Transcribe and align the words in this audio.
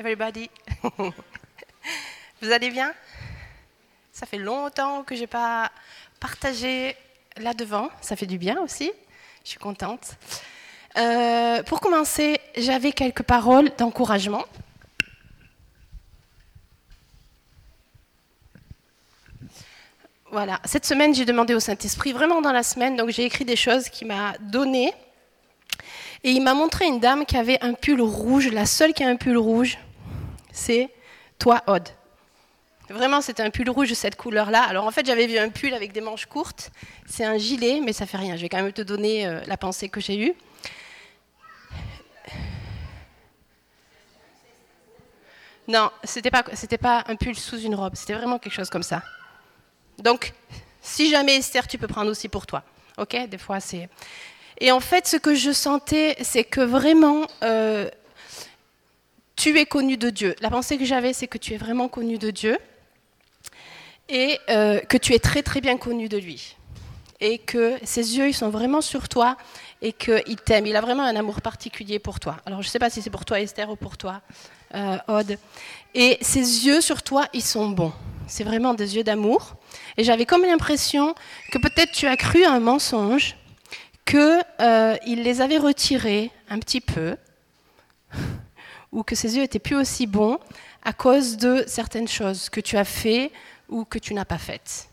everybody. 0.00 0.48
Vous 2.40 2.50
allez 2.50 2.70
bien? 2.70 2.94
Ça 4.12 4.24
fait 4.24 4.38
longtemps 4.38 5.04
que 5.04 5.14
je 5.14 5.20
n'ai 5.20 5.26
pas 5.26 5.70
partagé 6.18 6.96
là 7.36 7.52
devant. 7.52 7.90
Ça 8.00 8.16
fait 8.16 8.24
du 8.24 8.38
bien 8.38 8.58
aussi. 8.62 8.90
Je 9.44 9.50
suis 9.50 9.58
contente. 9.58 10.12
Euh, 10.96 11.62
pour 11.64 11.80
commencer, 11.80 12.40
j'avais 12.56 12.92
quelques 12.92 13.22
paroles 13.24 13.70
d'encouragement. 13.76 14.46
Voilà, 20.32 20.60
cette 20.64 20.86
semaine, 20.86 21.14
j'ai 21.14 21.26
demandé 21.26 21.54
au 21.54 21.60
Saint-Esprit, 21.60 22.12
vraiment 22.12 22.40
dans 22.40 22.52
la 22.52 22.62
semaine, 22.62 22.96
donc 22.96 23.10
j'ai 23.10 23.24
écrit 23.24 23.44
des 23.44 23.56
choses 23.56 23.90
qu'il 23.90 24.06
m'a 24.06 24.32
données. 24.40 24.94
Et 26.24 26.30
il 26.30 26.42
m'a 26.42 26.54
montré 26.54 26.86
une 26.86 27.00
dame 27.00 27.26
qui 27.26 27.36
avait 27.36 27.62
un 27.62 27.74
pull 27.74 28.00
rouge, 28.00 28.48
la 28.48 28.64
seule 28.64 28.94
qui 28.94 29.04
a 29.04 29.08
un 29.08 29.16
pull 29.16 29.36
rouge, 29.36 29.78
c'est 30.52 30.88
toi, 31.38 31.62
Odd. 31.66 31.88
Vraiment, 32.90 33.20
c'était 33.20 33.42
un 33.42 33.50
pull 33.50 33.70
rouge 33.70 33.92
cette 33.92 34.16
couleur-là. 34.16 34.62
Alors 34.64 34.84
en 34.84 34.90
fait, 34.90 35.06
j'avais 35.06 35.26
vu 35.26 35.38
un 35.38 35.48
pull 35.48 35.72
avec 35.74 35.92
des 35.92 36.00
manches 36.00 36.26
courtes. 36.26 36.70
C'est 37.06 37.24
un 37.24 37.38
gilet, 37.38 37.80
mais 37.84 37.92
ça 37.92 38.04
fait 38.04 38.16
rien. 38.16 38.36
Je 38.36 38.42
vais 38.42 38.48
quand 38.48 38.60
même 38.60 38.72
te 38.72 38.82
donner 38.82 39.26
euh, 39.26 39.40
la 39.46 39.56
pensée 39.56 39.88
que 39.88 40.00
j'ai 40.00 40.18
eue. 40.18 40.34
Non, 45.68 45.90
c'était 46.02 46.32
pas, 46.32 46.42
c'était 46.54 46.78
pas 46.78 47.04
un 47.06 47.14
pull 47.14 47.36
sous 47.36 47.60
une 47.60 47.76
robe. 47.76 47.94
C'était 47.94 48.14
vraiment 48.14 48.40
quelque 48.40 48.54
chose 48.54 48.70
comme 48.70 48.82
ça. 48.82 49.04
Donc, 49.98 50.32
si 50.82 51.10
jamais 51.10 51.36
Esther, 51.36 51.68
tu 51.68 51.78
peux 51.78 51.86
prendre 51.86 52.10
aussi 52.10 52.28
pour 52.28 52.44
toi. 52.44 52.64
Ok? 52.98 53.16
Des 53.28 53.38
fois, 53.38 53.60
c'est. 53.60 53.88
Et 54.58 54.72
en 54.72 54.80
fait, 54.80 55.06
ce 55.06 55.16
que 55.16 55.36
je 55.36 55.52
sentais, 55.52 56.16
c'est 56.22 56.42
que 56.42 56.60
vraiment, 56.60 57.24
euh, 57.44 57.88
tu 59.40 59.58
es 59.58 59.64
connu 59.64 59.96
de 59.96 60.10
Dieu. 60.10 60.36
La 60.42 60.50
pensée 60.50 60.76
que 60.76 60.84
j'avais, 60.84 61.14
c'est 61.14 61.26
que 61.26 61.38
tu 61.38 61.54
es 61.54 61.56
vraiment 61.56 61.88
connu 61.88 62.18
de 62.18 62.30
Dieu 62.30 62.58
et 64.10 64.38
euh, 64.50 64.80
que 64.80 64.98
tu 64.98 65.14
es 65.14 65.18
très 65.18 65.42
très 65.42 65.62
bien 65.62 65.78
connu 65.78 66.10
de 66.10 66.18
lui. 66.18 66.56
Et 67.20 67.38
que 67.38 67.78
ses 67.82 68.18
yeux, 68.18 68.28
ils 68.28 68.34
sont 68.34 68.50
vraiment 68.50 68.82
sur 68.82 69.08
toi 69.08 69.38
et 69.80 69.94
qu'il 69.94 70.36
t'aime. 70.36 70.66
Il 70.66 70.76
a 70.76 70.82
vraiment 70.82 71.04
un 71.04 71.16
amour 71.16 71.40
particulier 71.40 71.98
pour 71.98 72.20
toi. 72.20 72.36
Alors 72.44 72.60
je 72.60 72.68
ne 72.68 72.70
sais 72.70 72.78
pas 72.78 72.90
si 72.90 73.00
c'est 73.00 73.08
pour 73.08 73.24
toi 73.24 73.40
Esther 73.40 73.70
ou 73.70 73.76
pour 73.76 73.96
toi 73.96 74.20
euh, 74.74 74.98
Aude. 75.08 75.38
Et 75.94 76.18
ses 76.20 76.66
yeux 76.66 76.82
sur 76.82 77.02
toi, 77.02 77.26
ils 77.32 77.42
sont 77.42 77.70
bons. 77.70 77.94
C'est 78.26 78.44
vraiment 78.44 78.74
des 78.74 78.96
yeux 78.96 79.04
d'amour. 79.04 79.54
Et 79.96 80.04
j'avais 80.04 80.26
comme 80.26 80.42
l'impression 80.42 81.14
que 81.50 81.56
peut-être 81.56 81.92
tu 81.92 82.06
as 82.06 82.18
cru 82.18 82.44
à 82.44 82.52
un 82.52 82.60
mensonge, 82.60 83.36
qu'il 84.04 84.44
euh, 84.60 84.96
les 85.06 85.40
avait 85.40 85.56
retirés 85.56 86.30
un 86.50 86.58
petit 86.58 86.82
peu, 86.82 87.16
ou 88.92 89.02
que 89.02 89.14
ses 89.14 89.36
yeux 89.36 89.42
étaient 89.42 89.58
plus 89.58 89.76
aussi 89.76 90.06
bons 90.06 90.38
à 90.82 90.92
cause 90.92 91.36
de 91.36 91.64
certaines 91.66 92.08
choses 92.08 92.48
que 92.48 92.60
tu 92.60 92.76
as 92.76 92.84
fait 92.84 93.30
ou 93.68 93.84
que 93.84 93.98
tu 93.98 94.14
n'as 94.14 94.24
pas 94.24 94.38
faites. 94.38 94.88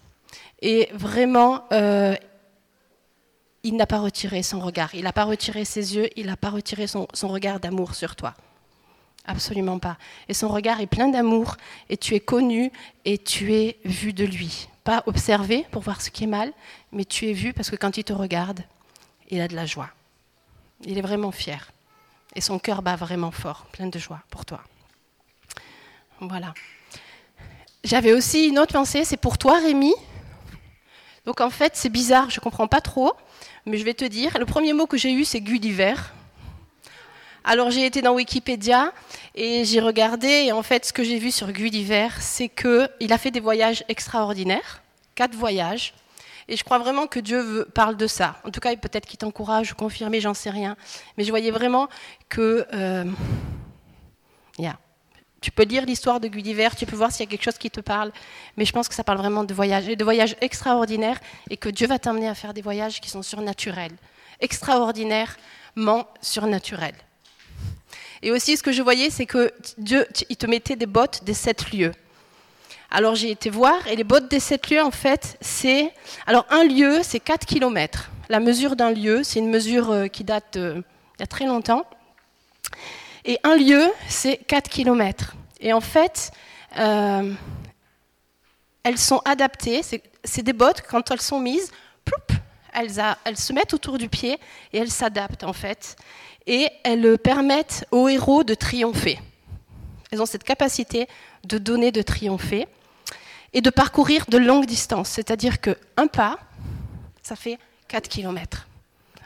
Et 0.62 0.90
vraiment, 0.94 1.64
euh, 1.72 2.16
il 3.64 3.76
n'a 3.76 3.86
pas 3.86 4.00
retiré 4.00 4.44
son 4.44 4.60
regard, 4.60 4.94
il 4.96 5.04
n'a 5.04 5.14
pas 5.14 5.24
retiré 5.24 5.66
ses 5.66 5.96
yeux, 5.96 6.10
il 6.16 6.28
n'a 6.28 6.38
pas 6.38 6.50
retiré 6.50 6.88
son, 6.88 7.08
son 7.14 7.28
regard 7.28 7.60
d'amour 7.60 7.96
sur 7.96 8.16
toi. 8.16 8.34
Absolument 9.26 9.78
pas. 9.78 9.98
Et 10.30 10.34
son 10.34 10.48
regard 10.48 10.80
est 10.80 10.88
plein 10.88 11.10
d'amour, 11.10 11.58
et 11.90 11.98
tu 11.98 12.16
es 12.16 12.20
connu, 12.20 12.72
et 13.04 13.18
tu 13.18 13.54
es 13.54 13.78
vu 13.84 14.14
de 14.14 14.24
lui. 14.24 14.70
Pas 14.86 15.04
observé 15.06 15.66
pour 15.72 15.82
voir 15.82 16.02
ce 16.02 16.10
qui 16.10 16.24
est 16.24 16.28
mal, 16.28 16.54
mais 16.94 17.04
tu 17.04 17.28
es 17.28 17.34
vu 17.34 17.52
parce 17.52 17.70
que 17.70 17.76
quand 17.76 17.98
il 17.98 18.06
te 18.06 18.14
regarde, 18.14 18.62
il 19.30 19.42
a 19.42 19.50
de 19.50 19.56
la 19.56 19.66
joie. 19.66 19.90
Il 20.86 20.98
est 20.98 21.02
vraiment 21.02 21.32
fier. 21.32 21.72
Et 22.38 22.42
son 22.42 22.60
cœur 22.60 22.84
bat 22.84 22.96
vraiment 22.96 23.32
fort, 23.32 23.66
plein 23.72 23.88
de 23.88 23.98
joie 23.98 24.22
pour 24.30 24.46
toi. 24.46 24.62
Voilà. 26.20 26.54
J'avais 27.84 28.14
aussi 28.14 28.46
une 28.46 28.60
autre 28.60 28.74
pensée, 28.74 29.04
c'est 29.06 29.18
pour 29.18 29.40
toi 29.40 29.60
Rémi. 29.60 29.92
Donc 31.26 31.42
en 31.42 31.50
fait, 31.50 31.76
c'est 31.76 31.90
bizarre, 31.90 32.30
je 32.30 32.40
ne 32.40 32.44
comprends 32.44 32.68
pas 32.68 32.80
trop, 32.80 33.14
mais 33.66 33.80
je 33.80 33.84
vais 33.84 33.96
te 33.96 34.06
dire, 34.06 34.38
le 34.38 34.46
premier 34.46 34.74
mot 34.74 34.86
que 34.86 34.98
j'ai 34.98 35.14
eu, 35.14 35.26
c'est 35.26 35.42
Gulliver. 35.42 35.96
Alors 37.44 37.72
j'ai 37.72 37.88
été 37.88 38.04
dans 38.04 38.14
Wikipédia 38.14 38.94
et 39.34 39.66
j'ai 39.66 39.80
regardé, 39.80 40.28
et 40.28 40.52
en 40.52 40.62
fait, 40.62 40.86
ce 40.86 40.94
que 40.94 41.04
j'ai 41.04 41.18
vu 41.18 41.32
sur 41.32 41.52
Gulliver, 41.52 42.10
c'est 42.20 42.50
qu'il 42.50 43.12
a 43.14 43.18
fait 43.18 43.32
des 43.32 43.40
voyages 43.40 43.84
extraordinaires, 43.88 44.84
quatre 45.16 45.34
voyages, 45.34 45.96
et 46.48 46.56
je 46.56 46.64
crois 46.64 46.80
vraiment 46.80 47.08
que 47.08 47.20
Dieu 47.20 47.68
parle 47.74 47.98
de 47.98 48.08
ça. 48.08 48.38
En 48.44 48.52
tout 48.52 48.60
cas, 48.60 48.76
peut-être 48.76 49.06
qu'il 49.06 49.18
t'encourage 49.18 49.74
ou 49.74 49.76
confirmer, 49.76 50.22
j'en 50.22 50.34
sais 50.34 50.50
rien. 50.50 50.78
Mais 51.18 51.24
je 51.24 51.30
voyais 51.30 51.52
vraiment 51.52 51.90
que... 52.30 52.66
Euh, 52.74 53.06
tu 55.42 55.52
peux 55.52 55.64
lire 55.64 55.86
l'histoire 55.86 56.20
de 56.20 56.28
Gulliver, 56.28 56.70
tu 56.78 56.86
peux 56.86 56.96
voir 56.96 57.12
s'il 57.12 57.26
y 57.26 57.28
a 57.28 57.32
quelque 57.32 57.44
chose 57.44 57.58
qui 57.58 57.70
te 57.70 57.80
parle, 57.80 58.12
mais 58.58 58.66
je 58.66 58.72
pense 58.72 58.88
que 58.88 58.96
ça 58.96 59.04
parle 59.04 59.20
vraiment 59.20 59.44
de 59.44 59.54
voyages, 59.54 59.88
et 59.88 59.96
de 59.96 60.04
voyages 60.04 60.36
extraordinaires, 60.42 61.20
et 61.50 61.58
que 61.58 61.70
Dieu 61.70 61.88
va 61.88 62.00
t'amener 62.00 62.28
à 62.28 62.36
faire 62.36 62.54
des 62.54 62.62
voyages 62.62 63.00
qui 63.00 63.10
sont 63.10 63.22
surnaturels, 63.22 63.94
extraordinairement 64.40 66.08
surnaturels. 66.22 66.96
Et 68.24 68.32
aussi, 68.32 68.58
ce 68.58 68.64
que 68.64 68.72
je 68.72 68.82
voyais, 68.82 69.10
c'est 69.10 69.28
que 69.28 69.54
Dieu, 69.78 70.08
il 70.30 70.38
te 70.38 70.48
mettait 70.48 70.76
des 70.76 70.88
bottes 70.88 71.24
des 71.24 71.36
sept 71.36 71.72
lieux. 71.72 71.94
Alors 72.90 73.16
j'ai 73.16 73.32
été 73.32 73.50
voir, 73.50 73.86
et 73.88 73.96
les 73.96 74.04
bottes 74.04 74.30
des 74.30 74.40
sept 74.40 74.70
lieux, 74.70 74.82
en 74.82 74.92
fait, 74.92 75.38
c'est... 75.42 75.94
Alors 76.26 76.46
un 76.50 76.64
lieu, 76.64 77.00
c'est 77.04 77.20
4 77.20 77.46
km. 77.46 78.10
La 78.30 78.40
mesure 78.40 78.76
d'un 78.76 78.92
lieu, 78.92 79.24
c'est 79.24 79.40
une 79.40 79.50
mesure 79.50 79.92
euh, 79.92 80.08
qui 80.08 80.24
date 80.24 80.58
d'il 80.58 80.84
y 81.20 81.24
a 81.24 81.28
très 81.28 81.46
longtemps. 81.46 81.86
Et 83.26 83.40
un 83.44 83.58
lieu, 83.58 83.84
c'est 84.08 84.38
4 84.38 84.70
km. 84.70 85.36
Et 85.60 85.74
en 85.74 85.82
fait, 85.82 86.32
euh, 86.78 87.34
elles 88.84 88.98
sont 88.98 89.22
adaptées, 89.26 89.82
c'est 90.24 90.44
des 90.44 90.54
bottes, 90.54 90.82
quand 90.90 91.12
elles 91.12 91.22
sont 91.22 91.42
mises, 91.42 91.72
ploup, 92.06 92.38
elles, 92.74 93.02
elles, 93.26 93.38
se 93.38 93.52
mettent 93.52 93.74
autour 93.74 93.98
du 93.98 94.08
pied 94.08 94.40
et 94.72 94.78
elles 94.78 94.92
s'adaptent 94.92 95.44
en 95.44 95.54
fait. 95.54 95.98
Et 96.46 96.70
elles 96.86 97.18
permettent 97.18 97.86
aux 97.92 98.08
héros 98.08 98.46
de 98.46 98.54
triompher. 98.54 99.20
Elles 100.12 100.22
ont 100.22 100.26
cette 100.26 100.46
capacité 100.46 101.08
de 101.44 101.58
donner, 101.58 101.92
de 101.92 102.02
triompher 102.02 102.66
et 103.54 103.62
de 103.62 103.70
parcourir 103.70 104.26
de 104.28 104.38
longues 104.38 104.66
distances. 104.66 105.10
C'est-à-dire 105.10 105.60
qu'un 105.62 106.08
pas, 106.12 106.38
ça 107.24 107.36
fait 107.36 107.58
4 107.88 108.08
km. 108.08 108.68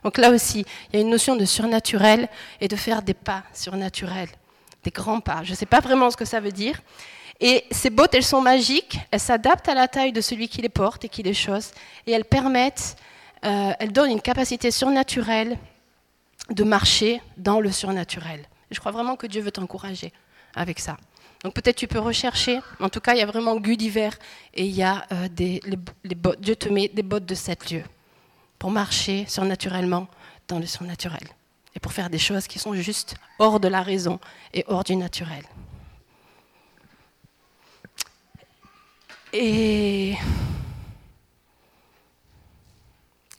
Donc 0.04 0.18
là 0.18 0.32
aussi, 0.32 0.66
il 0.90 0.96
y 0.96 1.00
a 1.00 1.02
une 1.02 1.10
notion 1.10 1.36
de 1.36 1.46
surnaturel 1.46 2.28
et 2.60 2.68
de 2.68 2.76
faire 2.76 3.02
des 3.02 3.14
pas 3.14 3.44
surnaturels, 3.54 4.30
des 4.84 4.92
grands 4.92 5.20
pas. 5.20 5.44
Je 5.44 5.52
ne 5.52 5.56
sais 5.56 5.66
pas 5.66 5.80
vraiment 5.80 6.10
ce 6.10 6.18
que 6.18 6.26
ça 6.26 6.40
veut 6.40 6.52
dire. 6.52 6.82
Et 7.40 7.66
ces 7.72 7.90
bottes, 7.90 8.14
elles 8.14 8.24
sont 8.24 8.42
magiques, 8.42 9.00
elles 9.10 9.20
s'adaptent 9.20 9.68
à 9.68 9.74
la 9.74 9.88
taille 9.88 10.12
de 10.12 10.22
celui 10.22 10.48
qui 10.48 10.62
les 10.62 10.70
porte 10.70 11.06
et 11.06 11.10
qui 11.10 11.24
les 11.24 11.34
chausse, 11.34 11.72
et 12.06 12.12
elles 12.12 12.26
permettent, 12.26 12.96
euh, 13.44 13.74
elles 13.80 13.92
donnent 13.92 14.12
une 14.12 14.22
capacité 14.22 14.70
surnaturelle 14.70 15.58
de 16.50 16.64
marcher 16.64 17.22
dans 17.38 17.60
le 17.60 17.72
surnaturel. 17.72 18.46
je 18.70 18.80
crois 18.80 18.92
vraiment 18.92 19.16
que 19.16 19.26
Dieu 19.26 19.42
veut 19.42 19.52
t'encourager 19.52 20.12
avec 20.56 20.80
ça. 20.80 20.98
Donc 21.44 21.54
peut-être 21.56 21.76
tu 21.76 21.88
peux 21.88 22.00
rechercher. 22.00 22.60
En 22.80 22.90
tout 22.90 23.00
cas, 23.00 23.14
il 23.14 23.20
y 23.20 23.24
a 23.24 23.26
vraiment 23.26 23.56
Gulliver 23.58 24.10
et 24.54 24.66
il 24.66 24.76
y 24.76 24.84
a 24.84 25.06
euh, 25.12 25.28
des, 25.28 25.62
les, 26.04 26.16
bottes. 26.16 26.40
Dieu 26.40 26.56
te 26.56 26.70
met 26.70 26.88
des 26.88 27.04
bottes 27.04 27.26
de 27.26 27.36
sept 27.36 27.72
lieux 27.72 27.84
pour 28.60 28.70
marcher 28.70 29.26
surnaturellement 29.28 30.08
dans 30.48 30.60
le 30.60 30.68
surnaturel 30.68 31.24
et 31.76 31.80
pour 31.80 31.94
faire 31.94 32.10
des 32.10 32.20
choses 32.20 32.48
qui 32.48 32.60
sont 32.60 32.76
juste 32.76 33.16
hors 33.40 33.60
de 33.60 33.68
la 33.68 33.82
raison 33.82 34.20
et 34.54 34.64
hors 34.68 34.84
du 34.84 34.96
naturel. 34.96 35.44
Et 39.34 40.16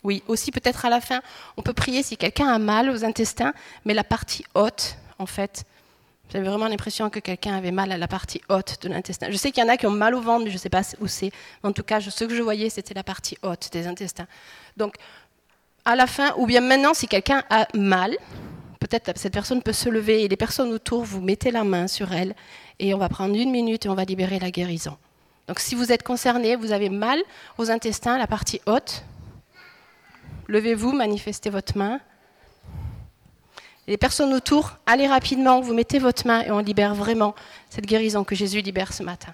oui, 0.03 0.23
aussi 0.27 0.51
peut-être 0.51 0.85
à 0.85 0.89
la 0.89 0.99
fin, 0.99 1.21
on 1.55 1.61
peut 1.61 1.73
prier 1.73 2.03
si 2.03 2.17
quelqu'un 2.17 2.47
a 2.47 2.59
mal 2.59 2.89
aux 2.89 3.05
intestins, 3.05 3.53
mais 3.85 3.93
la 3.93 4.03
partie 4.03 4.43
haute, 4.55 4.97
en 5.19 5.25
fait, 5.25 5.65
j'avais 6.33 6.49
vraiment 6.49 6.67
l'impression 6.67 7.11
que 7.11 7.19
quelqu'un 7.19 7.55
avait 7.55 7.71
mal 7.71 7.91
à 7.91 7.97
la 7.97 8.07
partie 8.07 8.41
haute 8.49 8.79
de 8.81 8.89
l'intestin. 8.89 9.27
Je 9.29 9.37
sais 9.37 9.51
qu'il 9.51 9.63
y 9.63 9.67
en 9.67 9.69
a 9.69 9.77
qui 9.77 9.85
ont 9.85 9.91
mal 9.91 10.15
au 10.15 10.21
ventre, 10.21 10.45
mais 10.45 10.49
je 10.49 10.55
ne 10.55 10.59
sais 10.59 10.69
pas 10.69 10.81
où 10.99 11.05
c'est. 11.05 11.31
En 11.61 11.71
tout 11.71 11.83
cas, 11.83 12.01
ce 12.01 12.23
que 12.25 12.33
je 12.33 12.41
voyais, 12.41 12.71
c'était 12.71 12.95
la 12.95 13.03
partie 13.03 13.37
haute 13.43 13.69
des 13.71 13.85
intestins. 13.85 14.25
Donc, 14.75 14.95
à 15.85 15.95
la 15.95 16.07
fin, 16.07 16.33
ou 16.37 16.47
bien 16.47 16.61
maintenant, 16.61 16.95
si 16.95 17.07
quelqu'un 17.07 17.43
a 17.51 17.67
mal, 17.75 18.17
peut-être 18.79 19.15
cette 19.15 19.31
personne 19.31 19.61
peut 19.61 19.73
se 19.73 19.89
lever 19.89 20.23
et 20.23 20.27
les 20.27 20.35
personnes 20.35 20.73
autour, 20.73 21.03
vous 21.03 21.21
mettez 21.21 21.51
la 21.51 21.63
main 21.63 21.87
sur 21.87 22.11
elle 22.11 22.33
et 22.79 22.95
on 22.95 22.97
va 22.97 23.09
prendre 23.09 23.35
une 23.35 23.51
minute 23.51 23.85
et 23.85 23.89
on 23.89 23.93
va 23.95 24.03
libérer 24.03 24.39
la 24.39 24.49
guérison. 24.49 24.97
Donc, 25.47 25.59
si 25.59 25.75
vous 25.75 25.91
êtes 25.91 26.01
concerné, 26.01 26.55
vous 26.55 26.71
avez 26.71 26.89
mal 26.89 27.21
aux 27.59 27.69
intestins, 27.69 28.17
la 28.17 28.25
partie 28.25 28.59
haute, 28.65 29.03
levez-vous, 30.47 30.93
manifestez 30.93 31.51
votre 31.51 31.77
main 31.77 31.99
les 33.87 33.97
personnes 33.97 34.33
autour, 34.33 34.77
allez 34.85 35.07
rapidement, 35.07 35.59
vous 35.59 35.73
mettez 35.73 35.99
votre 35.99 36.25
main 36.25 36.41
et 36.41 36.51
on 36.51 36.59
libère 36.59 36.95
vraiment 36.95 37.35
cette 37.69 37.85
guérison 37.85 38.23
que 38.23 38.35
Jésus 38.35 38.61
libère 38.61 38.93
ce 38.93 39.03
matin. 39.03 39.33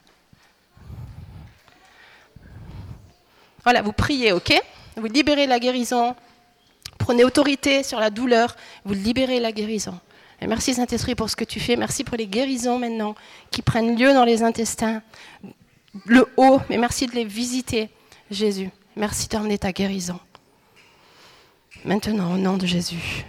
Voilà, 3.64 3.82
vous 3.82 3.94
priez, 3.94 4.32
ok? 4.32 4.60
Vous 4.98 5.06
libérez 5.06 5.46
la 5.46 5.60
guérison. 5.60 6.16
Prenez 6.98 7.24
autorité 7.24 7.84
sur 7.84 8.00
la 8.00 8.10
douleur. 8.10 8.56
Vous 8.86 8.94
libérez 8.94 9.40
la 9.40 9.52
guérison. 9.52 10.00
Merci 10.42 10.74
Saint-Esprit 10.74 11.16
pour 11.16 11.30
ce 11.30 11.36
que 11.36 11.44
tu 11.44 11.60
fais. 11.60 11.76
Merci 11.76 12.04
pour 12.04 12.18
les 12.18 12.26
guérisons 12.26 12.80
maintenant 12.80 13.14
qui 13.52 13.62
prennent 13.62 13.98
lieu 13.98 14.14
dans 14.14 14.24
les 14.24 14.42
intestins. 14.42 15.02
Le 16.06 16.28
haut, 16.38 16.62
mais 16.70 16.78
merci 16.78 17.08
de 17.08 17.12
les 17.12 17.26
visiter, 17.26 17.90
Jésus. 18.32 18.70
Merci 18.96 19.28
d'emmener 19.28 19.58
ta 19.58 19.72
guérison. 19.72 20.20
Maintenant, 21.84 22.34
au 22.34 22.38
nom 22.38 22.58
de 22.58 22.66
Jésus. 22.66 23.26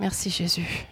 Merci 0.00 0.30
Jésus. 0.30 0.86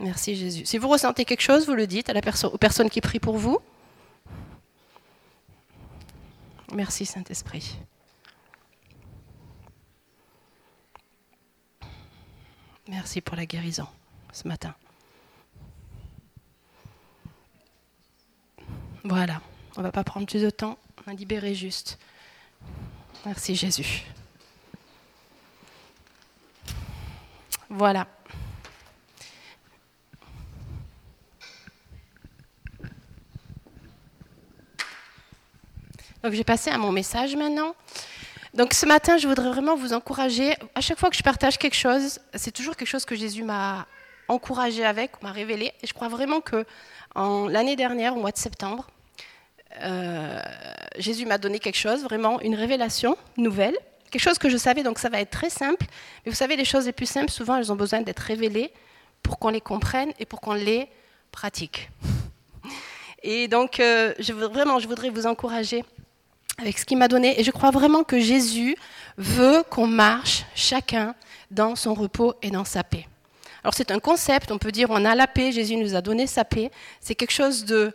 Merci 0.00 0.34
Jésus. 0.34 0.64
Si 0.64 0.78
vous 0.78 0.88
ressentez 0.88 1.26
quelque 1.26 1.42
chose, 1.42 1.66
vous 1.66 1.74
le 1.74 1.86
dites 1.86 2.08
à 2.08 2.14
la 2.14 2.22
aux 2.44 2.58
personnes 2.58 2.88
qui 2.88 3.02
prient 3.02 3.20
pour 3.20 3.36
vous. 3.36 3.58
Merci 6.72 7.04
Saint-Esprit. 7.04 7.76
Merci 12.88 13.20
pour 13.20 13.36
la 13.36 13.44
guérison 13.44 13.86
ce 14.32 14.48
matin. 14.48 14.74
Voilà, 19.04 19.42
on 19.76 19.80
ne 19.80 19.86
va 19.86 19.92
pas 19.92 20.04
prendre 20.04 20.26
plus 20.26 20.42
de 20.42 20.50
temps, 20.50 20.78
on 20.98 21.10
va 21.10 21.12
libérer 21.12 21.54
juste. 21.54 21.98
Merci 23.26 23.54
Jésus. 23.54 24.04
Voilà. 27.74 28.06
Donc 36.22 36.32
je 36.32 36.36
vais 36.36 36.44
passer 36.44 36.68
à 36.68 36.76
mon 36.76 36.92
message 36.92 37.34
maintenant. 37.34 37.74
Donc 38.52 38.74
ce 38.74 38.84
matin, 38.84 39.16
je 39.16 39.26
voudrais 39.26 39.48
vraiment 39.48 39.74
vous 39.74 39.94
encourager. 39.94 40.54
À 40.74 40.82
chaque 40.82 40.98
fois 40.98 41.08
que 41.08 41.16
je 41.16 41.22
partage 41.22 41.56
quelque 41.56 41.74
chose, 41.74 42.18
c'est 42.34 42.50
toujours 42.50 42.76
quelque 42.76 42.88
chose 42.88 43.06
que 43.06 43.16
Jésus 43.16 43.42
m'a 43.42 43.86
encouragé 44.28 44.84
avec, 44.84 45.22
m'a 45.22 45.32
révélé. 45.32 45.72
Et 45.82 45.86
je 45.86 45.94
crois 45.94 46.08
vraiment 46.08 46.42
que 46.42 46.66
l'année 47.16 47.74
dernière, 47.74 48.14
au 48.14 48.20
mois 48.20 48.32
de 48.32 48.36
septembre, 48.36 48.86
euh, 49.80 50.42
Jésus 50.98 51.24
m'a 51.24 51.38
donné 51.38 51.58
quelque 51.58 51.78
chose, 51.78 52.02
vraiment 52.02 52.38
une 52.42 52.54
révélation 52.54 53.16
nouvelle, 53.38 53.78
quelque 54.12 54.22
chose 54.22 54.38
que 54.38 54.48
je 54.48 54.56
savais. 54.56 54.84
Donc 54.84 54.98
ça 55.00 55.08
va 55.08 55.20
être 55.20 55.30
très 55.30 55.50
simple. 55.50 55.86
Mais 56.24 56.30
vous 56.30 56.36
savez, 56.36 56.54
les 56.54 56.64
choses 56.64 56.86
les 56.86 56.92
plus 56.92 57.06
simples, 57.06 57.32
souvent, 57.32 57.56
elles 57.56 57.72
ont 57.72 57.76
besoin 57.76 58.02
d'être 58.02 58.20
révélées 58.20 58.70
pour 59.22 59.38
qu'on 59.38 59.48
les 59.48 59.60
comprenne 59.60 60.12
et 60.20 60.26
pour 60.26 60.40
qu'on 60.40 60.54
les 60.54 60.88
pratique. 61.32 61.90
Et 63.24 63.46
donc, 63.46 63.78
euh, 63.78 64.12
je, 64.18 64.32
vraiment, 64.32 64.80
je 64.80 64.88
voudrais 64.88 65.08
vous 65.08 65.26
encourager 65.26 65.84
avec 66.58 66.76
ce 66.76 66.84
qu'il 66.84 66.98
m'a 66.98 67.06
donné. 67.06 67.38
Et 67.40 67.44
je 67.44 67.52
crois 67.52 67.70
vraiment 67.70 68.02
que 68.02 68.18
Jésus 68.18 68.76
veut 69.16 69.62
qu'on 69.70 69.86
marche 69.86 70.44
chacun 70.56 71.14
dans 71.50 71.76
son 71.76 71.94
repos 71.94 72.34
et 72.42 72.50
dans 72.50 72.64
sa 72.64 72.82
paix. 72.82 73.06
Alors 73.62 73.74
c'est 73.74 73.92
un 73.92 74.00
concept, 74.00 74.50
on 74.50 74.58
peut 74.58 74.72
dire 74.72 74.88
on 74.90 75.04
a 75.04 75.14
la 75.14 75.28
paix, 75.28 75.52
Jésus 75.52 75.76
nous 75.76 75.94
a 75.94 76.00
donné 76.00 76.26
sa 76.26 76.44
paix. 76.44 76.70
C'est 77.00 77.14
quelque 77.14 77.32
chose 77.32 77.64
de 77.64 77.92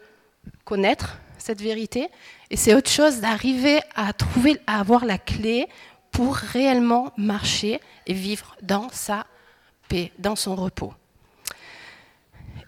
connaître 0.63 1.17
cette 1.37 1.61
vérité 1.61 2.07
et 2.49 2.55
c'est 2.55 2.73
autre 2.73 2.89
chose 2.89 3.19
d'arriver 3.19 3.81
à 3.95 4.13
trouver, 4.13 4.61
à 4.65 4.79
avoir 4.79 5.03
la 5.03 5.17
clé 5.17 5.67
pour 6.17 6.35
réellement 6.35 7.13
marcher 7.15 7.79
et 8.07 8.13
vivre 8.13 8.55
dans 8.63 8.87
sa 8.91 9.27
paix, 9.87 10.11
dans 10.17 10.35
son 10.35 10.55
repos. 10.55 10.91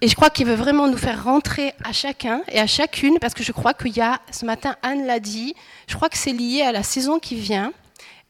Et 0.01 0.07
je 0.07 0.13
crois 0.13 0.30
qu'il 0.30 0.46
veut 0.46 0.54
vraiment 0.54 0.88
nous 0.88 1.00
faire 1.00 1.24
rentrer 1.24 1.74
à 1.84 1.92
chacun 1.92 2.44
et 2.50 2.60
à 2.60 2.68
chacune, 2.68 3.18
parce 3.18 3.34
que 3.34 3.42
je 3.42 3.51
crois 3.51 3.74
qu'il 3.74 3.98
y 3.98 4.01
a, 4.01 4.22
ce 4.31 4.46
matin, 4.46 4.75
Anne 4.84 5.07
l'a 5.07 5.19
dit, 5.19 5.56
je 5.88 5.96
crois 5.96 6.10
que 6.10 6.18
c'est 6.19 6.31
lié 6.31 6.62
à 6.62 6.72
la 6.72 6.84
saison 6.84 7.18
qui 7.18 7.38
vient. 7.38 7.74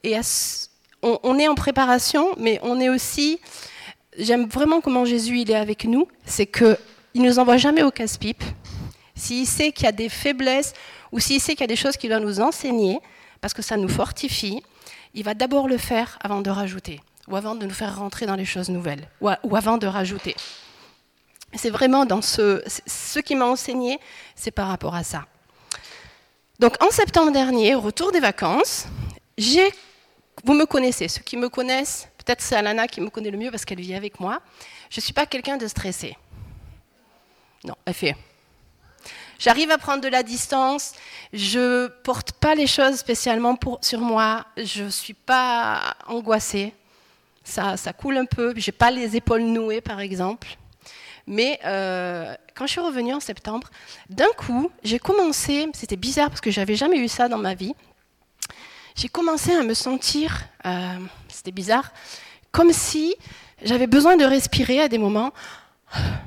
Et 0.05 0.17
on, 1.03 1.37
est 1.37 1.49
en 1.49 1.55
préparation, 1.55 2.29
mais 2.37 2.57
on 2.63 2.79
est 2.79 2.87
aussi. 2.87 3.41
J'aime 4.17 4.47
vraiment 4.47 4.79
comment 4.79 5.03
Jésus 5.03 5.41
il 5.41 5.51
est 5.51 5.55
avec 5.55 5.83
nous, 5.83 6.07
c'est 6.23 6.45
qu'il 6.45 6.77
ne 7.15 7.27
nous 7.27 7.39
envoie 7.39 7.57
jamais 7.57 7.83
au 7.83 7.91
casse-pipe. 7.91 8.43
S'il 9.15 9.45
sait 9.45 9.73
qu'il 9.73 9.83
y 9.83 9.89
a 9.89 9.91
des 9.91 10.07
faiblesses 10.07 10.71
ou 11.11 11.19
s'il 11.19 11.41
sait 11.41 11.55
qu'il 11.55 11.61
y 11.61 11.63
a 11.65 11.67
des 11.67 11.75
choses 11.75 11.97
qu'il 11.97 12.09
doit 12.09 12.21
nous 12.21 12.39
enseigner, 12.39 13.01
parce 13.41 13.53
que 13.53 13.61
ça 13.61 13.75
nous 13.75 13.89
fortifie, 13.89 14.63
il 15.13 15.23
va 15.23 15.33
d'abord 15.33 15.67
le 15.67 15.77
faire 15.77 16.17
avant 16.21 16.41
de 16.41 16.49
rajouter, 16.49 17.01
ou 17.27 17.35
avant 17.35 17.55
de 17.55 17.65
nous 17.65 17.73
faire 17.73 17.97
rentrer 17.97 18.25
dans 18.25 18.35
les 18.35 18.45
choses 18.45 18.69
nouvelles, 18.69 19.07
ou 19.21 19.55
avant 19.55 19.77
de 19.77 19.87
rajouter. 19.87 20.35
C'est 21.55 21.71
vraiment 21.71 22.05
dans 22.05 22.21
ce, 22.21 22.63
ce 22.85 23.19
qui 23.19 23.35
m'a 23.35 23.45
enseigné, 23.45 23.99
c'est 24.35 24.51
par 24.51 24.67
rapport 24.67 24.93
à 24.95 25.03
ça. 25.03 25.25
Donc 26.59 26.75
en 26.83 26.91
septembre 26.91 27.31
dernier, 27.31 27.73
au 27.73 27.81
retour 27.81 28.11
des 28.11 28.19
vacances, 28.19 28.85
j'ai, 29.37 29.71
vous 30.43 30.53
me 30.53 30.65
connaissez, 30.65 31.07
ceux 31.07 31.21
qui 31.21 31.37
me 31.37 31.49
connaissent, 31.49 32.09
peut-être 32.17 32.41
c'est 32.41 32.55
Alana 32.55 32.87
qui 32.87 33.01
me 33.01 33.09
connaît 33.09 33.31
le 33.31 33.37
mieux 33.37 33.49
parce 33.49 33.65
qu'elle 33.65 33.79
vit 33.79 33.95
avec 33.95 34.19
moi, 34.19 34.41
je 34.89 34.99
ne 34.99 35.01
suis 35.01 35.13
pas 35.13 35.25
quelqu'un 35.25 35.57
de 35.57 35.67
stressé. 35.67 36.17
Non, 37.63 37.75
elle 37.85 37.93
fait. 37.93 38.15
J'arrive 39.39 39.71
à 39.71 39.77
prendre 39.77 40.01
de 40.01 40.09
la 40.09 40.21
distance, 40.21 40.91
je 41.31 41.87
porte 41.87 42.33
pas 42.33 42.55
les 42.55 42.67
choses 42.67 42.97
spécialement 42.97 43.57
sur 43.81 44.01
moi, 44.01 44.45
je 44.57 44.83
ne 44.83 44.89
suis 44.89 45.13
pas 45.13 45.95
angoissée, 46.07 46.73
ça, 47.45 47.77
ça 47.77 47.93
coule 47.93 48.17
un 48.17 48.25
peu, 48.25 48.53
je 48.57 48.69
n'ai 48.69 48.73
pas 48.73 48.91
les 48.91 49.15
épaules 49.15 49.43
nouées 49.43 49.79
par 49.79 50.01
exemple. 50.01 50.57
Mais 51.25 51.57
euh, 51.63 52.35
quand 52.53 52.67
je 52.67 52.71
suis 52.71 52.81
revenue 52.81 53.13
en 53.13 53.21
septembre, 53.21 53.69
d'un 54.09 54.27
coup, 54.35 54.71
j'ai 54.83 54.99
commencé, 54.99 55.69
c'était 55.73 55.95
bizarre 55.95 56.27
parce 56.27 56.41
que 56.41 56.51
j'avais 56.51 56.75
jamais 56.75 56.97
eu 56.97 57.07
ça 57.07 57.29
dans 57.29 57.37
ma 57.37 57.53
vie, 57.53 57.73
j'ai 58.95 59.07
commencé 59.07 59.53
à 59.53 59.63
me 59.63 59.73
sentir, 59.73 60.41
euh, 60.65 60.97
c'était 61.29 61.51
bizarre, 61.51 61.93
comme 62.51 62.73
si 62.73 63.15
j'avais 63.63 63.87
besoin 63.87 64.17
de 64.17 64.25
respirer 64.25 64.81
à 64.81 64.89
des 64.89 64.97
moments 64.97 65.31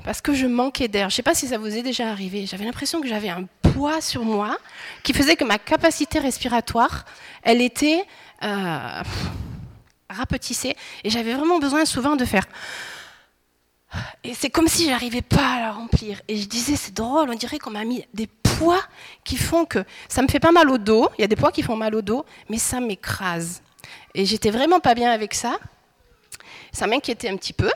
parce 0.05 0.21
que 0.21 0.35
je 0.35 0.47
manquais 0.47 0.89
d'air. 0.89 1.11
Je 1.11 1.15
ne 1.15 1.17
sais 1.17 1.23
pas 1.23 1.35
si 1.35 1.49
ça 1.49 1.59
vous 1.59 1.77
est 1.77 1.83
déjà 1.83 2.09
arrivé. 2.11 2.47
J'avais 2.47 2.65
l'impression 2.65 3.01
que 3.01 3.09
j'avais 3.09 3.29
un 3.29 3.45
poids 3.63 4.01
sur 4.01 4.25
moi 4.25 4.57
qui 5.03 5.13
faisait 5.13 5.37
que 5.37 5.45
ma 5.45 5.59
capacité 5.59 6.19
respiratoire, 6.19 7.05
elle 7.43 7.61
était 7.61 8.05
euh, 8.43 9.03
rapetissée 10.11 10.77
et 11.05 11.11
j'avais 11.11 11.35
vraiment 11.35 11.59
besoin 11.59 11.85
souvent 11.85 12.17
de 12.17 12.25
faire 12.25 12.45
et 14.25 14.35
c'est 14.35 14.51
comme 14.51 14.69
si 14.69 14.87
j'arrivais 14.87 15.23
pas 15.23 15.55
à 15.57 15.61
la 15.61 15.73
remplir. 15.73 16.23
Et 16.29 16.37
je 16.37 16.47
disais, 16.47 16.77
c'est 16.77 16.95
drôle, 16.95 17.31
on 17.31 17.35
dirait 17.35 17.59
qu'on 17.59 17.71
m'a 17.71 17.85
mis 17.85 18.05
des 18.15 18.27
poids 18.27 18.83
qui 19.25 19.37
font 19.37 19.65
que 19.65 19.85
ça 20.09 20.23
me 20.23 20.29
fait 20.29 20.41
pas 20.41 20.53
mal 20.53 20.71
au 20.71 20.79
dos. 20.79 21.09
Il 21.19 21.23
y 21.23 21.25
a 21.25 21.29
des 21.29 21.37
poids 21.37 21.53
qui 21.53 21.63
font 21.63 21.77
mal 21.77 21.95
au 21.95 22.03
dos, 22.03 22.25
mais 22.49 22.59
ça 22.59 22.81
m'écrase. 22.81 23.63
Et 24.15 24.25
j'étais 24.25 24.51
vraiment 24.51 24.81
pas 24.81 24.95
bien 24.95 25.11
avec 25.11 25.35
ça. 25.35 25.59
Ça 26.73 26.87
m'inquiétait 26.87 27.29
un 27.29 27.37
petit 27.37 27.53
peu. 27.53 27.71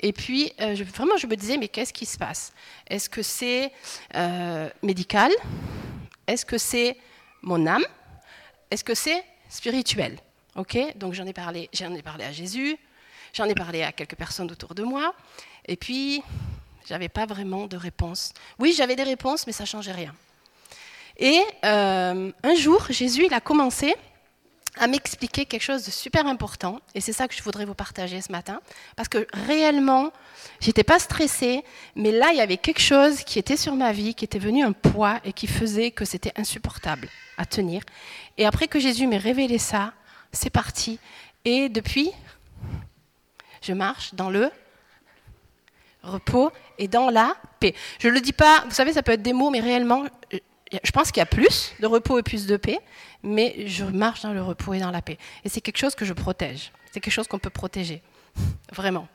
Et 0.00 0.12
puis, 0.12 0.52
euh, 0.60 0.74
vraiment, 0.94 1.16
je 1.16 1.26
me 1.26 1.36
disais, 1.36 1.56
mais 1.56 1.68
qu'est-ce 1.68 1.92
qui 1.92 2.06
se 2.06 2.18
passe? 2.18 2.52
Est-ce 2.86 3.08
que 3.08 3.22
c'est 3.22 3.72
euh, 4.14 4.68
médical? 4.82 5.32
Est-ce 6.26 6.44
que 6.44 6.58
c'est 6.58 6.96
mon 7.42 7.66
âme? 7.66 7.84
Est-ce 8.70 8.84
que 8.84 8.94
c'est 8.94 9.24
spirituel? 9.48 10.18
Ok 10.56 10.78
Donc 10.96 11.12
j'en 11.12 11.26
ai 11.26 11.32
parlé, 11.32 11.68
j'en 11.72 11.94
ai 11.94 12.02
parlé 12.02 12.24
à 12.24 12.32
Jésus, 12.32 12.76
j'en 13.32 13.44
ai 13.44 13.54
parlé 13.54 13.82
à 13.82 13.92
quelques 13.92 14.16
personnes 14.16 14.50
autour 14.50 14.74
de 14.74 14.82
moi. 14.82 15.14
Et 15.66 15.76
puis, 15.76 16.22
j'avais 16.86 17.08
pas 17.08 17.26
vraiment 17.26 17.66
de 17.66 17.76
réponse. 17.76 18.32
Oui, 18.58 18.74
j'avais 18.76 18.96
des 18.96 19.02
réponses, 19.02 19.46
mais 19.46 19.52
ça 19.52 19.64
changeait 19.64 19.92
rien. 19.92 20.14
Et 21.18 21.40
euh, 21.64 22.30
un 22.42 22.54
jour, 22.54 22.86
Jésus, 22.90 23.26
il 23.26 23.34
a 23.34 23.40
commencé 23.40 23.94
à 24.78 24.86
m'expliquer 24.86 25.46
quelque 25.46 25.62
chose 25.62 25.84
de 25.84 25.90
super 25.90 26.26
important, 26.26 26.80
et 26.94 27.00
c'est 27.00 27.12
ça 27.12 27.28
que 27.28 27.34
je 27.34 27.42
voudrais 27.42 27.64
vous 27.64 27.74
partager 27.74 28.20
ce 28.20 28.30
matin, 28.30 28.60
parce 28.94 29.08
que 29.08 29.26
réellement, 29.32 30.12
j'étais 30.60 30.84
pas 30.84 30.98
stressée, 30.98 31.64
mais 31.94 32.12
là, 32.12 32.28
il 32.32 32.38
y 32.38 32.40
avait 32.40 32.56
quelque 32.56 32.80
chose 32.80 33.22
qui 33.24 33.38
était 33.38 33.56
sur 33.56 33.74
ma 33.74 33.92
vie, 33.92 34.14
qui 34.14 34.24
était 34.24 34.38
venu 34.38 34.62
un 34.64 34.72
poids 34.72 35.20
et 35.24 35.32
qui 35.32 35.46
faisait 35.46 35.90
que 35.90 36.04
c'était 36.04 36.32
insupportable 36.36 37.08
à 37.38 37.46
tenir. 37.46 37.82
Et 38.38 38.46
après 38.46 38.68
que 38.68 38.78
Jésus 38.78 39.06
m'ait 39.06 39.16
révélé 39.16 39.58
ça, 39.58 39.92
c'est 40.32 40.50
parti. 40.50 40.98
Et 41.44 41.68
depuis, 41.68 42.10
je 43.62 43.72
marche 43.72 44.14
dans 44.14 44.30
le 44.30 44.50
repos 46.02 46.52
et 46.78 46.88
dans 46.88 47.10
la 47.10 47.34
paix. 47.60 47.74
Je 47.98 48.08
ne 48.08 48.12
le 48.12 48.20
dis 48.20 48.32
pas, 48.32 48.64
vous 48.66 48.74
savez, 48.74 48.92
ça 48.92 49.02
peut 49.02 49.12
être 49.12 49.22
des 49.22 49.32
mots, 49.32 49.50
mais 49.50 49.60
réellement, 49.60 50.04
je 50.72 50.90
pense 50.90 51.12
qu'il 51.12 51.20
y 51.20 51.22
a 51.22 51.26
plus 51.26 51.72
de 51.80 51.86
repos 51.86 52.18
et 52.18 52.22
plus 52.22 52.46
de 52.46 52.56
paix, 52.56 52.80
mais 53.22 53.66
je 53.66 53.84
marche 53.84 54.22
dans 54.22 54.32
le 54.32 54.42
repos 54.42 54.74
et 54.74 54.80
dans 54.80 54.90
la 54.90 55.02
paix. 55.02 55.18
Et 55.44 55.48
c'est 55.48 55.60
quelque 55.60 55.78
chose 55.78 55.94
que 55.94 56.04
je 56.04 56.12
protège. 56.12 56.72
C'est 56.92 57.00
quelque 57.00 57.12
chose 57.12 57.28
qu'on 57.28 57.38
peut 57.38 57.50
protéger, 57.50 58.02
vraiment. 58.72 59.06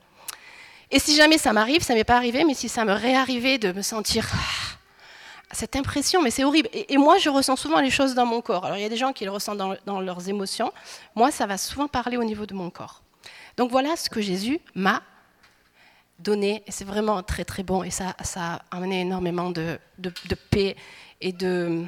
Et 0.92 1.00
si 1.00 1.16
jamais 1.16 1.38
ça 1.38 1.54
m'arrive, 1.54 1.82
ça 1.82 1.94
m'est 1.94 2.04
pas 2.04 2.18
arrivé, 2.18 2.44
mais 2.44 2.54
si 2.54 2.68
ça 2.68 2.84
me 2.86 2.94
réarrivait 2.94 3.58
de 3.58 3.72
me 3.72 3.82
sentir 3.82 4.30
ah, 4.34 4.72
cette 5.54 5.76
impression, 5.76 6.22
mais 6.22 6.32
c'est 6.32 6.44
horrible. 6.44 6.70
Et, 6.74 6.98
moi, 6.98 7.18
je 7.18 7.30
ressens 7.30 7.56
souvent 7.56 7.80
les 7.80 7.90
choses 7.90 8.14
dans 8.14 8.26
mon 8.26 8.42
corps. 8.42 8.66
Alors, 8.66 8.78
il 8.78 8.82
y 8.82 8.86
a 8.86 8.90
des 8.90 8.98
gens 8.98 9.14
qui 9.14 9.26
le 9.26 9.32
ressentent 9.32 9.58
dans, 9.58 10.02
leurs 10.02 10.30
émotions. 10.30 10.72
Moi, 11.16 11.32
ça 11.32 11.46
va 11.46 11.58
souvent 11.58 11.88
parler 11.88 12.18
au 12.18 12.24
niveau 12.24 12.46
de 12.46 12.54
mon 12.54 12.70
corps. 12.70 13.02
Donc 13.58 13.70
voilà 13.70 13.96
ce 13.96 14.10
que 14.10 14.22
Jésus 14.22 14.60
m'a 14.76 15.02
donné. 16.20 16.64
C'est 16.70 16.86
vraiment 16.86 17.22
très 17.24 17.44
très 17.44 17.64
bon. 17.64 17.84
Et 17.84 17.90
ça, 17.90 18.16
ça 18.24 18.54
a 18.72 18.78
amené 18.78 19.02
énormément 19.02 19.50
de, 19.50 19.78
paix 20.50 20.76
et 21.22 21.32
de... 21.32 21.86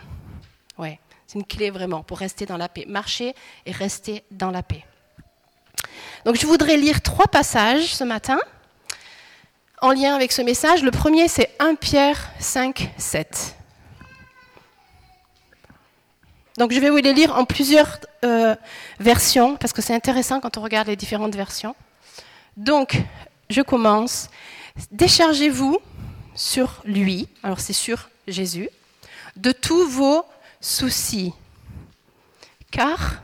Ouais, 0.78 1.00
C'est 1.28 1.40
une 1.40 1.46
clé 1.46 1.70
vraiment 1.70 2.04
pour 2.04 2.20
rester 2.20 2.46
dans 2.46 2.58
la 2.58 2.70
paix. 2.70 2.86
Marcher 2.88 3.36
et 3.66 3.72
rester 3.72 4.24
dans 4.32 4.52
la 4.52 4.64
paix. 4.64 4.86
Donc 6.26 6.36
je 6.36 6.46
voudrais 6.46 6.78
lire 6.78 7.02
trois 7.02 7.28
passages 7.28 7.94
ce 7.94 8.04
matin 8.04 8.40
en 9.82 9.92
lien 9.92 10.16
avec 10.16 10.32
ce 10.32 10.42
message. 10.42 10.84
Le 10.84 10.92
premier, 10.92 11.28
c'est 11.28 11.54
1 11.60 11.76
Pierre 11.76 12.32
5, 12.40 12.94
7. 12.98 13.56
Donc 16.58 16.72
je 16.72 16.80
vais 16.80 16.90
vous 16.90 16.98
les 16.98 17.14
lire 17.14 17.36
en 17.38 17.46
plusieurs 17.46 18.00
euh, 18.24 18.56
versions, 19.00 19.58
parce 19.58 19.74
que 19.74 19.82
c'est 19.82 19.94
intéressant 19.94 20.40
quand 20.40 20.58
on 20.58 20.62
regarde 20.62 20.88
les 20.88 20.96
différentes 20.96 21.36
versions. 21.36 21.76
Donc, 22.56 23.02
je 23.50 23.62
commence. 23.62 24.30
Déchargez-vous 24.92 25.80
sur 26.36 26.82
lui, 26.86 27.28
alors 27.44 27.60
c'est 27.60 27.74
sur 27.74 28.10
Jésus, 28.28 28.70
de 29.36 29.52
tous 29.52 29.88
vos 29.88 30.24
soucis, 30.62 31.34
car 32.72 33.22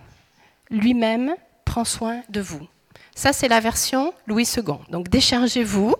lui-même 0.69 1.35
prend 1.65 1.85
soin 1.85 2.21
de 2.29 2.41
vous. 2.41 2.67
Ça, 3.15 3.33
c'est 3.33 3.47
la 3.47 3.59
version 3.59 4.13
Louis 4.27 4.47
II. 4.55 4.63
Donc, 4.89 5.09
déchargez-vous. 5.09 5.95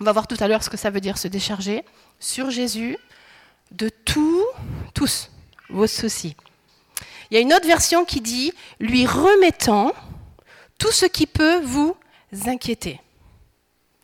On 0.00 0.04
va 0.04 0.12
voir 0.12 0.26
tout 0.26 0.36
à 0.40 0.48
l'heure 0.48 0.62
ce 0.62 0.70
que 0.70 0.76
ça 0.76 0.90
veut 0.90 1.00
dire 1.00 1.18
se 1.18 1.28
décharger 1.28 1.84
sur 2.18 2.50
Jésus 2.50 2.98
de 3.70 3.88
tout, 3.88 4.44
tous 4.92 5.30
vos 5.70 5.86
soucis. 5.86 6.36
Il 7.30 7.34
y 7.34 7.36
a 7.38 7.40
une 7.40 7.52
autre 7.52 7.66
version 7.66 8.04
qui 8.04 8.20
dit 8.20 8.52
lui 8.80 9.06
remettant 9.06 9.92
tout 10.78 10.90
ce 10.90 11.06
qui 11.06 11.26
peut 11.26 11.60
vous 11.60 11.96
inquiéter, 12.46 13.00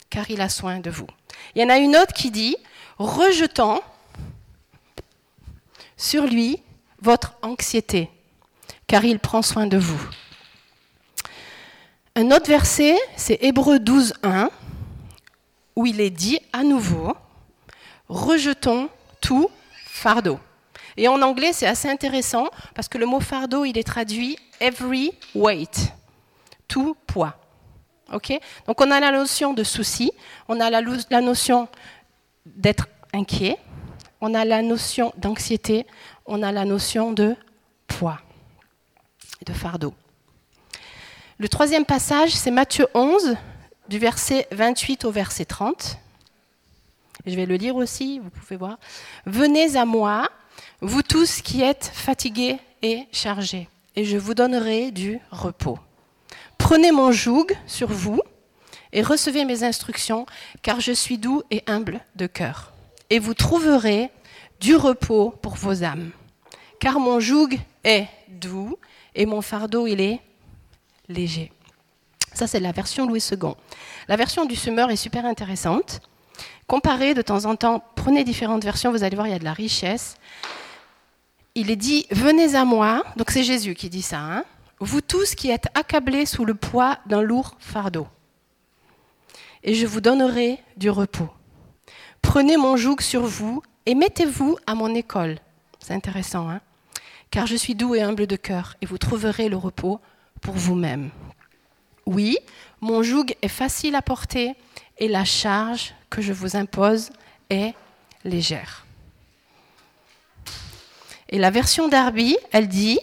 car 0.09 0.29
il 0.31 0.41
a 0.41 0.49
soin 0.49 0.79
de 0.79 0.89
vous. 0.89 1.07
Il 1.55 1.61
y 1.61 1.65
en 1.65 1.69
a 1.69 1.77
une 1.77 1.95
autre 1.95 2.13
qui 2.13 2.31
dit 2.31 2.55
rejetant 2.97 3.83
sur 6.01 6.25
lui 6.25 6.61
votre 6.99 7.35
anxiété, 7.43 8.09
car 8.87 9.05
il 9.05 9.19
prend 9.19 9.43
soin 9.43 9.67
de 9.67 9.77
vous. 9.77 10.01
Un 12.15 12.31
autre 12.31 12.47
verset, 12.47 12.97
c'est 13.15 13.37
Hébreu 13.41 13.79
12, 13.79 14.15
1, 14.23 14.49
où 15.75 15.85
il 15.85 16.01
est 16.01 16.09
dit 16.09 16.39
à 16.53 16.63
nouveau 16.63 17.13
rejetons 18.09 18.89
tout 19.21 19.49
fardeau. 19.85 20.39
Et 20.97 21.07
en 21.07 21.21
anglais, 21.21 21.53
c'est 21.53 21.67
assez 21.67 21.87
intéressant 21.87 22.49
parce 22.73 22.89
que 22.89 22.97
le 22.97 23.05
mot 23.05 23.19
fardeau, 23.19 23.63
il 23.63 23.77
est 23.77 23.87
traduit 23.87 24.37
every 24.59 25.11
weight, 25.35 25.93
tout 26.67 26.97
poids. 27.07 27.37
Ok? 28.11 28.33
Donc 28.67 28.81
on 28.81 28.91
a 28.91 28.99
la 28.99 29.11
notion 29.11 29.53
de 29.53 29.63
souci, 29.63 30.11
on 30.49 30.59
a 30.59 30.69
la 30.69 31.21
notion 31.21 31.69
d'être 32.45 32.87
inquiet, 33.13 33.57
on 34.21 34.33
a 34.33 34.45
la 34.45 34.61
notion 34.61 35.11
d'anxiété, 35.17 35.85
on 36.25 36.43
a 36.43 36.51
la 36.51 36.63
notion 36.63 37.11
de 37.11 37.35
poids, 37.87 38.21
de 39.45 39.51
fardeau. 39.51 39.93
Le 41.39 41.49
troisième 41.49 41.85
passage, 41.85 42.31
c'est 42.31 42.51
Matthieu 42.51 42.87
11, 42.93 43.35
du 43.89 43.97
verset 43.97 44.47
28 44.51 45.05
au 45.05 45.11
verset 45.11 45.45
30. 45.45 45.97
Je 47.25 47.35
vais 47.35 47.47
le 47.47 47.55
lire 47.55 47.75
aussi, 47.75 48.19
vous 48.19 48.29
pouvez 48.29 48.55
voir. 48.55 48.77
Venez 49.25 49.75
à 49.75 49.85
moi, 49.85 50.29
vous 50.81 51.01
tous 51.01 51.41
qui 51.41 51.61
êtes 51.61 51.91
fatigués 51.93 52.59
et 52.83 53.07
chargés, 53.11 53.67
et 53.95 54.05
je 54.05 54.17
vous 54.17 54.35
donnerai 54.35 54.91
du 54.91 55.19
repos. 55.31 55.79
Prenez 56.59 56.91
mon 56.91 57.11
joug 57.11 57.47
sur 57.65 57.89
vous 57.89 58.21
et 58.93 59.01
recevez 59.01 59.45
mes 59.45 59.63
instructions, 59.63 60.25
car 60.61 60.79
je 60.79 60.91
suis 60.91 61.17
doux 61.17 61.41
et 61.49 61.63
humble 61.65 62.01
de 62.15 62.27
cœur. 62.27 62.70
Et 63.11 63.19
vous 63.19 63.35
trouverez 63.35 64.09
du 64.59 64.75
repos 64.75 65.29
pour 65.43 65.53
vos 65.53 65.83
âmes. 65.83 66.09
Car 66.79 66.99
mon 66.99 67.19
joug 67.19 67.49
est 67.83 68.07
doux 68.27 68.75
et 69.13 69.27
mon 69.27 69.43
fardeau, 69.43 69.85
il 69.85 70.01
est 70.01 70.19
léger. 71.07 71.51
Ça, 72.33 72.47
c'est 72.47 72.59
la 72.59 72.71
version 72.71 73.05
Louis 73.05 73.23
II. 73.31 73.53
La 74.07 74.15
version 74.15 74.45
du 74.45 74.55
Summer 74.55 74.89
est 74.89 74.95
super 74.95 75.27
intéressante. 75.27 76.01
Comparez 76.65 77.13
de 77.13 77.21
temps 77.21 77.45
en 77.45 77.55
temps, 77.55 77.83
prenez 77.95 78.23
différentes 78.23 78.63
versions, 78.63 78.89
vous 78.89 79.03
allez 79.03 79.15
voir, 79.15 79.27
il 79.27 79.31
y 79.31 79.35
a 79.35 79.39
de 79.39 79.43
la 79.43 79.53
richesse 79.53 80.15
il 81.55 81.69
est 81.69 81.75
dit, 81.75 82.05
venez 82.11 82.55
à 82.55 82.65
moi, 82.65 83.03
donc 83.17 83.31
c'est 83.31 83.43
Jésus 83.43 83.75
qui 83.75 83.89
dit 83.89 84.01
ça, 84.01 84.19
hein. 84.19 84.45
vous 84.79 85.01
tous 85.01 85.35
qui 85.35 85.49
êtes 85.49 85.67
accablés 85.73 86.25
sous 86.25 86.45
le 86.45 86.55
poids 86.55 86.97
d'un 87.05 87.21
lourd 87.21 87.55
fardeau, 87.59 88.07
et 89.63 89.75
je 89.75 89.85
vous 89.85 90.01
donnerai 90.01 90.59
du 90.77 90.89
repos. 90.89 91.29
Prenez 92.21 92.57
mon 92.57 92.77
joug 92.77 93.01
sur 93.01 93.25
vous 93.25 93.61
et 93.85 93.95
mettez-vous 93.95 94.57
à 94.65 94.75
mon 94.75 94.93
école. 94.95 95.39
C'est 95.79 95.93
intéressant, 95.93 96.49
hein 96.49 96.61
car 97.31 97.47
je 97.47 97.55
suis 97.55 97.75
doux 97.75 97.95
et 97.95 98.01
humble 98.01 98.27
de 98.27 98.35
cœur, 98.35 98.75
et 98.81 98.85
vous 98.85 98.97
trouverez 98.97 99.47
le 99.47 99.55
repos 99.55 99.99
pour 100.41 100.53
vous-même. 100.53 101.09
Oui, 102.05 102.37
mon 102.81 103.01
joug 103.01 103.33
est 103.41 103.47
facile 103.47 103.95
à 103.95 104.01
porter, 104.01 104.53
et 104.97 105.07
la 105.07 105.23
charge 105.23 105.95
que 106.09 106.21
je 106.21 106.33
vous 106.33 106.57
impose 106.57 107.09
est 107.49 107.73
légère. 108.25 108.85
Et 111.29 111.39
la 111.39 111.49
version 111.49 111.87
Darby, 111.87 112.37
elle 112.51 112.67
dit 112.67 112.99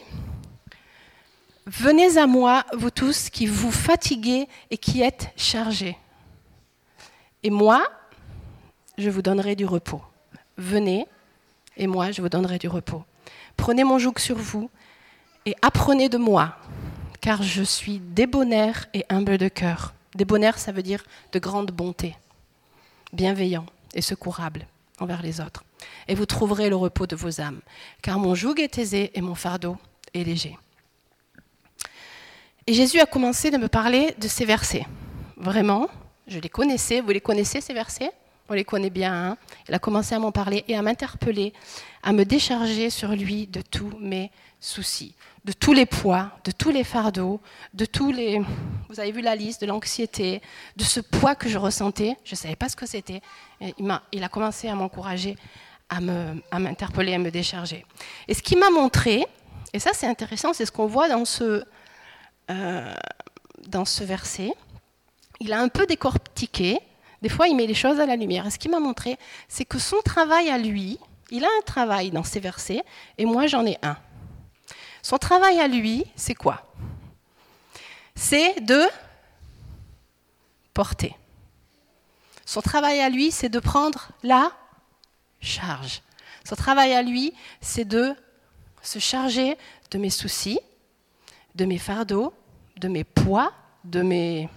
Venez 1.65 2.19
à 2.19 2.27
moi, 2.27 2.65
vous 2.75 2.91
tous 2.91 3.31
qui 3.31 3.47
vous 3.47 3.73
fatiguez 3.73 4.47
et 4.71 4.77
qui 4.77 5.03
êtes 5.03 5.33
chargés. 5.37 5.97
Et 7.43 7.51
moi, 7.51 7.83
je 8.99 9.09
vous 9.09 9.23
donnerai 9.23 9.57
du 9.57 9.65
repos. 9.65 10.03
Venez, 10.59 11.07
et 11.77 11.87
moi, 11.87 12.11
je 12.11 12.21
vous 12.21 12.29
donnerai 12.29 12.59
du 12.59 12.69
repos. 12.69 13.05
Prenez 13.57 13.85
mon 13.85 13.99
joug 13.99 14.19
sur 14.19 14.37
vous 14.37 14.69
et 15.47 15.55
apprenez 15.63 16.09
de 16.09 16.19
moi, 16.19 16.57
car 17.21 17.43
je 17.43 17.63
suis 17.63 17.99
débonnaire 17.99 18.87
et 18.93 19.07
humble 19.09 19.39
de 19.39 19.49
cœur. 19.49 19.95
Débonnaire, 20.15 20.59
ça 20.59 20.73
veut 20.73 20.83
dire 20.83 21.05
de 21.33 21.39
grande 21.39 21.71
bonté, 21.71 22.17
bienveillant 23.13 23.67
et 23.95 24.03
secourable 24.03 24.67
envers 25.01 25.23
les 25.23 25.41
autres 25.41 25.65
et 26.07 26.15
vous 26.15 26.27
trouverez 26.27 26.69
le 26.69 26.77
repos 26.77 27.07
de 27.07 27.17
vos 27.17 27.41
âmes. 27.41 27.61
Car 28.03 28.19
mon 28.19 28.35
joug 28.35 28.59
est 28.59 28.79
aisé 28.79 29.11
et 29.15 29.21
mon 29.21 29.35
fardeau 29.35 29.77
est 30.15 30.25
léger. 30.25 30.59
Et 32.67 32.75
Jésus 32.75 33.01
a 33.01 33.07
commencé 33.07 33.51
de 33.51 33.57
me 33.57 33.69
parler 33.69 34.15
de 34.19 34.29
ces 34.29 34.45
versets. 34.45 34.87
Vraiment, 35.37 35.89
je 36.27 36.39
les 36.39 36.49
connaissais. 36.49 37.01
Vous 37.01 37.11
les 37.11 37.21
connaissez, 37.21 37.61
ces 37.61 37.73
versets? 37.73 38.13
On 38.49 38.55
les 38.55 38.65
connaît 38.65 38.91
bien. 38.91 39.13
Hein 39.13 39.37
Il 39.69 39.75
a 39.75 39.79
commencé 39.79 40.15
à 40.15 40.19
m'en 40.19 40.33
parler 40.33 40.65
et 40.69 40.77
à 40.77 40.83
m'interpeller, 40.83 41.53
à 42.03 42.13
me 42.13 42.25
décharger 42.25 42.91
sur 42.91 43.11
lui 43.11 43.47
de 43.47 43.61
tous 43.61 43.93
mes 44.01 44.31
soucis, 44.61 45.15
de 45.45 45.53
tous 45.53 45.73
les 45.73 45.87
poids, 45.87 46.33
de 46.45 46.51
tous 46.51 46.71
les 46.71 46.85
fardeaux, 46.85 47.41
de 47.75 47.85
tous 47.85 48.11
les... 48.11 48.41
Vous 48.89 49.01
avez 49.01 49.13
vu 49.13 49.21
la 49.21 49.37
liste, 49.37 49.61
de 49.61 49.67
l'anxiété, 49.67 50.43
de 50.77 50.85
ce 50.85 51.01
poids 51.01 51.35
que 51.35 51.49
je 51.49 51.59
ressentais. 51.59 52.17
Je 52.25 52.33
ne 52.33 52.37
savais 52.37 52.57
pas 52.57 52.69
ce 52.69 52.77
que 52.77 52.87
c'était. 52.87 53.21
Il, 53.61 54.01
il 54.13 54.25
a 54.25 54.29
commencé 54.29 54.69
à 54.69 54.75
m'encourager 54.75 55.37
à 55.91 56.59
m'interpeller, 56.59 57.15
à 57.15 57.19
me 57.19 57.31
décharger. 57.31 57.85
Et 58.27 58.35
ce 58.35 58.43
qui 58.43 58.57
m'a 58.57 58.71
montré, 58.71 59.27
et 59.73 59.79
ça 59.79 59.91
c'est 59.95 60.07
intéressant, 60.07 60.53
c'est 60.53 60.67
ce 60.67 60.73
qu'on 60.73 60.87
voit 60.87 61.09
dans 61.09 61.25
ce, 61.25 61.65
euh, 62.51 62.95
dans 63.67 63.85
ce 63.85 64.05
verset, 64.05 64.53
il 65.41 65.53
a 65.53 65.61
un 65.61 65.69
peu 65.69 65.87
décortiqué, 65.87 66.79
des 67.23 67.29
fois 67.29 67.49
il 67.49 67.57
met 67.57 67.67
les 67.67 67.75
choses 67.75 68.01
à 68.01 68.07
la 68.07 68.17
lumière. 68.17 68.47
Et 68.47 68.51
ce 68.51 68.59
qui 68.59 68.69
m'a 68.69 68.81
montré, 68.81 69.19
c'est 69.49 69.65
que 69.65 69.79
son 69.79 70.01
travail 70.03 70.51
à 70.51 70.59
lui, 70.59 70.99
il 71.31 71.45
a 71.45 71.49
un 71.49 71.63
travail 71.65 72.11
dans 72.11 72.25
ces 72.25 72.41
versets, 72.41 72.83
et 73.17 73.25
moi 73.25 73.47
j'en 73.47 73.67
ai 73.67 73.79
un. 73.83 73.97
Son 75.03 75.19
travail 75.19 75.61
à 75.61 75.69
lui, 75.69 76.05
c'est 76.17 76.35
quoi? 76.35 76.65
C'est 78.15 78.61
de 78.61 78.83
porter. 80.75 81.15
Son 82.45 82.61
travail 82.63 83.01
à 83.01 83.09
lui, 83.09 83.31
c'est 83.31 83.49
de 83.49 83.61
prendre 83.61 84.09
la 84.23 84.53
charge. 85.41 86.03
Son 86.45 86.57
travail 86.57 86.95
à 86.95 87.03
lui, 87.03 87.35
c'est 87.61 87.85
de 87.85 88.15
se 88.83 88.99
charger 88.99 89.57
de 89.91 89.99
mes 89.99 90.11
soucis, 90.11 90.59
de 91.55 91.65
mes 91.65 91.79
fardeaux, 91.79 92.33
de 92.77 92.89
mes 92.89 93.05
poids, 93.05 93.53
de 93.85 94.03
mes... 94.03 94.49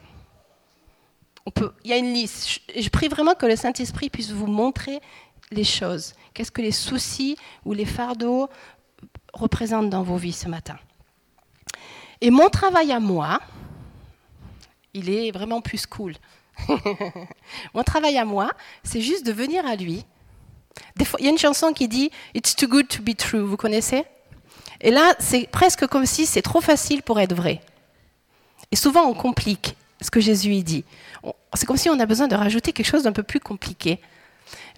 Il 1.83 1.89
y 1.89 1.93
a 1.93 1.98
une 1.98 2.13
liste. 2.13 2.62
Je 2.75 2.89
prie 2.89 3.07
vraiment 3.07 3.33
que 3.33 3.45
le 3.45 3.55
Saint-Esprit 3.55 4.10
puisse 4.10 4.31
vous 4.31 4.48
montrer 4.48 5.00
les 5.51 5.63
choses. 5.63 6.13
Qu'est-ce 6.33 6.51
que 6.51 6.62
les 6.62 6.71
soucis 6.71 7.36
ou 7.65 7.74
les 7.74 7.86
fardeaux 7.86 8.50
représentent 9.33 9.89
dans 9.89 10.03
vos 10.03 10.17
vies 10.17 10.33
ce 10.33 10.48
matin. 10.48 10.77
Et 12.21 12.29
mon 12.29 12.50
travail 12.50 12.91
à 12.91 13.00
moi, 13.00 13.39
il 14.93 15.10
est 15.10 15.31
vraiment 15.31 15.62
plus 15.62 15.86
cool. 15.86 16.15
mon 17.74 17.83
travail 17.83 18.17
à 18.17 18.25
moi, 18.25 18.51
c'est 18.83 19.01
juste 19.01 19.25
de 19.25 19.31
venir 19.31 19.65
à 19.65 19.75
lui 19.75 20.05
il 21.19 21.25
y 21.25 21.27
a 21.27 21.31
une 21.31 21.38
chanson 21.38 21.74
qui 21.74 21.88
dit 21.88 22.12
It's 22.33 22.55
too 22.55 22.67
good 22.67 22.88
to 22.89 23.01
be 23.01 23.15
true, 23.15 23.41
vous 23.41 23.57
connaissez? 23.57 24.05
Et 24.79 24.91
là, 24.91 25.13
c'est 25.19 25.48
presque 25.48 25.88
comme 25.88 26.05
si 26.05 26.25
c'est 26.25 26.41
trop 26.41 26.62
facile 26.62 27.03
pour 27.03 27.19
être 27.19 27.36
vrai. 27.36 27.62
Et 28.71 28.75
souvent, 28.75 29.03
on 29.03 29.13
complique 29.13 29.75
ce 30.01 30.12
que 30.12 30.20
Jésus 30.20 30.62
dit. 30.63 30.84
C'est 31.53 31.65
comme 31.65 31.77
si 31.77 31.89
on 31.89 32.00
a 32.00 32.05
besoin 32.05 32.27
de 32.27 32.36
rajouter 32.36 32.74
quelque 32.74 32.88
chose 32.88 33.03
d'un 33.03 33.12
peu 33.12 33.24
plus 33.24 33.39
compliqué. 33.39 34.00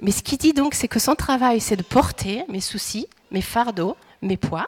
Mais 0.02 0.12
ce 0.12 0.22
qu'il 0.22 0.38
dit 0.38 0.54
donc, 0.54 0.74
c'est 0.76 0.88
que 0.88 1.00
son 1.00 1.16
travail, 1.16 1.60
c'est 1.60 1.76
de 1.76 1.84
porter 1.84 2.44
mes 2.50 2.62
soucis, 2.62 3.08
mes 3.32 3.42
fardeaux, 3.42 3.96
mes 4.22 4.38
poids, 4.38 4.68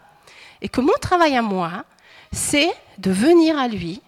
et 0.62 0.69
que 0.69 0.81
mon 0.81 0.93
travail 1.01 1.35
à 1.35 1.41
moi, 1.41 1.85
c'est 2.31 2.71
de 2.97 3.12
venir 3.12 3.57
à 3.59 3.67
lui 3.67 4.01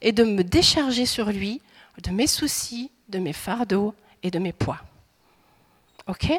et 0.00 0.12
de 0.12 0.24
me 0.24 0.42
décharger 0.42 1.06
sur 1.06 1.30
lui 1.30 1.62
de 2.02 2.10
mes 2.10 2.26
soucis, 2.26 2.90
de 3.08 3.18
mes 3.18 3.32
fardeaux 3.32 3.94
et 4.22 4.30
de 4.30 4.38
mes 4.38 4.52
poids. 4.52 4.78
OK? 6.08 6.32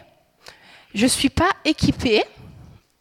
Je 0.93 1.03
ne 1.03 1.09
suis 1.09 1.29
pas 1.29 1.49
équipée, 1.65 2.23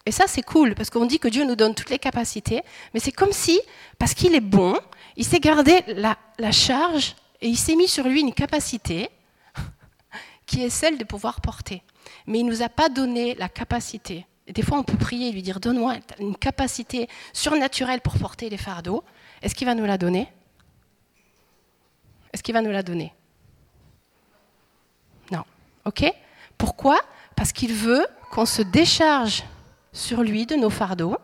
et 0.07 0.13
ça 0.13 0.25
c'est 0.27 0.43
cool, 0.43 0.75
parce 0.75 0.91
qu'on 0.91 1.07
dit 1.07 1.19
que 1.19 1.29
Dieu 1.29 1.45
nous 1.45 1.57
donne 1.57 1.75
toutes 1.75 1.91
les 1.91 1.99
capacités, 1.99 2.63
mais 2.95 3.01
c'est 3.01 3.13
comme 3.13 3.33
si, 3.33 3.61
parce 3.99 4.15
qu'il 4.15 4.35
est 4.35 4.41
bon, 4.41 4.79
il 5.17 5.25
s'est 5.25 5.41
gardé 5.41 5.83
la, 5.89 6.53
charge 6.53 7.15
et 7.41 7.49
il 7.49 7.57
s'est 7.57 7.77
mis 7.77 7.89
sur 7.89 8.07
lui 8.07 8.21
une 8.21 8.33
capacité 8.33 9.11
qui 10.47 10.63
est 10.63 10.71
celle 10.71 10.99
de 10.99 11.05
pouvoir 11.05 11.41
porter. 11.41 11.83
Mais 12.27 12.41
il 12.41 12.47
ne 12.47 12.51
nous 12.51 12.63
a 12.63 12.69
pas 12.69 12.89
donné 12.89 13.35
la 13.35 13.49
capacité. 13.49 14.27
Et 14.47 14.53
des 14.53 14.63
fois, 14.63 14.79
on 14.79 14.83
peut 14.83 14.97
prier 14.97 15.29
et 15.29 15.33
lui 15.33 15.43
dire 15.43 15.61
Donne-moi 15.61 15.97
une 16.19 16.37
capacité 16.37 17.09
surnaturelle 17.33 18.01
pour 18.01 18.19
porter 18.19 18.49
les 18.49 18.57
fardeaux. 18.57 19.05
Est-ce 19.41 19.55
qu'il 19.55 19.67
va 19.67 19.75
nous 19.75 19.85
la 19.85 19.99
donner? 19.99 20.29
Est-ce 22.33 22.43
qu'il 22.43 22.55
va 22.55 22.63
nous 22.63 22.71
la 22.71 22.83
donner? 22.83 23.13
Non. 25.31 25.45
OK? 25.85 26.05
Pourquoi? 26.59 27.01
Parce 27.37 27.53
qu'il 27.53 27.73
veut 27.73 28.07
qu'on 28.31 28.47
se 28.47 28.63
décharge 28.63 29.45
sur 29.93 30.23
lui 30.23 30.47
de 30.47 30.55
nos 30.55 30.71
fardeaux 30.71 31.17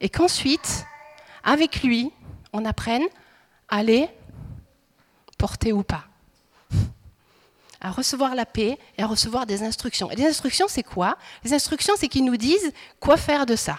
et 0.00 0.08
qu'ensuite, 0.08 0.86
avec 1.42 1.82
lui, 1.82 2.12
on 2.52 2.64
apprenne 2.64 3.04
à 3.68 3.82
les 3.82 4.08
porter 5.38 5.72
ou 5.72 5.82
pas 5.82 6.04
à 7.80 7.90
recevoir 7.90 8.34
la 8.34 8.46
paix 8.46 8.78
et 8.98 9.02
à 9.02 9.06
recevoir 9.06 9.46
des 9.46 9.62
instructions. 9.62 10.10
Et 10.10 10.16
les 10.16 10.26
instructions, 10.26 10.66
c'est 10.68 10.82
quoi? 10.82 11.16
Les 11.44 11.54
instructions, 11.54 11.94
c'est 11.96 12.08
qu'ils 12.08 12.24
nous 12.24 12.36
disent 12.36 12.72
quoi 12.98 13.16
faire 13.16 13.46
de 13.46 13.56
ça. 13.56 13.78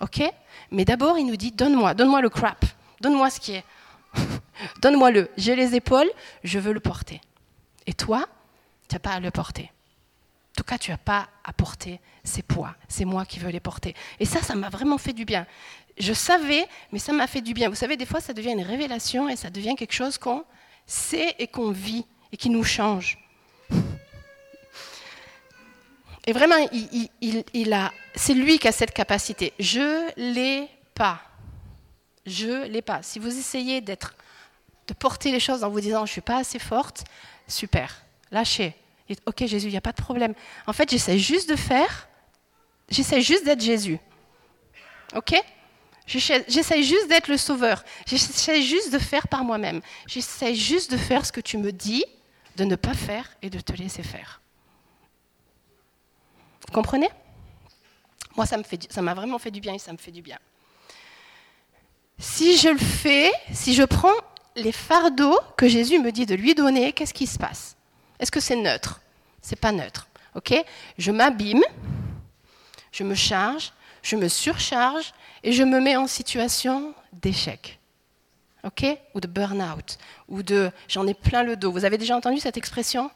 OK? 0.00 0.22
Mais 0.70 0.84
d'abord, 0.84 1.18
il 1.18 1.26
nous 1.26 1.36
dit 1.36 1.50
donne-moi, 1.50 1.94
donne-moi 1.94 2.20
le 2.20 2.30
crap, 2.30 2.64
donne-moi 3.00 3.30
ce 3.30 3.40
qui 3.40 3.52
est. 3.52 3.64
donne-moi-le. 4.80 5.30
J'ai 5.36 5.56
les 5.56 5.74
épaules, 5.74 6.10
je 6.44 6.58
veux 6.58 6.72
le 6.72 6.80
porter. 6.80 7.20
Et 7.86 7.92
toi, 7.92 8.26
tu 8.88 8.94
n'as 8.94 9.00
pas 9.00 9.12
à 9.12 9.20
le 9.20 9.30
porter. 9.30 9.72
En 10.52 10.56
tout 10.56 10.64
cas, 10.64 10.78
tu 10.78 10.90
n'as 10.90 10.96
pas 10.96 11.28
à 11.44 11.52
porter 11.52 12.00
ces 12.22 12.42
poids. 12.42 12.74
C'est 12.88 13.04
moi 13.04 13.24
qui 13.24 13.38
veux 13.38 13.50
les 13.50 13.60
porter. 13.60 13.94
Et 14.20 14.24
ça, 14.24 14.42
ça 14.42 14.54
m'a 14.54 14.68
vraiment 14.68 14.98
fait 14.98 15.12
du 15.12 15.24
bien. 15.24 15.46
Je 16.00 16.14
savais, 16.14 16.66
mais 16.92 16.98
ça 16.98 17.12
m'a 17.12 17.26
fait 17.26 17.42
du 17.42 17.52
bien. 17.52 17.68
Vous 17.68 17.74
savez, 17.74 17.98
des 17.98 18.06
fois, 18.06 18.20
ça 18.20 18.32
devient 18.32 18.52
une 18.52 18.62
révélation 18.62 19.28
et 19.28 19.36
ça 19.36 19.50
devient 19.50 19.74
quelque 19.76 19.92
chose 19.92 20.16
qu'on 20.16 20.44
sait 20.86 21.34
et 21.38 21.46
qu'on 21.46 21.70
vit 21.70 22.06
et 22.32 22.38
qui 22.38 22.48
nous 22.48 22.64
change. 22.64 23.18
Et 26.26 26.32
vraiment, 26.32 26.56
c'est 28.14 28.34
lui 28.34 28.58
qui 28.58 28.66
a 28.66 28.72
cette 28.72 28.92
capacité. 28.92 29.52
Je 29.58 30.10
l'ai 30.16 30.68
pas. 30.94 31.20
Je 32.24 32.66
l'ai 32.66 32.82
pas. 32.82 33.02
Si 33.02 33.18
vous 33.18 33.38
essayez 33.38 33.82
d'être, 33.82 34.14
de 34.86 34.94
porter 34.94 35.32
les 35.32 35.40
choses 35.40 35.64
en 35.64 35.68
vous 35.68 35.80
disant 35.80 36.06
je 36.06 36.12
suis 36.12 36.20
pas 36.22 36.38
assez 36.38 36.58
forte, 36.58 37.04
super. 37.46 38.02
Lâchez. 38.30 38.74
ok 39.26 39.44
Jésus, 39.46 39.66
il 39.66 39.72
n'y 39.72 39.76
a 39.76 39.82
pas 39.82 39.92
de 39.92 40.02
problème. 40.02 40.34
En 40.66 40.72
fait, 40.72 40.90
j'essaie 40.90 41.18
juste 41.18 41.50
de 41.50 41.56
faire. 41.56 42.08
J'essaie 42.88 43.20
juste 43.20 43.44
d'être 43.44 43.60
Jésus. 43.62 43.98
Ok? 45.14 45.34
J'essaie 46.18 46.82
juste 46.82 47.08
d'être 47.08 47.28
le 47.28 47.36
sauveur. 47.36 47.84
J'essaie 48.04 48.62
juste 48.62 48.92
de 48.92 48.98
faire 48.98 49.28
par 49.28 49.44
moi-même. 49.44 49.80
J'essaie 50.06 50.56
juste 50.56 50.90
de 50.90 50.96
faire 50.96 51.24
ce 51.24 51.30
que 51.30 51.40
tu 51.40 51.56
me 51.56 51.70
dis 51.70 52.04
de 52.56 52.64
ne 52.64 52.74
pas 52.74 52.94
faire 52.94 53.30
et 53.42 53.48
de 53.48 53.60
te 53.60 53.72
laisser 53.72 54.02
faire. 54.02 54.40
Vous 56.66 56.72
comprenez? 56.74 57.08
Moi, 58.36 58.44
ça 58.44 59.02
m'a 59.02 59.14
vraiment 59.14 59.38
fait 59.38 59.52
du 59.52 59.60
bien 59.60 59.74
et 59.74 59.78
ça 59.78 59.92
me 59.92 59.98
fait 59.98 60.10
du 60.10 60.20
bien. 60.20 60.38
Si 62.18 62.56
je 62.58 62.68
le 62.68 62.78
fais, 62.78 63.30
si 63.52 63.72
je 63.74 63.84
prends 63.84 64.08
les 64.56 64.72
fardeaux 64.72 65.38
que 65.56 65.68
Jésus 65.68 66.00
me 66.00 66.10
dit 66.10 66.26
de 66.26 66.34
lui 66.34 66.54
donner, 66.54 66.92
qu'est-ce 66.92 67.14
qui 67.14 67.26
se 67.26 67.38
passe? 67.38 67.76
Est-ce 68.18 68.32
que 68.32 68.40
c'est 68.40 68.56
neutre? 68.56 69.00
C'est 69.40 69.58
pas 69.58 69.72
neutre. 69.72 70.08
Ok? 70.34 70.52
Je 70.98 71.12
m'abîme, 71.12 71.62
je 72.92 73.04
me 73.04 73.14
charge, 73.14 73.72
je 74.02 74.16
me 74.16 74.28
surcharge 74.28 75.12
et 75.42 75.52
je 75.52 75.62
me 75.62 75.80
mets 75.80 75.96
en 75.96 76.06
situation 76.06 76.94
d'échec 77.12 77.80
ok? 78.64 78.98
Ou 79.14 79.20
de 79.20 79.26
burn-out, 79.26 79.98
ou 80.28 80.42
de 80.42 80.70
j'en 80.88 81.06
ai 81.06 81.14
plein 81.14 81.42
le 81.42 81.56
dos. 81.56 81.72
Vous 81.72 81.84
avez 81.84 81.98
déjà 81.98 82.16
entendu 82.16 82.38
cette 82.38 82.56
expression? 82.56 83.10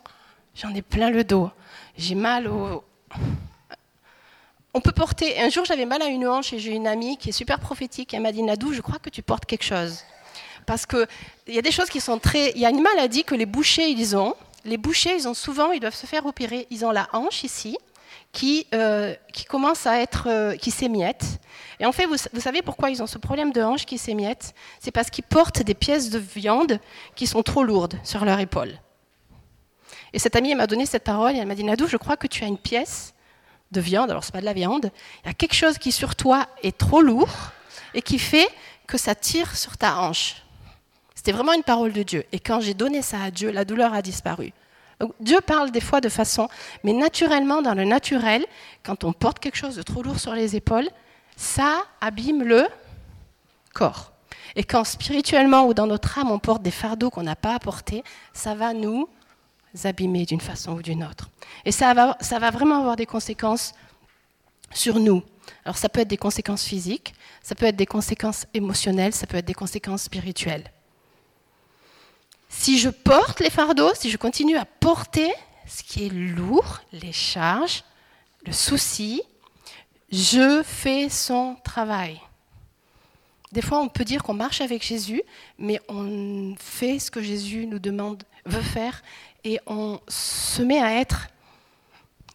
J'en 0.55 0.75
ai 0.75 0.83
plein 0.83 1.11
le 1.11 1.25
dos. 1.25 1.51
J'ai 1.97 2.15
mal 2.15 2.49
au. 2.49 2.85
On 4.73 4.81
peut 4.81 4.93
porter. 4.93 5.41
Un 5.41 5.51
jour, 5.51 5.65
j'avais 5.65 5.87
mal 5.87 6.03
à 6.03 6.07
une 6.07 6.27
hanche 6.27 6.53
et 6.53 6.59
j'ai 6.59 6.73
une 6.73 6.87
amie 6.87 7.17
qui 7.17 7.29
est 7.31 7.33
super 7.33 7.61
prophétique. 7.61 8.15
Elle 8.15 8.23
m'a 8.23 8.33
dit 8.33 8.43
Nadou, 8.43 8.73
je 8.73 8.81
crois 8.81 8.99
que 8.99 9.11
tu 9.11 9.23
portes 9.23 9.47
quelque 9.47 9.65
chose. 9.65 10.01
Parce 10.67 10.87
qu'il 10.87 11.07
y 11.49 11.59
a 11.59 11.63
des 11.63 11.73
choses 11.73 11.91
qui 11.91 12.01
sont 12.01 12.19
très. 12.19 12.53
Il 12.53 12.61
y 12.61 12.67
a 12.67 12.71
une 12.71 12.83
maladie 12.83 13.25
que 13.25 13.35
les 13.35 13.47
bouchers, 13.47 13.91
ils 13.91 14.17
ont. 14.17 14.35
Les 14.65 14.79
bouchers, 14.79 15.15
ils 15.15 15.29
ont 15.29 15.35
souvent, 15.35 15.73
ils 15.73 15.81
doivent 15.81 15.95
se 15.95 16.07
faire 16.07 16.25
opérer. 16.25 16.67
Ils 16.71 16.85
ont 16.85 16.91
la 16.91 17.09
hanche 17.13 17.45
ici 17.45 17.77
qui, 18.35 18.67
euh, 18.75 19.15
qui 19.33 19.45
commence 19.45 19.87
à 19.87 20.01
être. 20.01 20.29
Euh, 20.29 20.57
qui 20.57 20.71
s'émiette. 20.71 21.41
Et 21.81 21.87
en 21.87 21.93
fait, 21.93 22.07
vous, 22.07 22.17
savez 22.41 22.61
pourquoi 22.61 22.91
ils 22.91 23.03
ont 23.03 23.07
ce 23.07 23.17
problème 23.17 23.53
de 23.53 23.63
hanche 23.63 23.87
qui 23.87 23.97
s'émiette? 23.97 24.55
C'est 24.81 24.91
parce 24.91 25.09
qu'ils 25.09 25.25
portent 25.25 25.63
des 25.63 25.75
pièces 25.75 26.11
de 26.11 26.19
viande 26.19 26.79
qui 27.15 27.27
sont 27.27 27.43
trop 27.43 27.63
lourdes 27.63 27.99
sur 28.03 28.25
leur 28.25 28.39
épaule. 28.41 28.73
Et 30.13 30.19
cette 30.19 30.37
amie 30.37 30.55
m'a 30.55 30.67
donné 30.67 30.85
cette 30.85 31.05
parole 31.05 31.35
et 31.35 31.39
elle 31.39 31.47
m'a 31.47 31.55
dit 31.55 31.65
Nadou, 31.65 31.87
je 31.87 31.97
crois 31.97 32.17
que 32.17 32.27
tu 32.27 32.45
as 32.45 32.47
une 32.47 32.59
pièce 32.59 33.15
de 33.73 33.81
viande, 33.81 34.11
alors 34.11 34.23
ce 34.23 34.29
n'est 34.29 34.33
pas 34.33 34.41
de 34.41 34.45
la 34.45 34.53
viande, 34.53 34.91
il 35.25 35.29
y 35.29 35.31
a 35.31 35.35
quelque 35.35 35.55
chose 35.55 35.79
qui 35.79 35.91
sur 35.91 36.15
toi 36.15 36.47
est 36.63 36.77
trop 36.77 37.01
lourd 37.01 37.31
et 37.95 38.03
qui 38.03 38.19
fait 38.19 38.49
que 38.87 38.99
ça 38.99 39.15
tire 39.15 39.57
sur 39.57 39.77
ta 39.77 39.99
hanche. 39.99 40.37
C'était 41.15 41.33
vraiment 41.33 41.53
une 41.53 41.63
parole 41.63 41.93
de 41.93 42.03
Dieu. 42.03 42.25
Et 42.33 42.39
quand 42.39 42.61
j'ai 42.61 42.75
donné 42.75 43.03
ça 43.03 43.21
à 43.23 43.31
Dieu, 43.31 43.51
la 43.51 43.65
douleur 43.65 43.95
a 43.95 44.03
disparu. 44.03 44.53
Dieu 45.21 45.41
parle 45.41 45.71
des 45.71 45.81
fois 45.81 46.01
de 46.01 46.09
façon, 46.09 46.49
mais 46.83 46.93
naturellement, 46.93 47.63
dans 47.63 47.75
le 47.75 47.85
naturel, 47.85 48.45
quand 48.83 49.05
on 49.05 49.13
porte 49.13 49.39
quelque 49.39 49.57
chose 49.57 49.77
de 49.77 49.83
trop 49.83 50.03
lourd 50.03 50.21
sur 50.21 50.35
les 50.35 50.57
épaules, 50.57 50.89
ça 51.37 51.83
abîme 52.01 52.43
le 52.43 52.67
corps. 53.73 54.13
Et 54.57 54.63
quand 54.63 54.85
spirituellement 54.85 55.67
ou 55.67 55.75
dans 55.75 55.87
notre 55.87 56.19
âme 56.19 56.31
on 56.31 56.39
porte 56.39 56.63
des 56.63 56.71
fardeaux 56.71 57.11
qu'on 57.11 57.25
n'a 57.25 57.37
pas 57.37 57.55
à 57.55 57.59
porter, 57.59 58.05
ça 58.33 58.55
va 58.55 58.73
nous 58.73 59.09
abîmer 59.83 60.25
d'une 60.25 60.41
façon 60.41 60.75
ou 60.75 60.83
d'une 60.83 61.03
autre. 61.03 61.29
Et 61.65 61.73
ça 61.73 61.93
va, 61.95 62.17
ça 62.21 62.39
va 62.39 62.51
vraiment 62.51 62.79
avoir 62.79 62.95
des 62.95 63.07
conséquences 63.07 63.75
sur 64.73 65.01
nous. 65.01 65.23
Alors 65.65 65.77
ça 65.77 65.89
peut 65.89 66.01
être 66.01 66.09
des 66.09 66.17
conséquences 66.17 66.65
physiques, 66.65 67.15
ça 67.43 67.55
peut 67.55 67.67
être 67.67 67.77
des 67.77 67.87
conséquences 67.87 68.47
émotionnelles, 68.55 69.13
ça 69.13 69.27
peut 69.27 69.37
être 69.37 69.45
des 69.45 69.55
conséquences 69.55 70.03
spirituelles. 70.03 70.71
Si 72.57 72.79
je 72.79 72.89
porte 72.89 73.41
les 73.41 73.51
fardeaux, 73.51 73.93
si 73.95 74.11
je 74.11 74.17
continue 74.17 74.57
à 74.57 74.65
porter 74.65 75.31
ce 75.67 75.83
qui 75.83 76.07
est 76.07 76.09
lourd, 76.09 76.81
les 76.93 77.13
charges, 77.13 77.85
le 78.47 78.53
souci, 78.53 79.21
je 80.11 80.63
fais 80.63 81.11
son 81.11 81.57
travail. 81.63 82.19
Des 83.53 83.61
fois, 83.61 83.81
on 83.81 83.89
peut 83.89 84.05
dire 84.05 84.23
qu'on 84.23 84.35
marche 84.35 84.63
avec 84.63 84.83
Jésus, 84.83 85.23
mais 85.59 85.79
on 85.89 86.55
fait 86.59 86.99
ce 86.99 87.11
que 87.11 87.21
Jésus 87.21 87.67
nous 87.67 87.79
demande, 87.79 88.23
veut 88.47 88.63
faire, 88.63 89.03
et 89.43 89.61
on 89.67 90.01
se 90.09 90.63
met 90.63 90.81
à 90.81 90.99
être 90.99 91.29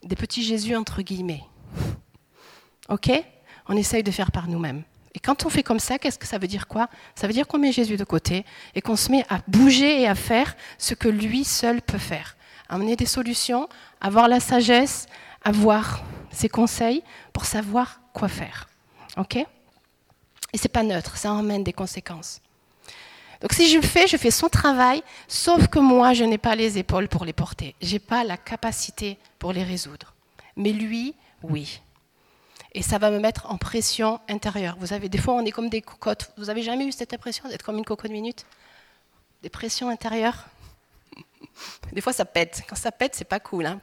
des 0.04 0.16
petits 0.16 0.44
Jésus 0.44 0.76
entre 0.76 1.02
guillemets. 1.02 1.44
Ok? 2.88 3.10
On 3.68 3.76
essaye 3.76 4.04
de 4.04 4.12
faire 4.12 4.32
par 4.32 4.48
nous-mêmes. 4.48 4.84
Et 5.20 5.22
quand 5.22 5.46
on 5.46 5.50
fait 5.50 5.64
comme 5.64 5.82
ça, 5.82 6.00
qu'est-ce 6.00 6.18
que 6.18 6.26
ça 6.26 6.38
veut 6.38 6.48
dire 6.48 6.66
quoi? 6.66 6.88
Ça 7.14 7.28
veut 7.28 7.34
dire 7.34 7.46
qu'on 7.46 7.58
met 7.58 7.74
Jésus 7.74 7.98
de 7.98 8.06
côté 8.06 8.46
et 8.74 8.80
qu'on 8.80 8.96
se 8.96 9.12
met 9.12 9.26
à 9.28 9.42
bouger 9.50 10.00
et 10.02 10.08
à 10.08 10.16
faire 10.16 10.56
ce 10.78 10.94
que 10.94 11.10
lui 11.10 11.44
seul 11.44 11.82
peut 11.82 11.98
faire. 11.98 12.38
Amener 12.70 12.96
des 12.96 13.06
solutions, 13.06 13.68
avoir 14.00 14.30
la 14.30 14.40
sagesse, 14.40 15.08
avoir 15.44 16.06
ses 16.32 16.48
conseils 16.48 17.04
pour 17.34 17.44
savoir 17.44 18.00
quoi 18.14 18.30
faire. 18.30 18.70
OK? 19.18 19.36
Et 19.36 20.58
c'est 20.58 20.70
pas 20.70 20.84
neutre, 20.84 21.18
ça 21.18 21.34
emmène 21.34 21.66
des 21.66 21.74
conséquences. 21.74 22.40
Donc 23.42 23.52
si 23.52 23.70
je 23.70 23.76
le 23.76 23.86
fais, 23.86 24.08
je 24.08 24.16
fais 24.16 24.32
son 24.32 24.48
travail, 24.48 25.04
sauf 25.28 25.68
que 25.68 25.80
moi, 25.80 26.14
je 26.14 26.24
n'ai 26.24 26.38
pas 26.38 26.56
les 26.56 26.78
épaules 26.78 27.10
pour 27.10 27.26
les 27.26 27.34
porter. 27.34 27.76
Je 27.82 27.92
n'ai 27.92 28.00
pas 28.00 28.24
la 28.24 28.38
capacité 28.38 29.18
pour 29.38 29.52
les 29.52 29.66
résoudre. 29.66 30.14
Mais 30.56 30.72
lui, 30.72 31.14
oui. 31.44 31.82
Et 32.74 32.82
ça 32.84 32.98
va 32.98 33.10
me 33.10 33.20
mettre 33.20 33.50
en 33.50 33.58
pression 33.58 34.20
intérieure. 34.30 34.76
Vous 34.80 34.94
avez, 34.94 35.10
des 35.10 35.18
fois, 35.18 35.34
on 35.34 35.46
est 35.46 35.52
comme 35.52 35.70
des 35.70 35.82
cocottes. 35.82 36.32
Vous 36.38 36.50
avez 36.50 36.62
jamais 36.62 36.86
eu 36.86 36.92
cette 36.92 37.14
impression 37.14 37.48
d'être 37.50 37.64
comme 37.64 37.78
une 37.78 37.86
cocotte 37.86 38.12
minute? 38.12 38.46
Des 39.42 39.50
pressions 39.50 39.90
intérieures? 39.90 40.46
Des 41.92 42.02
fois, 42.02 42.14
ça 42.14 42.26
pète. 42.26 42.64
Quand 42.68 42.76
ça 42.76 42.92
pète, 42.92 43.16
c'est 43.16 43.26
pas 43.26 43.40
cool. 43.40 43.66
Hein 43.66 43.82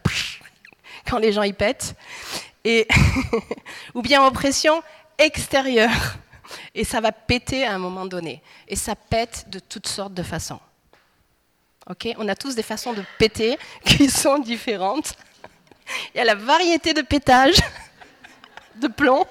quand 1.07 1.19
les 1.19 1.33
gens 1.33 1.43
y 1.43 1.53
pètent, 1.53 1.97
et 2.65 2.87
ou 3.95 4.03
bien 4.03 4.23
en 4.23 4.31
pression 4.31 4.83
extérieure. 5.19 6.17
Et 6.75 6.85
ça 6.85 7.01
va 7.01 7.11
péter 7.13 7.65
à 7.67 7.75
un 7.75 7.79
moment 7.79 8.07
donné. 8.07 8.43
Et 8.69 8.77
ça 8.77 8.95
pète 8.95 9.47
de 9.49 9.59
toutes 9.59 9.89
sortes 9.89 10.15
de 10.15 10.23
façons. 10.23 10.61
On 12.19 12.29
a 12.29 12.35
tous 12.35 12.55
des 12.55 12.63
façons 12.63 12.93
de 12.93 13.05
péter 13.19 13.59
qui 13.85 14.11
sont 14.11 14.39
différentes. 14.39 15.15
Il 16.15 16.19
y 16.19 16.21
a 16.21 16.25
la 16.25 16.35
variété 16.35 16.95
de 16.95 17.03
pétage. 17.03 17.55
De 18.81 18.89
plomb. 18.89 19.25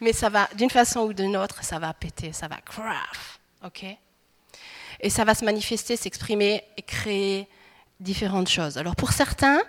Mais 0.00 0.12
ça 0.12 0.28
va, 0.28 0.48
d'une 0.54 0.70
façon 0.70 1.00
ou 1.00 1.12
d'une 1.12 1.36
autre, 1.36 1.64
ça 1.64 1.78
va 1.78 1.92
péter, 1.92 2.32
ça 2.32 2.48
va 2.48 2.56
craft, 2.56 3.40
ok? 3.64 3.84
Et 5.00 5.10
ça 5.10 5.24
va 5.24 5.34
se 5.34 5.44
manifester, 5.44 5.96
s'exprimer 5.96 6.64
et 6.76 6.82
créer 6.82 7.48
différentes 8.00 8.48
choses. 8.48 8.78
Alors 8.78 8.96
pour 8.96 9.12
certains, 9.12 9.60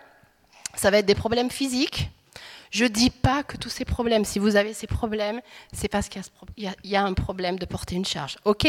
ça 0.76 0.92
va 0.92 1.00
être 1.00 1.06
des 1.06 1.16
problèmes 1.16 1.50
physiques. 1.50 2.10
Je 2.72 2.84
ne 2.84 2.90
dis 2.90 3.10
pas 3.10 3.44
que 3.44 3.58
tous 3.58 3.70
ces 3.70 3.86
problèmes, 3.86 4.26
si 4.26 4.40
vous 4.40 4.56
avez 4.56 4.74
ces 4.74 4.88
problèmes, 4.88 5.42
c'est 5.72 5.88
parce 5.88 6.10
qu'il 6.10 6.22
y, 6.58 6.96
a 6.96 7.04
un 7.04 7.14
problème 7.14 7.58
de 7.58 7.66
porter 7.66 7.96
une 7.96 8.06
charge. 8.06 8.38
Ok? 8.44 8.68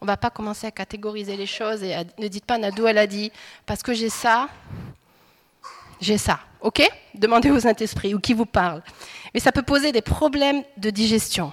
On 0.00 0.04
ne 0.04 0.10
va 0.10 0.16
pas 0.16 0.30
commencer 0.30 0.66
à 0.66 0.70
catégoriser 0.70 1.36
les 1.36 1.46
choses 1.46 1.82
et 1.82 1.96
ne 2.18 2.28
dites 2.28 2.44
pas 2.44 2.58
Nadou, 2.58 2.86
elle 2.86 2.98
a 2.98 3.06
dit, 3.06 3.32
parce 3.64 3.82
que 3.82 3.94
j'ai 3.94 4.10
ça, 4.10 4.48
j'ai 6.00 6.18
ça. 6.18 6.40
Ok? 6.60 6.82
Demandez 7.14 7.50
aux 7.50 7.60
Saint-Esprit 7.60 8.14
ou 8.14 8.20
qui 8.20 8.34
vous 8.34 8.46
parle. 8.46 8.82
Mais 9.34 9.40
ça 9.40 9.52
peut 9.52 9.62
poser 9.62 9.92
des 9.92 10.02
problèmes 10.02 10.62
de 10.76 10.90
digestion, 10.90 11.52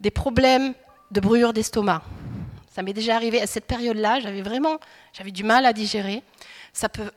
des 0.00 0.10
problèmes 0.10 0.74
de 1.10 1.20
brûlure 1.20 1.52
d'estomac. 1.52 2.02
Ça 2.70 2.82
m'est 2.82 2.92
déjà 2.92 3.16
arrivé 3.16 3.40
à 3.40 3.46
cette 3.46 3.66
période-là, 3.66 4.20
j'avais 4.20 4.42
vraiment 4.42 4.78
j'avais 5.12 5.30
du 5.30 5.44
mal 5.44 5.66
à 5.66 5.72
digérer. 5.72 6.22
Ça 6.72 6.88
peut 6.88 7.10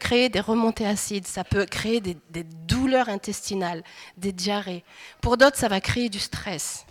créer 0.00 0.30
des 0.30 0.40
remontées 0.40 0.86
acides, 0.86 1.26
ça 1.26 1.44
peut 1.44 1.66
créer 1.66 2.00
des, 2.00 2.16
des 2.30 2.42
douleurs 2.44 3.10
intestinales, 3.10 3.82
des 4.16 4.32
diarrhées. 4.32 4.82
Pour 5.20 5.36
d'autres, 5.36 5.58
ça 5.58 5.68
va 5.68 5.80
créer 5.82 6.08
du 6.08 6.18
stress, 6.18 6.86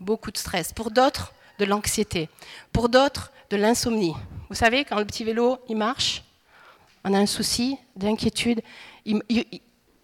beaucoup 0.00 0.32
de 0.32 0.36
stress. 0.36 0.72
Pour 0.72 0.90
d'autres, 0.90 1.32
de 1.58 1.64
l'anxiété. 1.64 2.28
Pour 2.72 2.88
d'autres, 2.88 3.30
de 3.50 3.56
l'insomnie. 3.56 4.14
Vous 4.48 4.56
savez, 4.56 4.84
quand 4.84 4.98
le 4.98 5.04
petit 5.04 5.24
vélo, 5.24 5.58
il 5.68 5.76
marche, 5.76 6.24
on 7.04 7.14
a 7.14 7.18
un 7.18 7.26
souci 7.26 7.78
d'inquiétude, 7.96 8.62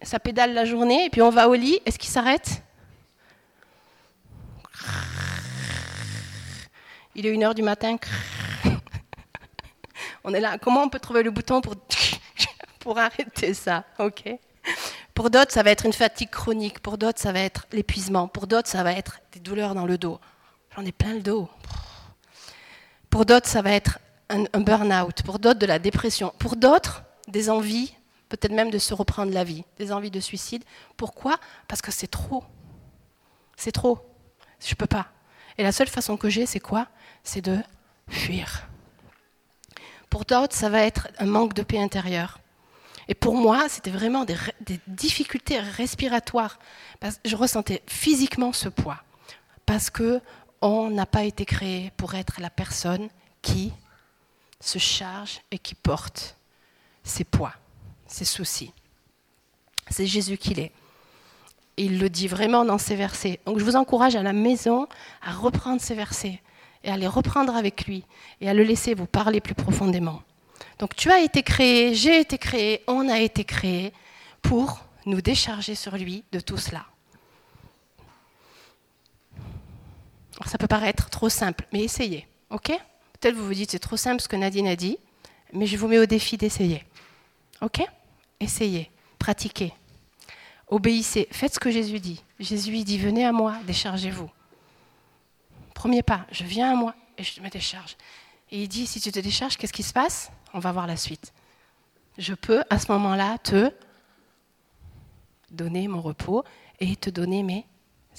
ça 0.01 0.19
pédale 0.19 0.53
la 0.53 0.65
journée, 0.65 1.05
et 1.05 1.09
puis 1.09 1.21
on 1.21 1.29
va 1.29 1.49
au 1.49 1.55
lit, 1.55 1.79
est-ce 1.85 1.97
qu'il 1.97 2.09
s'arrête? 2.09 2.61
Il 7.15 7.25
est 7.25 7.31
une 7.31 7.43
heure 7.43 7.55
du 7.55 7.63
matin. 7.63 7.97
On 10.23 10.33
est 10.33 10.39
là. 10.39 10.57
Comment 10.59 10.83
on 10.83 10.89
peut 10.89 10.99
trouver 10.99 11.23
le 11.23 11.31
bouton 11.31 11.61
pour, 11.61 11.75
pour 12.79 12.97
arrêter 12.97 13.53
ça? 13.53 13.83
Ok. 13.99 14.29
Pour 15.13 15.29
d'autres, 15.29 15.51
ça 15.51 15.63
va 15.63 15.71
être 15.71 15.85
une 15.85 15.93
fatigue 15.93 16.29
chronique. 16.29 16.79
Pour 16.79 16.97
d'autres, 16.97 17.19
ça 17.19 17.31
va 17.31 17.39
être 17.39 17.67
l'épuisement. 17.71 18.27
Pour 18.27 18.47
d'autres, 18.47 18.69
ça 18.69 18.83
va 18.83 18.93
être 18.93 19.19
des 19.33 19.39
douleurs 19.39 19.75
dans 19.75 19.85
le 19.85 19.97
dos. 19.97 20.19
J'en 20.75 20.85
ai 20.85 20.91
plein 20.91 21.13
le 21.13 21.21
dos. 21.21 21.49
Pour 23.09 23.25
d'autres, 23.25 23.47
ça 23.47 23.61
va 23.61 23.71
être 23.71 23.99
un, 24.31 24.61
burn-out. 24.61 25.23
Pour 25.23 25.39
d'autres, 25.39 25.59
de 25.59 25.65
la 25.65 25.79
dépression. 25.79 26.33
Pour 26.39 26.55
d'autres, 26.55 27.03
des 27.27 27.49
envies, 27.49 27.93
peut-être 28.29 28.53
même 28.53 28.71
de 28.71 28.77
se 28.77 28.93
reprendre 28.93 29.33
la 29.33 29.43
vie, 29.43 29.63
des 29.77 29.91
envies 29.91 30.11
de 30.11 30.19
suicide. 30.19 30.63
Pourquoi? 30.97 31.37
Parce 31.67 31.81
que 31.81 31.91
c'est 31.91 32.07
trop. 32.07 32.43
C'est 33.55 33.71
trop. 33.71 33.99
Je 34.59 34.71
ne 34.71 34.75
peux 34.75 34.87
pas. 34.87 35.07
Et 35.57 35.63
la 35.63 35.71
seule 35.71 35.87
façon 35.87 36.17
que 36.17 36.29
j'ai, 36.29 36.45
c'est 36.45 36.59
quoi? 36.59 36.87
C'est 37.23 37.41
de 37.41 37.57
fuir. 38.07 38.67
Pour 40.09 40.25
d'autres, 40.25 40.55
ça 40.55 40.69
va 40.69 40.81
être 40.81 41.07
un 41.19 41.25
manque 41.25 41.53
de 41.53 41.63
paix 41.63 41.79
intérieure. 41.79 42.39
Et 43.07 43.13
pour 43.13 43.35
moi, 43.35 43.67
c'était 43.67 43.91
vraiment 43.91 44.25
des, 44.25 44.35
difficultés 44.87 45.59
respiratoires. 45.59 46.59
Je 47.25 47.35
ressentais 47.35 47.81
physiquement 47.87 48.53
ce 48.53 48.69
poids. 48.69 49.03
Parce 49.65 49.89
que 49.89 50.21
on 50.61 50.89
n'a 50.89 51.05
pas 51.05 51.23
été 51.23 51.45
créé 51.45 51.91
pour 51.97 52.13
être 52.13 52.39
la 52.39 52.49
personne 52.49 53.09
qui 53.41 53.73
se 54.61 54.79
charge 54.79 55.41
et 55.51 55.59
qui 55.59 55.75
porte 55.75 56.37
ses 57.03 57.25
poids, 57.25 57.53
ses 58.07 58.25
soucis. 58.25 58.71
C'est 59.89 60.07
Jésus 60.07 60.37
qui 60.37 60.53
l'est. 60.53 60.71
Il 61.75 61.99
le 61.99 62.09
dit 62.09 62.27
vraiment 62.27 62.63
dans 62.63 62.77
ces 62.77 62.95
versets. 62.95 63.39
Donc 63.45 63.59
je 63.59 63.65
vous 63.65 63.75
encourage 63.75 64.15
à 64.15 64.23
la 64.23 64.33
maison 64.33 64.87
à 65.21 65.33
reprendre 65.33 65.81
ces 65.81 65.95
versets, 65.95 66.39
et 66.83 66.89
à 66.89 66.97
les 66.97 67.07
reprendre 67.07 67.55
avec 67.55 67.85
lui 67.85 68.03
et 68.39 68.49
à 68.49 68.53
le 68.53 68.63
laisser 68.63 68.93
vous 68.93 69.05
parler 69.05 69.39
plus 69.39 69.53
profondément. 69.53 70.21
Donc 70.79 70.95
tu 70.95 71.11
as 71.11 71.19
été 71.19 71.43
créé, 71.43 71.93
j'ai 71.93 72.19
été 72.19 72.37
créé, 72.37 72.83
on 72.87 73.07
a 73.09 73.19
été 73.19 73.43
créé 73.43 73.93
pour 74.41 74.79
nous 75.05 75.21
décharger 75.21 75.75
sur 75.75 75.95
lui 75.97 76.23
de 76.31 76.39
tout 76.39 76.57
cela. 76.57 76.85
Alors 80.37 80.49
ça 80.49 80.57
peut 80.57 80.67
paraître 80.67 81.09
trop 81.09 81.29
simple, 81.29 81.67
mais 81.71 81.83
essayez, 81.83 82.27
ok? 82.49 82.71
Peut-être 83.21 83.35
vous 83.35 83.45
vous 83.45 83.53
dites 83.53 83.71
c'est 83.71 83.79
trop 83.79 83.97
simple 83.97 84.19
ce 84.19 84.27
que 84.27 84.35
Nadine 84.35 84.67
a 84.67 84.75
dit, 84.75 84.97
mais 85.53 85.67
je 85.67 85.77
vous 85.77 85.87
mets 85.87 85.99
au 85.99 86.07
défi 86.07 86.37
d'essayer. 86.37 86.83
Ok? 87.61 87.81
Essayez, 88.39 88.89
pratiquez, 89.19 89.73
obéissez, 90.67 91.27
faites 91.31 91.53
ce 91.53 91.59
que 91.59 91.69
Jésus 91.69 91.99
dit. 91.99 92.23
Jésus 92.39 92.83
dit 92.83 92.97
venez 92.97 93.23
à 93.23 93.31
moi, 93.31 93.57
déchargez-vous. 93.67 94.29
Premier 95.75 96.01
pas, 96.01 96.25
je 96.31 96.43
viens 96.43 96.71
à 96.71 96.75
moi 96.75 96.95
et 97.17 97.23
je 97.23 97.39
me 97.41 97.49
décharge. 97.49 97.95
Et 98.49 98.63
il 98.63 98.67
dit, 98.67 98.87
si 98.87 98.99
tu 98.99 99.11
te 99.11 99.19
décharges, 99.19 99.55
qu'est-ce 99.55 99.71
qui 99.71 99.83
se 99.83 99.93
passe? 99.93 100.31
On 100.53 100.59
va 100.59 100.71
voir 100.71 100.87
la 100.87 100.97
suite. 100.97 101.31
Je 102.17 102.33
peux 102.33 102.63
à 102.69 102.79
ce 102.79 102.91
moment-là 102.91 103.37
te 103.37 103.71
donner 105.51 105.87
mon 105.87 106.01
repos 106.01 106.43
et 106.79 106.95
te 106.95 107.09
donner 107.09 107.43
mes 107.43 107.65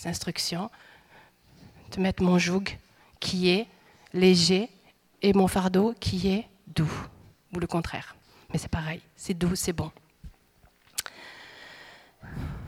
instructions, 0.04 0.70
te 1.90 2.00
mettre 2.00 2.22
mon 2.22 2.38
joug 2.38 2.64
qui 3.20 3.50
est 3.50 3.66
léger 4.14 4.70
et 5.22 5.32
mon 5.32 5.48
fardeau 5.48 5.94
qui 5.98 6.28
est 6.28 6.48
doux, 6.66 6.92
ou 7.54 7.58
le 7.58 7.66
contraire. 7.66 8.16
Mais 8.52 8.58
c'est 8.58 8.68
pareil, 8.68 9.00
c'est 9.16 9.34
doux, 9.34 9.54
c'est 9.54 9.72
bon. 9.72 9.90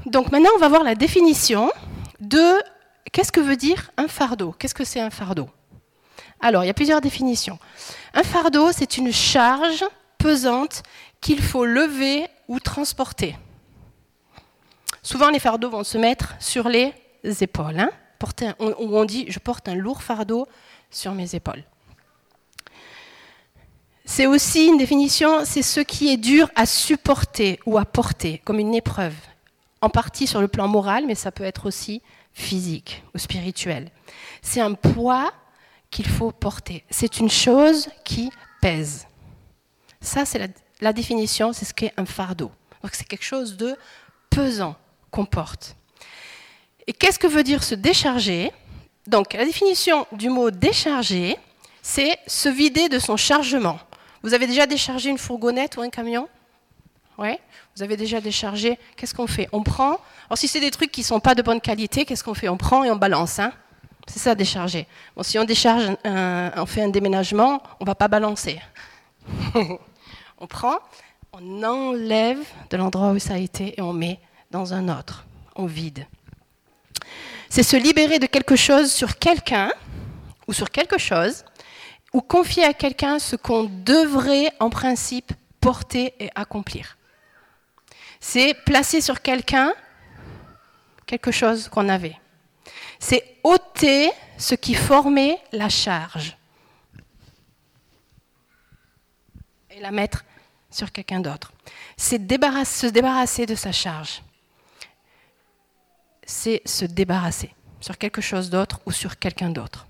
Donc 0.06 0.32
maintenant, 0.32 0.50
on 0.56 0.58
va 0.58 0.68
voir 0.68 0.82
la 0.82 0.94
définition 0.94 1.70
de 2.20 2.62
Qu'est-ce 3.12 3.30
que 3.30 3.40
veut 3.40 3.56
dire 3.56 3.92
un 3.96 4.08
fardeau 4.08 4.56
Qu'est-ce 4.58 4.74
que 4.74 4.82
c'est 4.82 4.98
un 4.98 5.10
fardeau? 5.10 5.48
Alors, 6.40 6.64
il 6.64 6.66
y 6.66 6.70
a 6.70 6.74
plusieurs 6.74 7.00
définitions. 7.00 7.60
Un 8.12 8.24
fardeau, 8.24 8.72
c'est 8.72 8.96
une 8.96 9.12
charge 9.12 9.84
pesante 10.18 10.82
qu'il 11.20 11.40
faut 11.40 11.64
lever 11.64 12.26
ou 12.48 12.58
transporter. 12.58 13.36
Souvent, 15.00 15.30
les 15.30 15.38
fardeaux 15.38 15.70
vont 15.70 15.84
se 15.84 15.96
mettre 15.96 16.34
sur 16.40 16.68
les 16.68 16.92
épaules. 17.40 17.78
Hein 17.78 17.90
on, 18.58 18.74
on 18.78 19.04
dit 19.04 19.26
je 19.28 19.38
porte 19.38 19.68
un 19.68 19.74
lourd 19.74 20.02
fardeau 20.02 20.48
sur 20.90 21.12
mes 21.12 21.34
épaules. 21.34 21.62
C'est 24.04 24.26
aussi 24.26 24.66
une 24.66 24.76
définition, 24.76 25.44
c'est 25.44 25.62
ce 25.62 25.80
qui 25.80 26.12
est 26.12 26.18
dur 26.18 26.50
à 26.54 26.66
supporter 26.66 27.58
ou 27.64 27.78
à 27.78 27.86
porter, 27.86 28.40
comme 28.44 28.58
une 28.58 28.74
épreuve. 28.74 29.14
En 29.80 29.88
partie 29.88 30.26
sur 30.26 30.40
le 30.40 30.48
plan 30.48 30.68
moral, 30.68 31.06
mais 31.06 31.14
ça 31.14 31.32
peut 31.32 31.44
être 31.44 31.66
aussi 31.66 32.02
physique 32.34 33.02
ou 33.14 33.18
spirituel. 33.18 33.90
C'est 34.42 34.60
un 34.60 34.74
poids 34.74 35.32
qu'il 35.90 36.06
faut 36.06 36.32
porter. 36.32 36.84
C'est 36.90 37.18
une 37.18 37.30
chose 37.30 37.88
qui 38.04 38.30
pèse. 38.60 39.06
Ça, 40.00 40.24
c'est 40.26 40.50
la, 40.80 40.92
définition, 40.92 41.52
c'est 41.52 41.64
ce 41.64 41.72
qu'est 41.72 41.94
un 41.96 42.04
fardeau. 42.04 42.50
Donc 42.82 42.94
c'est 42.94 43.06
quelque 43.06 43.24
chose 43.24 43.56
de 43.56 43.74
pesant 44.28 44.76
qu'on 45.10 45.24
porte. 45.24 45.76
Et 46.86 46.92
qu'est-ce 46.92 47.18
que 47.18 47.26
veut 47.26 47.42
dire 47.42 47.62
se 47.62 47.74
décharger? 47.74 48.52
Donc 49.06 49.32
la 49.32 49.46
définition 49.46 50.06
du 50.12 50.28
mot 50.28 50.50
décharger, 50.50 51.38
c'est 51.80 52.18
se 52.26 52.50
vider 52.50 52.88
de 52.90 52.98
son 52.98 53.16
chargement. 53.16 53.78
Vous 54.24 54.32
avez 54.32 54.46
déjà 54.46 54.66
déchargé 54.66 55.10
une 55.10 55.18
fourgonnette 55.18 55.76
ou 55.76 55.82
un 55.82 55.90
camion? 55.90 56.28
Oui 57.18 57.36
Vous 57.76 57.82
avez 57.82 57.98
déjà 57.98 58.22
déchargé 58.22 58.78
Qu'est-ce 58.96 59.14
qu'on 59.14 59.26
fait? 59.26 59.50
On 59.52 59.62
prend, 59.62 60.00
alors 60.28 60.38
si 60.38 60.48
c'est 60.48 60.60
des 60.60 60.70
trucs 60.70 60.90
qui 60.90 61.02
ne 61.02 61.06
sont 61.06 61.20
pas 61.20 61.34
de 61.34 61.42
bonne 61.42 61.60
qualité, 61.60 62.06
qu'est-ce 62.06 62.24
qu'on 62.24 62.32
fait? 62.32 62.48
On 62.48 62.56
prend 62.56 62.84
et 62.84 62.90
on 62.90 62.96
balance. 62.96 63.38
Hein 63.38 63.52
c'est 64.06 64.18
ça 64.18 64.34
décharger. 64.34 64.86
Bon, 65.14 65.22
si 65.22 65.38
on 65.38 65.44
décharge, 65.44 65.90
on 66.06 66.66
fait 66.66 66.80
un 66.80 66.88
déménagement, 66.88 67.62
on 67.80 67.84
va 67.84 67.94
pas 67.94 68.08
balancer. 68.08 68.58
on 70.38 70.46
prend, 70.46 70.78
on 71.34 71.62
enlève 71.62 72.40
de 72.70 72.78
l'endroit 72.78 73.10
où 73.10 73.18
ça 73.18 73.34
a 73.34 73.38
été 73.38 73.78
et 73.78 73.82
on 73.82 73.92
met 73.92 74.18
dans 74.50 74.72
un 74.72 74.88
autre. 74.88 75.26
On 75.54 75.66
vide. 75.66 76.06
C'est 77.50 77.62
se 77.62 77.76
libérer 77.76 78.18
de 78.18 78.26
quelque 78.26 78.56
chose 78.56 78.90
sur 78.90 79.18
quelqu'un 79.18 79.70
ou 80.48 80.54
sur 80.54 80.70
quelque 80.70 80.96
chose 80.96 81.44
ou 82.14 82.22
confier 82.22 82.64
à 82.64 82.72
quelqu'un 82.72 83.18
ce 83.18 83.36
qu'on 83.36 83.64
devrait 83.64 84.52
en 84.60 84.70
principe 84.70 85.32
porter 85.60 86.14
et 86.20 86.30
accomplir. 86.36 86.96
C'est 88.20 88.54
placer 88.64 89.00
sur 89.00 89.20
quelqu'un 89.20 89.74
quelque 91.06 91.32
chose 91.32 91.68
qu'on 91.68 91.88
avait. 91.88 92.16
C'est 93.00 93.36
ôter 93.42 94.12
ce 94.38 94.54
qui 94.54 94.74
formait 94.74 95.38
la 95.52 95.68
charge 95.68 96.38
et 99.70 99.80
la 99.80 99.90
mettre 99.90 100.24
sur 100.70 100.92
quelqu'un 100.92 101.20
d'autre. 101.20 101.52
C'est 101.96 102.18
se 102.18 102.86
débarrasser 102.86 103.44
de 103.44 103.54
sa 103.56 103.72
charge. 103.72 104.22
C'est 106.24 106.62
se 106.64 106.84
débarrasser 106.84 107.52
sur 107.80 107.98
quelque 107.98 108.20
chose 108.20 108.50
d'autre 108.50 108.80
ou 108.86 108.92
sur 108.92 109.18
quelqu'un 109.18 109.50
d'autre. 109.50 109.86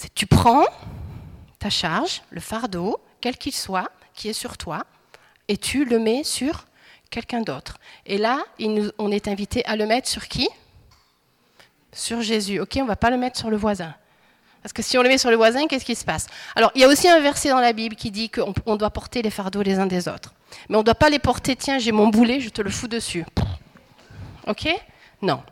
C'est 0.00 0.14
tu 0.14 0.24
prends 0.24 0.64
ta 1.58 1.68
charge, 1.68 2.22
le 2.30 2.40
fardeau, 2.40 2.98
quel 3.20 3.36
qu'il 3.36 3.52
soit, 3.52 3.90
qui 4.14 4.30
est 4.30 4.32
sur 4.32 4.56
toi, 4.56 4.86
et 5.46 5.58
tu 5.58 5.84
le 5.84 5.98
mets 5.98 6.24
sur 6.24 6.64
quelqu'un 7.10 7.42
d'autre. 7.42 7.76
Et 8.06 8.16
là, 8.16 8.38
on 8.96 9.12
est 9.12 9.28
invité 9.28 9.62
à 9.66 9.76
le 9.76 9.84
mettre 9.84 10.08
sur 10.08 10.26
qui? 10.26 10.48
Sur 11.92 12.22
Jésus. 12.22 12.60
Ok, 12.60 12.76
on 12.76 12.84
ne 12.84 12.88
va 12.88 12.96
pas 12.96 13.10
le 13.10 13.18
mettre 13.18 13.38
sur 13.38 13.50
le 13.50 13.58
voisin. 13.58 13.94
Parce 14.62 14.72
que 14.72 14.80
si 14.80 14.96
on 14.96 15.02
le 15.02 15.10
met 15.10 15.18
sur 15.18 15.28
le 15.28 15.36
voisin, 15.36 15.66
qu'est-ce 15.66 15.84
qui 15.84 15.94
se 15.94 16.06
passe? 16.06 16.28
Alors, 16.56 16.72
il 16.74 16.80
y 16.80 16.84
a 16.84 16.88
aussi 16.88 17.06
un 17.06 17.20
verset 17.20 17.50
dans 17.50 17.60
la 17.60 17.74
Bible 17.74 17.94
qui 17.94 18.10
dit 18.10 18.30
qu'on 18.30 18.76
doit 18.76 18.88
porter 18.88 19.20
les 19.20 19.30
fardeaux 19.30 19.60
les 19.60 19.78
uns 19.78 19.86
des 19.86 20.08
autres. 20.08 20.32
Mais 20.70 20.76
on 20.76 20.80
ne 20.80 20.84
doit 20.84 20.94
pas 20.94 21.10
les 21.10 21.18
porter, 21.18 21.56
tiens, 21.56 21.78
j'ai 21.78 21.92
mon 21.92 22.08
boulet, 22.08 22.40
je 22.40 22.48
te 22.48 22.62
le 22.62 22.70
fous 22.70 22.88
dessus. 22.88 23.26
Ok? 24.46 24.66
Non. 25.20 25.42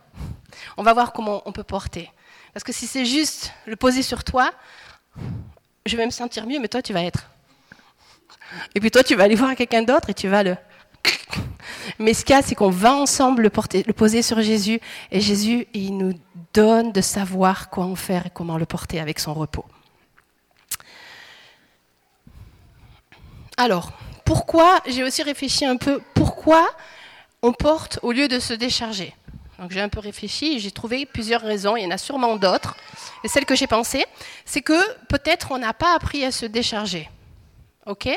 On 0.78 0.82
va 0.82 0.94
voir 0.94 1.12
comment 1.12 1.42
on 1.44 1.52
peut 1.52 1.64
porter. 1.64 2.10
Parce 2.52 2.64
que 2.64 2.72
si 2.72 2.86
c'est 2.86 3.04
juste 3.04 3.52
le 3.66 3.76
poser 3.76 4.02
sur 4.02 4.24
toi, 4.24 4.50
je 5.86 5.96
vais 5.96 6.06
me 6.06 6.10
sentir 6.10 6.46
mieux, 6.46 6.58
mais 6.60 6.68
toi, 6.68 6.82
tu 6.82 6.92
vas 6.92 7.02
être. 7.02 7.30
Et 8.74 8.80
puis 8.80 8.90
toi, 8.90 9.02
tu 9.02 9.14
vas 9.14 9.24
aller 9.24 9.34
voir 9.34 9.54
quelqu'un 9.54 9.82
d'autre 9.82 10.10
et 10.10 10.14
tu 10.14 10.28
vas 10.28 10.42
le... 10.42 10.56
Mais 11.98 12.14
ce 12.14 12.24
qu'il 12.24 12.34
y 12.34 12.38
a, 12.38 12.42
c'est 12.42 12.54
qu'on 12.54 12.70
va 12.70 12.94
ensemble 12.94 13.42
le, 13.42 13.92
poser 13.92 14.22
sur 14.22 14.40
Jésus. 14.40 14.80
Et 15.10 15.20
Jésus, 15.20 15.66
il 15.74 15.96
nous 15.96 16.12
donne 16.52 16.92
de 16.92 17.00
savoir 17.00 17.70
quoi 17.70 17.84
en 17.84 17.96
faire 17.96 18.26
et 18.26 18.30
comment 18.30 18.58
le 18.58 18.66
porter 18.66 19.00
avec 19.00 19.18
son 19.18 19.34
repos. 19.34 19.64
Alors, 23.56 23.92
pourquoi, 24.24 24.80
j'ai 24.86 25.02
aussi 25.02 25.22
réfléchi 25.22 25.64
un 25.64 25.76
peu, 25.76 26.00
pourquoi 26.14 26.68
on 27.42 27.52
porte 27.52 27.98
au 28.02 28.12
lieu 28.12 28.28
de 28.28 28.38
se 28.38 28.54
décharger? 28.54 29.14
Donc 29.58 29.72
j'ai 29.72 29.80
un 29.80 29.88
peu 29.88 29.98
réfléchi 29.98 30.54
et 30.54 30.58
j'ai 30.60 30.70
trouvé 30.70 31.04
plusieurs 31.04 31.40
raisons, 31.40 31.76
il 31.76 31.82
y 31.82 31.86
en 31.86 31.90
a 31.90 31.98
sûrement 31.98 32.36
d'autres. 32.36 32.76
Et 33.24 33.28
celle 33.28 33.44
que 33.44 33.56
j'ai 33.56 33.66
pensée, 33.66 34.06
c'est 34.44 34.62
que 34.62 34.78
peut-être 35.06 35.50
on 35.50 35.58
n'a 35.58 35.74
pas 35.74 35.94
appris 35.94 36.24
à 36.24 36.30
se 36.30 36.46
décharger. 36.46 37.08
OK? 37.86 38.08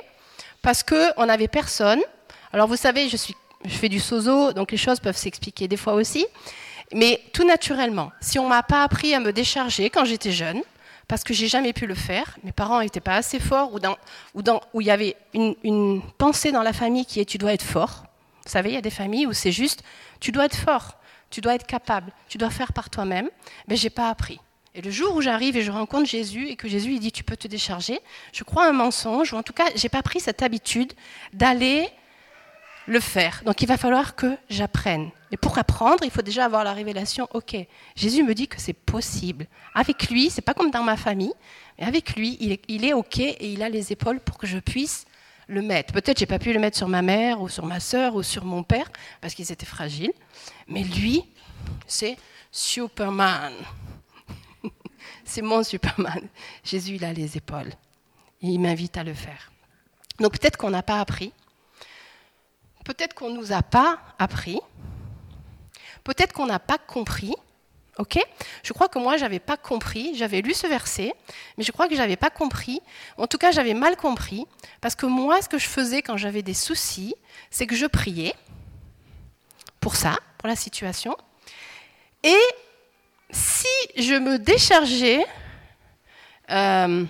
Parce 0.62 0.84
qu'on 0.84 1.26
n'avait 1.26 1.48
personne. 1.48 2.02
Alors 2.54 2.68
vous 2.68 2.76
savez, 2.76 3.10
je, 3.10 3.18
fais 3.68 3.90
du 3.90 4.00
sozo, 4.00 4.54
donc 4.54 4.72
les 4.72 4.78
choses 4.78 5.00
peuvent 5.00 5.18
s'expliquer 5.18 5.68
des 5.68 5.78
fois 5.78 5.94
aussi. 5.94 6.28
Mais 6.94 7.22
tout 7.34 7.46
naturellement, 7.46 8.12
si 8.20 8.38
on 8.38 8.48
m'a 8.48 8.62
pas 8.62 8.84
appris 8.84 9.16
à 9.16 9.20
me 9.20 9.32
décharger 9.32 9.90
quand 9.90 10.06
j'étais 10.06 10.32
jeune, 10.32 10.62
parce 11.08 11.24
que 11.24 11.34
j'ai 11.34 11.48
jamais 11.48 11.74
pu 11.74 11.88
le 11.88 11.96
faire, 11.96 12.38
mes 12.44 12.52
parents 12.52 12.82
n'étaient 12.82 13.00
pas 13.00 13.16
assez 13.16 13.40
forts, 13.40 13.74
ou, 13.74 13.80
dans, 13.80 14.62
il 14.76 14.86
y 14.86 14.92
avait 14.92 15.16
une, 15.34 16.02
pensée 16.18 16.52
dans 16.52 16.64
la 16.64 16.74
famille 16.74 17.06
qui 17.06 17.20
est 17.20 17.26
tu 17.26 17.38
dois 17.38 17.54
être 17.54 17.64
fort. 17.64 18.04
Vous 18.46 18.52
savez, 18.52 18.70
il 18.70 18.76
y 18.76 18.78
a 18.78 18.82
des 18.82 18.92
familles 18.92 19.26
où 19.26 19.34
c'est 19.34 19.52
juste 19.52 19.84
tu 20.20 20.32
dois 20.32 20.46
être 20.46 20.56
fort, 20.56 20.96
tu 21.32 21.42
dois 21.42 21.56
être 21.56 21.66
capable, 21.66 22.12
tu 22.28 22.38
dois 22.38 22.50
faire 22.50 22.74
par 22.74 22.90
toi-même. 22.90 23.30
Mais 23.68 23.76
j'ai 23.76 23.90
pas 23.90 24.10
appris. 24.10 24.40
Et 24.74 24.82
le 24.82 24.92
jour 24.92 25.16
où 25.16 25.22
j'arrive 25.22 25.58
et 25.58 25.64
je 25.64 25.72
rencontre 25.72 26.08
Jésus 26.08 26.48
et 26.48 26.56
que 26.56 26.70
Jésus 26.70 26.94
il 26.94 27.00
dit 27.00 27.12
tu 27.12 27.24
peux 27.24 27.36
te 27.36 27.48
décharger, 27.48 28.00
je 28.32 28.44
crois 28.44 28.68
un 28.68 28.72
mensonge, 28.72 29.34
ou 29.34 29.38
en 29.38 29.44
tout 29.44 29.54
cas 29.54 29.66
j'ai 29.76 29.90
pas 29.90 30.02
pris 30.02 30.20
cette 30.20 30.42
habitude 30.44 30.94
d'aller 31.34 31.90
le 32.86 33.00
faire. 33.00 33.42
Donc 33.46 33.62
il 33.62 33.68
va 33.68 33.78
falloir 33.78 34.16
que 34.16 34.38
j'apprenne. 34.50 35.10
Et 35.32 35.38
pour 35.38 35.58
apprendre, 35.58 36.04
il 36.04 36.12
faut 36.12 36.22
déjà 36.22 36.46
avoir 36.46 36.64
la 36.64 36.74
révélation. 36.74 37.28
Ok, 37.34 37.56
Jésus 37.96 38.24
me 38.24 38.34
dit 38.34 38.48
que 38.48 38.60
c'est 38.60 38.74
possible. 38.74 39.48
Avec 39.74 40.10
lui, 40.10 40.30
c'est 40.30 40.42
pas 40.42 40.54
comme 40.54 40.72
dans 40.72 40.84
ma 40.84 40.98
famille, 40.98 41.34
mais 41.78 41.86
avec 41.86 42.16
lui, 42.16 42.38
il 42.40 42.52
est, 42.52 42.62
il 42.68 42.86
est 42.86 42.94
ok 42.94 43.20
et 43.20 43.52
il 43.52 43.64
a 43.64 43.70
les 43.70 43.92
épaules 43.92 44.20
pour 44.20 44.38
que 44.38 44.48
je 44.48 44.58
puisse 44.58 45.06
le 45.52 45.62
mettre. 45.62 45.94
Peut-être 45.94 46.20
j'ai 46.20 46.26
pas 46.26 46.40
pu 46.40 46.54
le 46.54 46.60
mettre 46.60 46.78
sur 46.78 46.88
ma 46.88 47.02
mère 47.02 47.42
ou 47.42 47.50
sur 47.50 47.66
ma 47.66 47.80
sœur 47.80 48.16
ou 48.16 48.24
sur 48.24 48.46
mon 48.46 48.64
père 48.64 48.90
parce 49.20 49.34
qu'ils 49.34 49.52
étaient 49.52 49.66
fragiles, 49.66 50.14
mais 50.68 50.84
lui, 50.84 51.24
c'est 51.88 52.18
Superman. 52.52 53.54
c'est 55.26 55.42
mon 55.42 55.64
Superman. 55.64 56.28
Jésus, 56.64 56.96
il 56.96 57.06
a 57.06 57.14
les 57.14 57.38
épaules. 57.38 57.72
Il 58.42 58.60
m'invite 58.60 58.98
à 58.98 59.04
le 59.04 59.14
faire. 59.14 59.52
Donc 60.20 60.40
peut-être 60.40 60.58
qu'on 60.58 60.72
n'a 60.72 60.84
pas 60.84 61.00
appris 61.00 61.32
Peut-être 62.84 63.14
qu'on 63.14 63.30
ne 63.30 63.38
nous 63.38 63.52
a 63.52 63.62
pas 63.62 64.00
appris. 64.18 64.60
Peut-être 66.04 66.34
qu'on 66.34 66.48
n'a 66.48 66.60
pas 66.60 66.80
compris. 66.80 67.36
Ok? 68.02 68.18
Je 68.64 68.74
crois 68.74 68.90
que 68.90 68.98
moi, 68.98 69.18
je 69.18 69.22
n'avais 69.22 69.40
pas 69.40 69.58
compris. 69.58 70.16
J'avais 70.16 70.42
lu 70.42 70.56
ce 70.56 70.66
verset, 70.66 71.14
mais 71.56 71.64
je 71.64 71.72
crois 71.72 71.88
que 71.88 71.94
je 71.94 72.00
n'avais 72.00 72.16
pas 72.16 72.32
compris. 72.32 72.82
En 73.18 73.28
tout 73.28 73.38
cas, 73.38 73.52
j'avais 73.52 73.76
mal 73.76 73.96
compris. 73.96 74.48
Parce 74.82 74.96
que 74.96 75.06
moi, 75.06 75.40
ce 75.44 75.48
que 75.48 75.60
je 75.60 75.68
faisais 75.68 76.02
quand 76.02 76.18
j'avais 76.18 76.42
des 76.42 76.56
soucis, 76.56 77.14
c'est 77.52 77.68
que 77.68 77.76
je 77.76 77.86
priais 77.86 78.34
pour 79.80 79.96
ça, 79.96 80.18
pour 80.40 80.48
la 80.48 80.56
situation. 80.56 81.16
Et 82.24 82.42
si 83.30 83.68
je 83.96 84.16
me 84.16 84.40
déchargeais, 84.40 85.24
euh, 86.50 87.06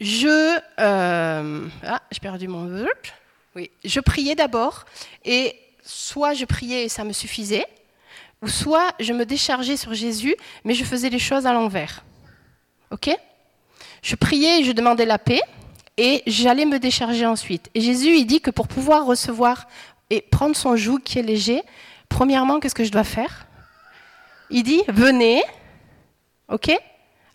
je. 0.00 0.58
Euh, 0.80 1.68
ah, 1.86 2.02
j'ai 2.10 2.20
perdu 2.20 2.48
mon. 2.48 2.88
Oui, 3.54 3.70
je 3.84 4.00
priais 4.00 4.34
d'abord, 4.34 4.84
et 5.24 5.54
soit 5.84 6.34
je 6.34 6.44
priais 6.44 6.86
et 6.86 6.88
ça 6.88 7.04
me 7.04 7.12
suffisait, 7.12 7.66
ou 8.42 8.48
soit 8.48 8.92
je 9.00 9.12
me 9.12 9.24
déchargeais 9.24 9.76
sur 9.76 9.94
Jésus, 9.94 10.36
mais 10.64 10.74
je 10.74 10.84
faisais 10.84 11.10
les 11.10 11.18
choses 11.18 11.46
à 11.46 11.52
l'envers. 11.52 12.04
Ok? 12.90 13.10
Je 14.02 14.14
priais 14.14 14.60
et 14.60 14.64
je 14.64 14.72
demandais 14.72 15.04
la 15.04 15.18
paix, 15.18 15.42
et 15.96 16.22
j'allais 16.26 16.64
me 16.64 16.78
décharger 16.78 17.26
ensuite. 17.26 17.68
Et 17.74 17.80
Jésus, 17.80 18.16
il 18.16 18.24
dit 18.24 18.40
que 18.40 18.50
pour 18.50 18.68
pouvoir 18.68 19.04
recevoir 19.04 19.66
et 20.10 20.20
prendre 20.20 20.54
son 20.54 20.76
joug 20.76 21.00
qui 21.00 21.18
est 21.18 21.22
léger, 21.22 21.62
premièrement, 22.08 22.60
qu'est-ce 22.60 22.74
que 22.74 22.84
je 22.84 22.92
dois 22.92 23.04
faire? 23.04 23.46
Il 24.48 24.62
dit, 24.62 24.82
venez, 24.86 25.42
ok, 26.48 26.70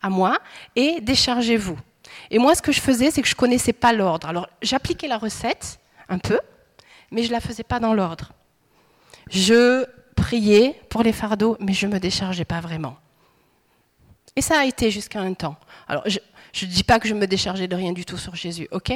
à 0.02 0.10
moi, 0.10 0.40
et 0.76 1.02
déchargez-vous. 1.02 1.78
Et 2.32 2.40
moi, 2.40 2.56
ce 2.56 2.62
que 2.62 2.72
je 2.72 2.80
faisais, 2.80 3.12
c'est 3.12 3.22
que 3.22 3.28
je 3.28 3.36
connaissais 3.36 3.74
pas 3.74 3.92
l'ordre. 3.92 4.28
Alors, 4.28 4.48
j'appliquais 4.62 5.08
la 5.08 5.18
recette, 5.18 5.80
un 6.08 6.18
peu, 6.18 6.40
mais 7.12 7.24
je 7.24 7.32
la 7.32 7.42
faisais 7.42 7.64
pas 7.64 7.80
dans 7.80 7.94
l'ordre. 7.94 8.32
Je 9.30 9.86
priais 10.24 10.80
pour 10.90 11.04
les 11.04 11.12
fardeaux, 11.12 11.58
mais 11.60 11.74
je 11.74 11.86
ne 11.86 11.94
me 11.94 12.00
déchargeais 12.00 12.46
pas 12.46 12.62
vraiment. 12.62 12.96
Et 14.38 14.42
ça 14.42 14.60
a 14.62 14.66
été 14.66 14.90
jusqu'à 14.90 15.20
un 15.20 15.34
temps. 15.34 15.58
Alors, 15.88 16.04
je 16.08 16.66
ne 16.66 16.72
dis 16.72 16.84
pas 16.84 16.98
que 17.00 17.10
je 17.10 17.14
me 17.14 17.28
déchargeais 17.28 17.68
de 17.68 17.76
rien 17.76 17.92
du 17.92 18.06
tout 18.06 18.18
sur 18.18 18.34
Jésus, 18.34 18.68
ok? 18.72 18.94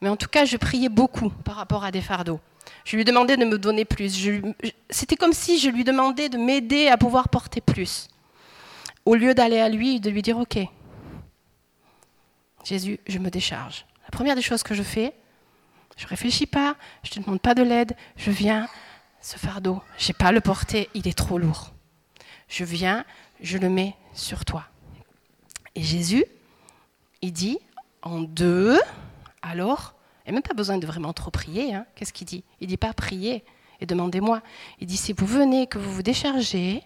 Mais 0.00 0.08
en 0.08 0.16
tout 0.16 0.28
cas, 0.28 0.46
je 0.46 0.56
priais 0.56 0.88
beaucoup 0.88 1.28
par 1.28 1.56
rapport 1.56 1.84
à 1.84 1.90
des 1.90 2.00
fardeaux. 2.00 2.40
Je 2.84 2.96
lui 2.96 3.04
demandais 3.04 3.36
de 3.36 3.44
me 3.44 3.58
donner 3.58 3.84
plus. 3.84 4.10
C'était 4.88 5.16
comme 5.16 5.34
si 5.34 5.58
je 5.58 5.68
lui 5.68 5.84
demandais 5.84 6.30
de 6.30 6.38
m'aider 6.38 6.88
à 6.88 6.96
pouvoir 6.96 7.28
porter 7.28 7.60
plus. 7.60 8.08
Au 9.04 9.14
lieu 9.14 9.34
d'aller 9.34 9.60
à 9.60 9.68
lui 9.68 9.96
et 9.96 10.00
de 10.00 10.10
lui 10.10 10.22
dire, 10.22 10.38
ok, 10.38 10.58
Jésus, 12.64 12.98
je 13.06 13.18
me 13.18 13.30
décharge. 13.30 13.84
La 14.04 14.10
première 14.10 14.34
des 14.34 14.42
choses 14.42 14.62
que 14.62 14.74
je 14.74 14.82
fais, 14.82 15.12
je 15.98 16.06
réfléchis 16.06 16.46
pas, 16.46 16.74
je 17.02 17.10
ne 17.10 17.14
te 17.14 17.20
demande 17.20 17.40
pas 17.40 17.54
de 17.54 17.62
l'aide, 17.62 17.94
je 18.16 18.30
viens, 18.30 18.66
ce 19.20 19.36
fardeau, 19.36 19.82
je 19.98 20.08
n'ai 20.08 20.14
pas 20.14 20.32
le 20.32 20.40
porter, 20.40 20.88
il 20.94 21.06
est 21.08 21.16
trop 21.16 21.38
lourd. 21.38 21.72
Je 22.48 22.64
viens, 22.64 23.04
je 23.40 23.58
le 23.58 23.68
mets 23.68 23.94
sur 24.14 24.44
toi. 24.44 24.64
Et 25.74 25.82
Jésus, 25.82 26.24
il 27.22 27.32
dit 27.32 27.58
en 28.02 28.20
deux, 28.20 28.80
alors, 29.42 29.94
a 30.30 30.32
même 30.32 30.42
pas 30.42 30.54
besoin 30.54 30.78
de 30.78 30.86
vraiment 30.86 31.12
trop 31.12 31.30
prier. 31.30 31.74
Hein. 31.74 31.86
Qu'est-ce 31.94 32.12
qu'il 32.12 32.26
dit? 32.26 32.44
Il 32.60 32.68
dit 32.68 32.76
pas 32.76 32.92
prier 32.92 33.44
et 33.80 33.86
demandez-moi. 33.86 34.42
Il 34.78 34.86
dit 34.86 34.96
si 34.96 35.12
vous 35.12 35.26
venez, 35.26 35.66
que 35.66 35.78
vous 35.78 35.92
vous 35.92 36.02
déchargez, 36.02 36.82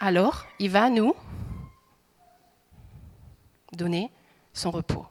alors 0.00 0.46
il 0.58 0.70
va 0.70 0.90
nous 0.90 1.14
donner 3.72 4.10
son 4.52 4.70
repos 4.70 5.06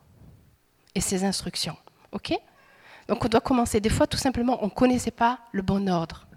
et 0.93 1.01
ses 1.01 1.23
instructions. 1.23 1.77
OK? 2.11 2.33
Donc 3.11 3.25
on 3.25 3.27
doit 3.27 3.41
commencer. 3.41 3.81
Des 3.81 3.89
fois, 3.89 4.07
tout 4.07 4.17
simplement, 4.17 4.59
on 4.61 4.67
ne 4.67 4.71
connaissait 4.71 5.11
pas 5.11 5.39
le 5.51 5.61
bon 5.61 5.89
ordre. 5.89 6.27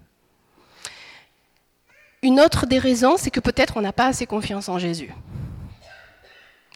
Une 2.21 2.41
autre 2.41 2.65
des 2.65 2.79
raisons, 2.79 3.15
c'est 3.15 3.31
que 3.31 3.39
peut-être 3.39 3.77
on 3.77 3.81
n'a 3.81 3.93
pas 3.93 4.07
assez 4.07 4.25
confiance 4.25 4.67
en 4.67 4.77
Jésus. 4.77 5.09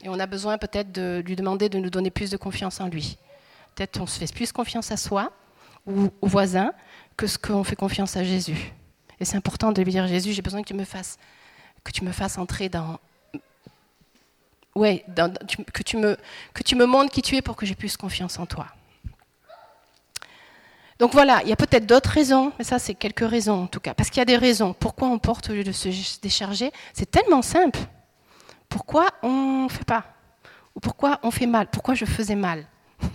Et 0.02 0.08
on 0.08 0.18
a 0.18 0.24
besoin 0.24 0.56
peut-être 0.56 0.90
de 0.90 1.22
lui 1.26 1.36
demander 1.36 1.68
de 1.68 1.78
nous 1.78 1.90
donner 1.90 2.10
plus 2.10 2.30
de 2.30 2.38
confiance 2.38 2.80
en 2.80 2.88
lui. 2.88 3.18
Peut-être 3.74 4.00
on 4.00 4.06
se 4.06 4.18
fait 4.18 4.32
plus 4.32 4.52
confiance 4.52 4.90
à 4.90 4.96
soi 4.96 5.32
ou 5.86 6.08
au 6.22 6.26
voisin 6.26 6.72
que 7.18 7.26
ce 7.26 7.36
qu'on 7.36 7.62
fait 7.62 7.76
confiance 7.76 8.16
à 8.16 8.24
Jésus. 8.24 8.72
Et 9.20 9.26
c'est 9.26 9.36
important 9.36 9.70
de 9.70 9.82
lui 9.82 9.92
dire 9.92 10.06
Jésus, 10.06 10.32
j'ai 10.32 10.40
besoin 10.40 10.62
que 10.62 10.68
tu 10.68 10.74
me 10.74 10.84
fasses, 10.86 12.38
entrer 12.38 12.70
dans, 12.70 12.98
ouais, 14.74 15.04
que 15.74 15.82
tu 15.82 15.98
me, 15.98 16.16
que 16.54 16.62
tu 16.62 16.74
me 16.74 16.86
montres 16.86 17.12
qui 17.12 17.20
tu 17.20 17.36
es 17.36 17.42
pour 17.42 17.54
que 17.54 17.66
j'ai 17.66 17.74
plus 17.74 17.98
confiance 17.98 18.38
en 18.38 18.46
toi. 18.46 18.68
Donc 21.00 21.12
voilà, 21.14 21.40
il 21.42 21.48
y 21.48 21.52
a 21.52 21.56
peut-être 21.56 21.86
d'autres 21.86 22.10
raisons, 22.10 22.52
mais 22.58 22.64
ça 22.64 22.78
c'est 22.78 22.92
quelques 22.94 23.26
raisons 23.26 23.62
en 23.62 23.66
tout 23.66 23.80
cas. 23.80 23.94
Parce 23.94 24.10
qu'il 24.10 24.18
y 24.18 24.22
a 24.22 24.26
des 24.26 24.36
raisons. 24.36 24.74
Pourquoi 24.78 25.08
on 25.08 25.18
porte 25.18 25.48
au 25.48 25.54
lieu 25.54 25.64
de 25.64 25.72
se 25.72 25.88
décharger 26.20 26.70
C'est 26.92 27.10
tellement 27.10 27.40
simple. 27.40 27.80
Pourquoi 28.68 29.08
on 29.22 29.64
ne 29.64 29.68
fait 29.70 29.86
pas? 29.86 30.04
Ou 30.76 30.80
pourquoi 30.80 31.18
on 31.22 31.30
fait 31.30 31.46
mal? 31.46 31.68
Pourquoi 31.68 31.94
je 31.94 32.04
faisais 32.04 32.34
mal? 32.34 32.66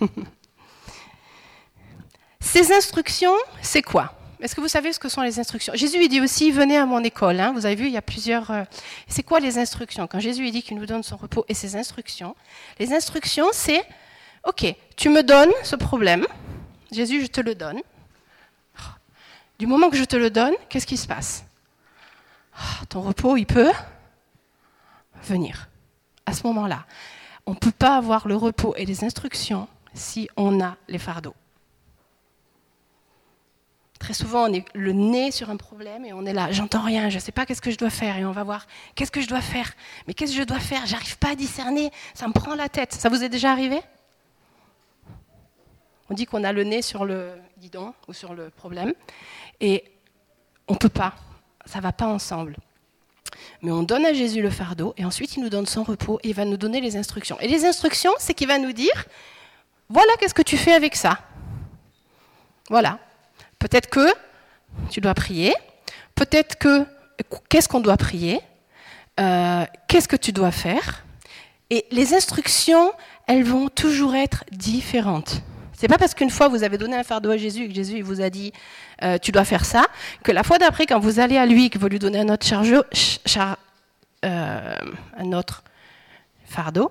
Ces 2.40 2.72
instructions, 2.72 3.34
c'est 3.62 3.82
quoi? 3.82 4.12
Est-ce 4.40 4.56
que 4.56 4.60
vous 4.60 4.68
savez 4.68 4.92
ce 4.92 4.98
que 4.98 5.08
sont 5.08 5.22
les 5.22 5.38
instructions? 5.38 5.72
Jésus 5.76 5.98
il 6.02 6.08
dit 6.08 6.20
aussi 6.20 6.50
venez 6.50 6.76
à 6.76 6.86
mon 6.86 7.04
école. 7.04 7.38
Hein. 7.38 7.52
Vous 7.54 7.66
avez 7.66 7.76
vu, 7.76 7.86
il 7.86 7.92
y 7.92 7.96
a 7.96 8.02
plusieurs. 8.02 8.50
Euh, 8.50 8.64
c'est 9.06 9.22
quoi 9.22 9.38
les 9.38 9.58
instructions? 9.58 10.08
Quand 10.08 10.18
Jésus 10.18 10.48
il 10.48 10.52
dit 10.52 10.62
qu'il 10.62 10.76
nous 10.76 10.86
donne 10.86 11.04
son 11.04 11.16
repos 11.16 11.44
et 11.48 11.54
ses 11.54 11.76
instructions, 11.76 12.34
les 12.80 12.92
instructions 12.92 13.46
c'est 13.52 13.84
ok, 14.44 14.74
tu 14.96 15.08
me 15.08 15.22
donnes 15.22 15.52
ce 15.62 15.76
problème 15.76 16.26
Jésus, 16.90 17.22
je 17.22 17.26
te 17.26 17.40
le 17.40 17.54
donne. 17.54 17.80
Du 19.58 19.66
moment 19.66 19.88
que 19.88 19.96
je 19.96 20.04
te 20.04 20.16
le 20.16 20.30
donne, 20.30 20.54
qu'est-ce 20.68 20.86
qui 20.86 20.96
se 20.96 21.06
passe? 21.06 21.44
Ah, 22.54 22.84
Ton 22.88 23.00
repos, 23.00 23.36
il 23.36 23.46
peut 23.46 23.72
venir. 25.22 25.68
À 26.26 26.32
ce 26.32 26.46
moment-là, 26.46 26.84
on 27.46 27.52
ne 27.52 27.56
peut 27.56 27.70
pas 27.70 27.96
avoir 27.96 28.28
le 28.28 28.36
repos 28.36 28.74
et 28.76 28.84
les 28.84 29.04
instructions 29.04 29.68
si 29.94 30.28
on 30.36 30.60
a 30.62 30.76
les 30.88 30.98
fardeaux. 30.98 31.34
Très 33.98 34.12
souvent, 34.12 34.44
on 34.48 34.52
est 34.52 34.64
le 34.74 34.92
nez 34.92 35.30
sur 35.30 35.48
un 35.48 35.56
problème 35.56 36.04
et 36.04 36.12
on 36.12 36.26
est 36.26 36.34
là, 36.34 36.52
j'entends 36.52 36.82
rien, 36.82 37.08
je 37.08 37.14
ne 37.14 37.20
sais 37.20 37.32
pas 37.32 37.46
qu'est-ce 37.46 37.62
que 37.62 37.70
je 37.70 37.78
dois 37.78 37.88
faire. 37.90 38.18
Et 38.18 38.26
on 38.26 38.32
va 38.32 38.44
voir, 38.44 38.66
qu'est-ce 38.94 39.10
que 39.10 39.22
je 39.22 39.26
dois 39.26 39.40
faire? 39.40 39.72
Mais 40.06 40.12
qu'est-ce 40.12 40.32
que 40.32 40.38
je 40.38 40.44
dois 40.44 40.60
faire? 40.60 40.84
J'arrive 40.84 41.16
pas 41.16 41.30
à 41.30 41.34
discerner, 41.34 41.90
ça 42.14 42.28
me 42.28 42.32
prend 42.34 42.54
la 42.54 42.68
tête. 42.68 42.92
Ça 42.92 43.08
vous 43.08 43.24
est 43.24 43.30
déjà 43.30 43.52
arrivé? 43.52 43.80
On 46.08 46.14
dit 46.14 46.26
qu'on 46.26 46.44
a 46.44 46.52
le 46.52 46.64
nez 46.64 46.82
sur 46.82 47.04
le 47.04 47.32
guidon 47.58 47.94
ou 48.08 48.12
sur 48.12 48.34
le 48.34 48.50
problème 48.50 48.92
et 49.60 49.84
on 50.68 50.74
ne 50.74 50.78
peut 50.78 50.88
pas, 50.88 51.14
ça 51.64 51.78
ne 51.78 51.82
va 51.82 51.92
pas 51.92 52.06
ensemble. 52.06 52.56
Mais 53.62 53.70
on 53.70 53.82
donne 53.82 54.06
à 54.06 54.12
Jésus 54.12 54.42
le 54.42 54.50
fardeau 54.50 54.94
et 54.96 55.04
ensuite 55.04 55.36
il 55.36 55.42
nous 55.42 55.48
donne 55.48 55.66
son 55.66 55.82
repos 55.82 56.18
et 56.22 56.28
il 56.28 56.34
va 56.34 56.44
nous 56.44 56.56
donner 56.56 56.80
les 56.80 56.96
instructions. 56.96 57.38
Et 57.40 57.48
les 57.48 57.64
instructions, 57.64 58.12
c'est 58.18 58.34
qu'il 58.34 58.48
va 58.48 58.58
nous 58.58 58.72
dire, 58.72 59.06
voilà 59.88 60.12
qu'est-ce 60.18 60.34
que 60.34 60.42
tu 60.42 60.56
fais 60.56 60.72
avec 60.72 60.96
ça? 60.96 61.18
Voilà. 62.68 62.98
Peut-être 63.58 63.88
que 63.88 64.06
tu 64.90 65.00
dois 65.00 65.14
prier, 65.14 65.54
peut-être 66.14 66.56
que 66.56 66.86
qu'est-ce 67.48 67.68
qu'on 67.68 67.80
doit 67.80 67.96
prier, 67.96 68.40
euh, 69.18 69.64
qu'est-ce 69.88 70.08
que 70.08 70.16
tu 70.16 70.32
dois 70.32 70.50
faire? 70.50 71.04
Et 71.70 71.86
les 71.90 72.14
instructions, 72.14 72.92
elles 73.26 73.44
vont 73.44 73.68
toujours 73.68 74.14
être 74.14 74.44
différentes. 74.52 75.42
C'est 75.76 75.88
pas 75.88 75.98
parce 75.98 76.14
qu'une 76.14 76.30
fois 76.30 76.48
vous 76.48 76.64
avez 76.64 76.78
donné 76.78 76.96
un 76.96 77.02
fardeau 77.02 77.30
à 77.30 77.36
Jésus 77.36 77.64
et 77.64 77.68
que 77.68 77.74
Jésus 77.74 78.00
vous 78.00 78.22
a 78.22 78.30
dit 78.30 78.52
euh, 79.02 79.18
tu 79.18 79.30
dois 79.30 79.44
faire 79.44 79.66
ça, 79.66 79.84
que 80.24 80.32
la 80.32 80.42
fois 80.42 80.58
d'après, 80.58 80.86
quand 80.86 80.98
vous 80.98 81.20
allez 81.20 81.36
à 81.36 81.44
lui, 81.44 81.68
que 81.68 81.78
vous 81.78 81.88
lui 81.88 81.98
donnez 81.98 82.20
un 82.20 82.30
autre, 82.30 82.46
chargeur, 82.46 82.84
euh, 84.24 84.76
un 85.18 85.32
autre 85.32 85.62
fardeau, 86.46 86.90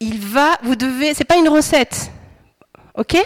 il 0.00 0.18
va, 0.18 0.58
vous 0.64 0.74
devez, 0.74 1.14
c'est 1.14 1.24
pas 1.24 1.36
une 1.36 1.48
recette, 1.48 2.10
ok? 2.96 3.16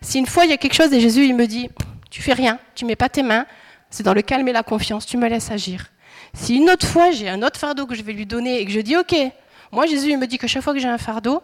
Si 0.00 0.18
une 0.18 0.26
fois 0.26 0.46
il 0.46 0.50
y 0.50 0.54
a 0.54 0.56
quelque 0.56 0.74
chose 0.74 0.92
et 0.94 1.00
Jésus 1.00 1.26
il 1.26 1.36
me 1.36 1.46
dit 1.46 1.68
tu 2.10 2.22
fais 2.22 2.32
rien, 2.32 2.58
tu 2.74 2.86
mets 2.86 2.96
pas 2.96 3.10
tes 3.10 3.22
mains, 3.22 3.44
c'est 3.90 4.02
dans 4.02 4.14
le 4.14 4.22
calme 4.22 4.48
et 4.48 4.52
la 4.52 4.62
confiance, 4.62 5.04
tu 5.04 5.18
me 5.18 5.28
laisses 5.28 5.50
agir. 5.50 5.88
Si 6.32 6.56
une 6.56 6.70
autre 6.70 6.86
fois 6.86 7.10
j'ai 7.10 7.28
un 7.28 7.42
autre 7.42 7.60
fardeau 7.60 7.86
que 7.86 7.94
je 7.94 8.02
vais 8.02 8.14
lui 8.14 8.24
donner 8.24 8.60
et 8.60 8.64
que 8.64 8.72
je 8.72 8.80
dis 8.80 8.96
ok, 8.96 9.14
moi 9.72 9.84
Jésus 9.84 10.10
il 10.10 10.18
me 10.18 10.26
dit 10.26 10.38
que 10.38 10.46
chaque 10.46 10.62
fois 10.62 10.72
que 10.72 10.78
j'ai 10.78 10.88
un 10.88 10.98
fardeau, 10.98 11.42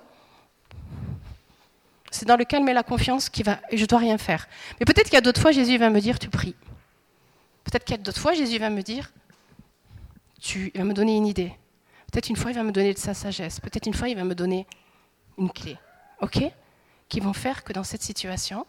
c'est 2.12 2.27
dans 2.27 2.37
le 2.37 2.44
calme 2.44 2.68
et 2.68 2.75
la 2.75 2.83
confiance 2.83 3.29
qui 3.29 3.42
va, 3.42 3.59
et 3.70 3.79
je 3.79 3.87
dois 3.87 3.98
rien 3.98 4.18
faire. 4.18 4.46
Mais 4.79 4.85
peut-être 4.85 5.07
qu'il 5.07 5.14
y 5.14 5.18
a 5.18 5.22
d'autres 5.22 5.40
fois, 5.40 5.51
Jésus 5.51 5.79
va 5.79 5.90
me 5.90 6.01
dire, 6.01 6.18
tu 6.18 6.29
pries. 6.29 6.55
Peut-être 7.64 7.85
qu'il 7.85 7.96
y 7.96 7.98
a 7.98 8.03
d'autres 8.03 8.20
fois, 8.20 8.35
Jésus 8.35 8.59
va 8.59 8.70
me 8.70 8.83
dire, 8.83 9.11
tu, 10.40 10.70
il 10.75 10.79
va 10.79 10.85
me 10.85 10.92
donner 10.92 11.16
une 11.16 11.27
idée. 11.27 11.53
Peut-être 12.12 12.29
une 12.29 12.37
fois, 12.37 12.51
il 12.51 12.55
va 12.55 12.62
me 12.62 12.72
donner 12.72 12.92
de 12.92 12.98
sa 12.98 13.14
sagesse. 13.14 13.61
Peut-être 13.61 13.87
une 13.87 13.94
fois, 13.94 14.11
il 14.11 14.16
va 14.16 14.25
me 14.25 14.35
donner 14.35 14.66
une 15.38 15.51
clé. 15.51 15.79
OK? 16.20 16.38
Qui 17.09 17.20
vont 17.20 17.33
faire 17.33 17.64
que 17.64 17.72
dans 17.72 17.85
cette 17.85 18.03
situation, 18.03 18.66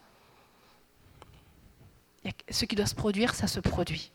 ce 2.50 2.64
qui 2.64 2.76
doit 2.76 2.86
se 2.86 2.96
produire, 2.96 3.36
ça 3.36 3.48
se 3.48 3.60
produit. 3.60 4.12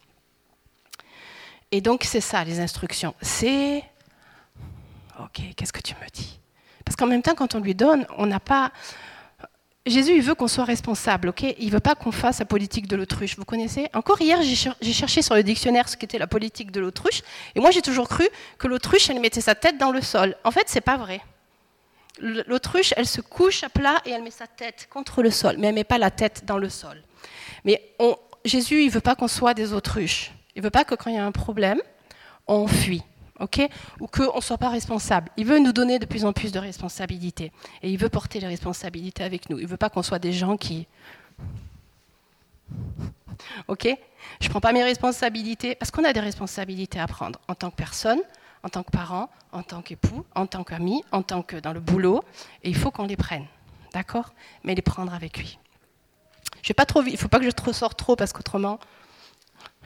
Et 1.71 1.83
donc, 1.83 2.05
c'est 2.05 2.23
ça, 2.23 2.45
les 2.45 2.61
instructions. 2.61 3.14
C'est, 3.21 3.85
OK, 5.21 5.43
qu'est-ce 5.55 5.73
que 5.73 5.83
tu 5.83 5.95
me 5.97 6.09
dis? 6.14 6.41
Parce 6.87 6.97
qu'en 6.97 7.07
même 7.07 7.21
temps, 7.21 7.35
quand 7.35 7.55
on 7.55 7.61
lui 7.61 7.75
donne, 7.75 8.07
on 8.17 8.25
n'a 8.25 8.41
pas 8.41 8.73
Jésus, 9.88 10.20
veut 10.20 10.35
qu'on 10.35 10.48
soit 10.48 10.64
responsable, 10.64 11.29
ok? 11.29 11.42
Il 11.59 11.70
veut 11.70 11.81
pas 11.81 11.94
qu'on 11.94 12.12
fasse 12.12 12.38
la 12.38 12.44
politique 12.44 12.87
de 12.88 12.96
l'autruche. 12.96 13.37
Vous 13.37 13.44
connaissez? 13.44 13.88
Encore 13.94 14.20
hier, 14.20 14.40
j'ai 14.42 14.92
cherché 14.92 15.22
sur 15.22 15.35
le 15.35 15.42
dictionnaire 15.42 15.88
ce 15.88 15.96
qu'était 15.96 16.18
la 16.18 16.27
politique 16.27 16.70
de 16.70 16.81
l'autruche, 16.81 17.22
et 17.55 17.61
moi 17.61 17.70
j'ai 17.70 17.83
toujours 17.83 18.09
cru 18.09 18.29
que 18.59 18.66
l'autruche, 18.66 19.11
elle 19.11 19.20
mettait 19.20 19.40
sa 19.40 19.55
tête 19.55 19.79
dans 19.79 19.90
le 19.90 20.01
sol. 20.03 20.37
En 20.44 20.51
fait, 20.51 20.64
c'est 20.66 20.81
pas 20.81 20.96
vrai. 20.96 21.20
L'autruche, 22.20 22.92
elle 22.96 23.07
se 23.07 23.20
couche 23.20 23.62
à 23.62 23.68
plat 23.68 24.03
et 24.05 24.11
elle 24.11 24.22
met 24.22 24.33
sa 24.33 24.46
tête 24.46 24.88
contre 24.90 25.22
le 25.22 25.31
sol, 25.31 25.57
mais 25.59 25.68
elle 25.68 25.74
met 25.74 25.85
pas 25.85 25.98
la 25.98 26.11
tête 26.11 26.44
dans 26.44 26.59
le 26.59 26.68
sol. 26.68 27.01
Mais 27.64 27.94
Jésus, 28.44 28.83
il 28.83 28.90
veut 28.90 29.01
pas 29.01 29.14
qu'on 29.14 29.29
soit 29.29 29.55
des 29.55 29.72
autruches. 29.72 30.33
Il 30.57 30.62
veut 30.62 30.70
pas 30.70 30.85
que 30.85 30.96
quand 30.96 31.11
il 31.11 31.16
y 31.16 31.18
a 31.18 31.24
un 31.24 31.33
problème, 31.33 31.81
on 32.48 32.66
fuit 32.66 33.03
ok 33.40 33.68
Ou 34.01 34.07
qu'on 34.07 34.37
ne 34.37 34.40
soit 34.40 34.59
pas 34.59 34.68
responsable. 34.68 35.31
Il 35.37 35.46
veut 35.46 35.59
nous 35.59 35.72
donner 35.72 35.98
de 35.98 36.07
plus 36.07 36.24
en 36.24 36.33
plus 36.33 36.53
de 36.53 36.59
responsabilités. 36.59 37.53
Et 37.83 37.90
il 37.90 37.98
veut 37.98 38.09
porter 38.09 38.40
les 38.40 38.46
responsabilités 38.46 39.24
avec 39.24 39.51
nous. 39.51 39.59
Il 39.59 39.64
ne 39.64 39.68
veut 39.68 39.77
pas 39.77 39.90
qu'on 39.90 40.03
soit 40.03 40.18
des 40.18 40.33
gens 40.33 40.57
qui... 40.57 40.87
Ok 43.68 43.88
Je 44.40 44.46
ne 44.46 44.51
prends 44.51 44.61
pas 44.61 44.72
mes 44.72 44.83
responsabilités, 44.83 45.74
parce 45.74 45.90
qu'on 45.90 46.05
a 46.05 46.12
des 46.12 46.20
responsabilités 46.20 47.01
à 47.01 47.07
prendre 47.07 47.40
en 47.48 47.55
tant 47.55 47.70
que 47.70 47.77
personne, 47.77 48.20
en 48.62 48.68
tant 48.68 48.83
que 48.83 48.90
parent, 48.90 49.31
en 49.53 49.62
tant 49.62 49.83
qu'époux, 49.83 50.24
en 50.35 50.46
tant 50.46 50.64
qu'ami, 50.64 51.03
en 51.12 51.22
tant 51.22 51.42
que 51.42 51.57
dans 51.57 51.72
le 51.72 51.81
boulot, 51.81 52.22
et 52.62 52.68
il 52.68 52.77
faut 52.77 52.90
qu'on 52.90 53.07
les 53.07 53.16
prenne. 53.16 53.46
D'accord? 53.92 54.35
Mais 54.64 54.74
les 54.74 54.83
prendre 54.83 55.14
avec 55.14 55.38
lui. 55.38 55.59
Je 56.62 56.68
vais 56.68 56.74
pas 56.74 56.87
trop 56.87 57.03
Il 57.03 57.12
ne 57.12 57.16
faut 57.16 57.29
pas 57.29 57.38
que 57.38 57.44
je 57.44 57.64
ressors 57.64 57.94
trop, 57.94 58.16
parce 58.16 58.33
qu'autrement, 58.33 58.79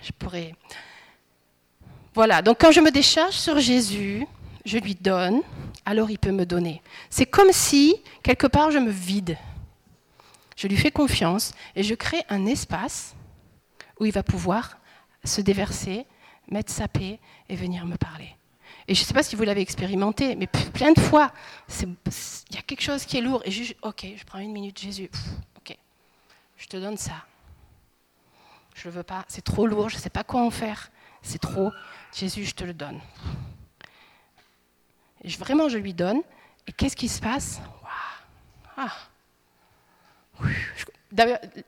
je 0.03 0.13
pourrais... 0.13 0.55
Voilà, 2.15 2.43
donc 2.43 2.59
quand 2.61 2.73
je 2.73 2.81
me 2.81 2.91
décharge 2.91 3.35
sur 3.35 3.59
Jésus, 3.59 4.27
je 4.65 4.79
lui 4.79 4.95
donne, 4.95 5.41
alors 5.87 6.11
il 6.11 6.19
peut 6.19 6.31
me 6.31 6.45
donner. 6.45 6.83
C'est 7.09 7.27
comme 7.27 7.53
si, 7.53 7.97
quelque 8.23 8.47
part, 8.47 8.71
je 8.71 8.79
me 8.79 8.91
vide. 8.91 9.39
Je 10.57 10.69
lui 10.69 10.77
fais 10.77 10.91
confiance 10.91 11.55
et 11.75 11.83
je 11.83 11.95
crée 11.95 12.23
un 12.29 12.45
espace 12.47 13.15
où 13.99 14.05
il 14.05 14.13
va 14.13 14.23
pouvoir 14.23 14.79
se 15.25 15.41
déverser, 15.41 16.07
mettre 16.51 16.71
sa 16.71 16.87
paix 16.87 17.19
et 17.49 17.57
venir 17.57 17.87
me 17.87 17.97
parler. 17.97 18.37
Et 18.89 18.95
je 18.95 19.01
ne 19.01 19.07
sais 19.07 19.15
pas 19.15 19.23
si 19.23 19.37
vous 19.37 19.45
l'avez 19.45 19.61
expérimenté, 19.61 20.35
mais 20.35 20.47
plein 20.47 20.93
de 20.93 21.01
fois, 21.01 21.33
il 21.81 22.55
y 22.55 22.59
a 22.59 22.63
quelque 22.63 22.83
chose 22.83 23.05
qui 23.05 23.17
est 23.17 23.21
lourd 23.21 23.41
et 23.45 23.51
je, 23.51 23.73
ok, 23.83 24.07
je 24.17 24.25
prends 24.25 24.39
une 24.41 24.53
minute, 24.53 24.79
Jésus, 24.79 25.09
ok, 25.57 25.77
je 26.57 26.67
te 26.67 26.77
donne 26.77 26.97
ça. 26.97 27.25
Je 28.75 28.89
ne 28.89 28.93
veux 28.93 29.03
pas, 29.03 29.25
c'est 29.29 29.45
trop 29.45 29.67
lourd, 29.67 29.89
je 29.89 29.97
ne 29.97 30.01
sais 30.01 30.11
pas 30.11 30.25
quoi 30.25 30.43
en 30.43 30.51
faire, 30.51 30.91
c'est 31.23 31.41
trop. 31.41 31.73
Jésus, 32.13 32.45
je 32.45 32.55
te 32.55 32.65
le 32.65 32.75
donne. 32.75 33.01
Et 35.23 35.29
vraiment, 35.31 35.69
je 35.69 35.79
lui 35.79 35.95
donne. 35.95 36.21
Et 36.67 36.73
qu'est-ce 36.73 36.97
qui 36.97 37.09
se 37.09 37.21
passe? 37.21 37.61
Ah. 38.77 38.93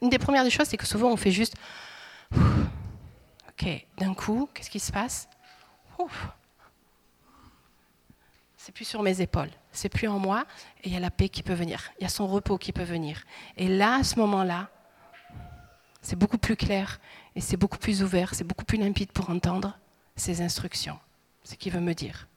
Une 0.03 0.11
des 0.11 0.19
premières 0.19 0.45
des 0.45 0.51
choses, 0.51 0.69
c'est 0.69 0.77
que 0.77 0.87
souvent, 0.87 1.11
on 1.11 1.17
fait 1.17 1.31
juste. 1.31 1.55
Ok, 2.33 3.67
d'un 3.99 4.15
coup, 4.15 4.49
qu'est-ce 4.53 4.71
qui 4.71 4.81
se 4.81 4.91
passe? 4.91 5.29
C'est 8.57 8.73
plus 8.73 8.85
sur 8.85 9.03
mes 9.03 9.21
épaules, 9.21 9.51
c'est 9.71 9.89
plus 9.89 10.09
en 10.09 10.19
moi, 10.19 10.45
et 10.83 10.89
il 10.89 10.93
y 10.95 10.97
a 10.97 11.01
la 11.01 11.11
paix 11.11 11.29
qui 11.29 11.43
peut 11.43 11.53
venir, 11.53 11.93
il 11.99 12.03
y 12.03 12.07
a 12.07 12.09
son 12.09 12.27
repos 12.27 12.59
qui 12.59 12.73
peut 12.73 12.83
venir. 12.83 13.23
Et 13.57 13.69
là, 13.69 13.97
à 13.97 14.03
ce 14.03 14.19
moment-là, 14.19 14.71
c'est 16.01 16.17
beaucoup 16.17 16.39
plus 16.39 16.57
clair, 16.57 16.99
et 17.37 17.41
c'est 17.41 17.57
beaucoup 17.57 17.79
plus 17.79 18.03
ouvert, 18.03 18.35
c'est 18.35 18.45
beaucoup 18.45 18.65
plus 18.65 18.79
limpide 18.79 19.11
pour 19.13 19.31
entendre 19.31 19.77
ses 20.17 20.41
instructions, 20.41 20.99
ce 21.43 21.55
qu'il 21.55 21.73
veut 21.73 21.81
me 21.81 21.95
dire. 21.95 22.29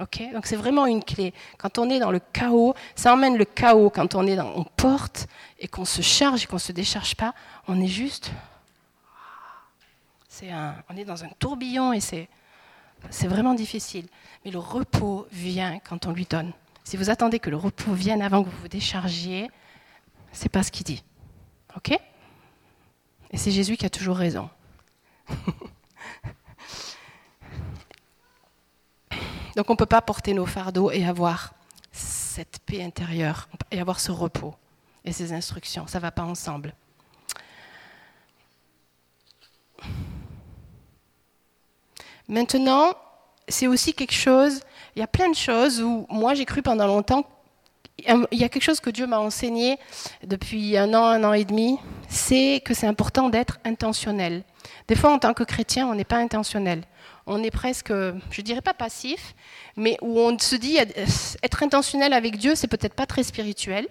Ok? 0.00 0.22
Donc 0.32 0.46
c'est 0.46 0.56
vraiment 0.56 0.86
une 0.86 1.04
clé. 1.04 1.32
Quand 1.56 1.78
on 1.78 1.88
est 1.88 2.00
dans 2.00 2.10
le 2.10 2.20
chaos, 2.32 2.74
ça 2.96 3.12
emmène 3.12 3.36
le 3.36 3.44
chaos. 3.44 3.90
Quand 3.90 4.14
on 4.16 4.26
est 4.26 4.38
on 4.40 4.64
porte 4.64 5.28
et 5.60 5.68
qu'on 5.68 5.84
se 5.84 6.02
charge 6.02 6.44
et 6.44 6.46
qu'on 6.46 6.58
se 6.58 6.72
décharge 6.72 7.14
pas, 7.14 7.32
on 7.68 7.80
est 7.80 7.86
juste, 7.86 8.32
c'est 10.28 10.50
un, 10.50 10.74
on 10.88 10.96
est 10.96 11.04
dans 11.04 11.22
un 11.22 11.28
tourbillon 11.38 11.92
et 11.92 12.00
c'est, 12.00 12.28
c'est 13.10 13.28
vraiment 13.28 13.54
difficile. 13.54 14.06
Mais 14.44 14.50
le 14.50 14.58
repos 14.58 15.28
vient 15.30 15.78
quand 15.78 16.06
on 16.06 16.12
lui 16.12 16.24
donne. 16.24 16.52
Si 16.82 16.96
vous 16.96 17.08
attendez 17.08 17.38
que 17.38 17.50
le 17.50 17.56
repos 17.56 17.92
vienne 17.92 18.20
avant 18.20 18.42
que 18.42 18.48
vous 18.50 18.62
vous 18.62 18.68
déchargiez, 18.68 19.48
c'est 20.32 20.48
pas 20.48 20.64
ce 20.64 20.72
qu'il 20.72 20.84
dit. 20.84 21.04
Ok? 21.76 21.96
Et 23.34 23.36
c'est 23.36 23.50
Jésus 23.50 23.76
qui 23.76 23.84
a 23.84 23.90
toujours 23.90 24.16
raison. 24.16 24.48
Donc 29.56 29.68
on 29.68 29.72
ne 29.72 29.76
peut 29.76 29.86
pas 29.86 30.00
porter 30.00 30.34
nos 30.34 30.46
fardeaux 30.46 30.92
et 30.92 31.04
avoir 31.04 31.52
cette 31.90 32.60
paix 32.64 32.80
intérieure 32.84 33.48
et 33.72 33.80
avoir 33.80 33.98
ce 33.98 34.12
repos 34.12 34.54
et 35.04 35.10
ces 35.12 35.32
instructions. 35.32 35.88
Ça 35.88 35.98
ne 35.98 36.02
va 36.02 36.12
pas 36.12 36.22
ensemble. 36.22 36.76
Maintenant, 42.28 42.92
c'est 43.48 43.66
aussi 43.66 43.94
quelque 43.94 44.14
chose, 44.14 44.60
il 44.94 45.00
y 45.00 45.02
a 45.02 45.08
plein 45.08 45.28
de 45.28 45.34
choses 45.34 45.82
où 45.82 46.06
moi 46.08 46.34
j'ai 46.34 46.44
cru 46.44 46.62
pendant 46.62 46.86
longtemps, 46.86 47.28
il 47.98 48.38
y 48.38 48.44
a 48.44 48.48
quelque 48.48 48.62
chose 48.62 48.80
que 48.80 48.90
Dieu 48.90 49.06
m'a 49.06 49.20
enseigné 49.20 49.78
depuis 50.24 50.76
un 50.76 50.92
an, 50.94 51.04
un 51.04 51.24
an 51.24 51.32
et 51.32 51.44
demi, 51.44 51.78
c'est 52.08 52.60
que 52.64 52.74
c'est 52.74 52.86
important 52.86 53.28
d'être 53.28 53.58
intentionnel. 53.64 54.42
Des 54.88 54.96
fois, 54.96 55.12
en 55.12 55.18
tant 55.18 55.32
que 55.32 55.44
chrétien, 55.44 55.86
on 55.86 55.94
n'est 55.94 56.04
pas 56.04 56.18
intentionnel 56.18 56.82
on 57.26 57.42
est 57.42 57.50
presque, 57.50 57.92
je 58.30 58.40
dirais 58.42 58.60
pas 58.60 58.74
passif, 58.74 59.34
mais 59.76 59.96
où 60.02 60.18
on 60.18 60.38
se 60.38 60.56
dit 60.56 60.76
être 60.76 61.62
intentionnel 61.62 62.12
avec 62.12 62.36
Dieu, 62.36 62.54
c'est 62.54 62.68
peut-être 62.68 62.94
pas 62.94 63.06
très 63.06 63.22
spirituel, 63.22 63.88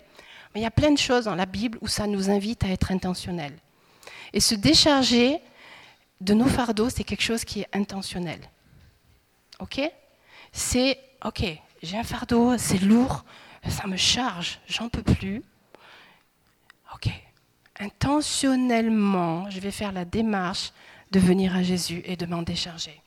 mais 0.54 0.62
il 0.62 0.64
y 0.64 0.68
a 0.68 0.72
plein 0.72 0.91
de 0.91 0.97
choses 0.97 1.26
dans 1.26 1.36
la 1.36 1.45
Bible 1.45 1.78
où 1.82 1.88
ça 1.88 2.06
nous 2.06 2.30
invite 2.30 2.64
à 2.64 2.70
être 2.70 2.91
intentionnel. 2.91 3.54
Et 4.34 4.39
se 4.39 4.56
décharger 4.56 5.39
de 6.22 6.34
nos 6.34 6.47
fardeaux, 6.47 6.89
c'est 6.89 7.04
quelque 7.04 7.24
chose 7.24 7.43
qui 7.43 7.62
est 7.62 7.70
intentionnel. 7.74 8.39
OK? 9.60 9.82
C'est 10.51 10.99
OK, 11.26 11.43
j'ai 11.82 11.97
un 11.97 12.04
fardeau, 12.04 12.58
c'est 12.58 12.82
lourd, 12.82 13.24
ça 13.70 13.88
me 13.88 13.97
charge, 13.97 14.59
j'en 14.68 14.89
peux 14.89 15.03
plus. 15.03 15.43
OK. 16.95 17.09
Intentionnellement, 17.80 19.49
je 19.49 19.59
vais 19.59 19.72
faire 19.72 19.91
la 19.91 20.05
démarche 20.05 20.72
de 21.11 21.20
venir 21.20 21.55
à 21.55 21.64
Jésus 21.64 22.01
et 22.05 22.16
de 22.16 22.26
m'en 22.26 22.41
décharger. 22.41 23.01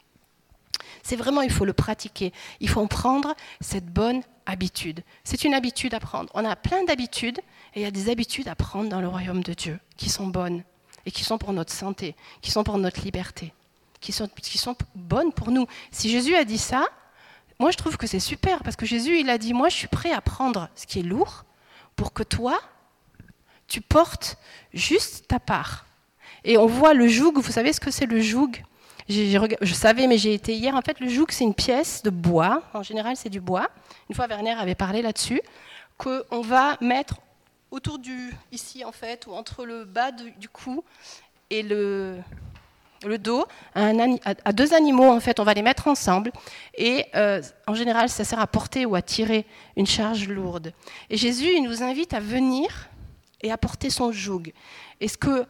C'est 1.03 1.17
vraiment, 1.17 1.43
il 1.43 1.53
faut 1.53 1.65
le 1.65 1.73
pratiquer. 1.73 2.33
Il 2.61 2.69
faut 2.69 2.81
en 2.81 2.87
prendre 2.87 3.35
cette 3.61 3.87
bonne 3.87 4.23
habitude. 4.45 5.03
C'est 5.25 5.45
une 5.45 5.55
habitude 5.55 5.95
à 5.95 6.01
prendre. 6.01 6.31
On 6.35 6.45
a 6.45 6.57
plein 6.57 6.85
d'habitudes 6.85 7.39
et 7.75 7.81
il 7.81 7.83
y 7.83 7.87
a 7.87 7.91
des 7.91 8.09
habitudes 8.11 8.49
à 8.49 8.55
prendre 8.55 8.89
dans 8.89 9.01
le 9.01 9.09
royaume 9.09 9.43
de 9.43 9.53
Dieu 9.53 9.79
qui 9.97 10.09
sont 10.09 10.27
bonnes 10.27 10.65
et 11.05 11.11
qui 11.11 11.23
sont 11.23 11.39
pour 11.39 11.53
notre 11.53 11.73
santé, 11.73 12.17
qui 12.41 12.51
sont 12.51 12.65
pour 12.65 12.79
notre 12.79 13.03
liberté, 13.03 13.53
qui 14.01 14.13
sont, 14.13 14.29
qui 14.29 14.59
sont 14.59 14.77
bonnes 14.95 15.33
pour 15.33 15.51
nous. 15.51 15.67
Si 15.93 16.11
Jésus 16.11 16.35
a 16.35 16.45
dit 16.45 16.59
ça, 16.59 16.87
moi 17.59 17.71
je 17.71 17.77
trouve 17.77 17.97
que 17.97 18.07
c'est 18.07 18.21
super 18.21 18.63
parce 18.63 18.77
que 18.77 18.87
Jésus 18.87 19.19
il 19.19 19.31
a 19.31 19.39
dit 19.39 19.53
moi 19.53 19.69
je 19.69 19.77
suis 19.77 19.89
prêt 19.89 20.13
à 20.13 20.21
prendre 20.21 20.69
ce 20.75 20.87
qui 20.87 21.01
est 21.01 21.03
lourd 21.03 21.45
pour 21.97 22.13
que 22.13 22.23
toi 22.23 22.61
tu 23.69 23.81
portes 23.81 24.37
juste 24.73 25.27
ta 25.29 25.41
part. 25.41 25.87
Et 26.45 26.57
on 26.59 26.67
voit 26.67 26.95
le 26.95 27.09
joug, 27.09 27.33
vous 27.35 27.51
savez 27.51 27.73
ce 27.73 27.81
que 27.81 27.91
c'est 27.91 28.07
le 28.07 28.21
joug? 28.21 28.53
Je 29.09 29.75
savais, 29.75 30.07
mais 30.07 30.19
j'ai 30.19 30.35
été 30.35 30.55
hier. 30.55 30.75
En 30.75 30.83
fait, 30.83 31.01
le 31.01 31.09
joug, 31.09 31.27
c'est 31.31 31.45
une 31.45 31.55
pièce 31.55 32.03
de 32.03 32.11
bois. 32.11 32.63
En 32.75 32.83
général, 32.83 33.17
c'est 33.17 33.29
du 33.29 33.41
bois. 33.41 33.69
Une 34.09 34.15
fois, 34.15 34.27
Werner 34.27 34.53
avait 34.53 34.75
parlé 34.75 35.03
là-dessus. 35.03 35.41
Qu'on 35.97 36.41
va 36.41 36.77
mettre 36.81 37.17
autour 37.71 37.99
du. 37.99 38.33
ici, 38.53 38.85
en 38.85 38.93
fait, 38.93 39.27
ou 39.27 39.33
entre 39.33 39.65
le 39.65 39.85
bas 39.85 40.11
du 40.13 40.49
cou 40.49 40.85
et 41.51 41.63
le, 41.63 42.19
le 43.05 43.19
dos 43.19 43.45
à, 43.75 44.53
deux 44.53 44.75
animaux, 44.75 45.11
en 45.11 45.21
fait, 45.21 45.41
on 45.41 45.45
va 45.45 45.55
les 45.55 45.63
mettre 45.63 45.89
ensemble. 45.89 46.33
Et 46.77 47.07
euh, 47.15 47.43
en 47.67 47.75
général, 47.75 48.09
ça 48.09 48.25
sert 48.25 48.41
à 48.41 48.47
porter 48.47 48.87
ou 48.87 48.95
à 48.95 49.03
tirer 49.03 49.47
une 49.77 49.87
charge 49.87 50.29
lourde. 50.29 50.73
Et 51.11 51.17
Jésus, 51.17 51.51
il 51.57 51.63
nous 51.63 51.83
invite 51.83 52.15
à 52.15 52.21
venir 52.21 52.89
et 53.43 53.53
à 53.53 53.59
porter 53.59 53.91
son 53.91 54.13
joug. 54.13 54.53
Et 55.01 55.09
ce 55.09 55.19
que 55.19 55.47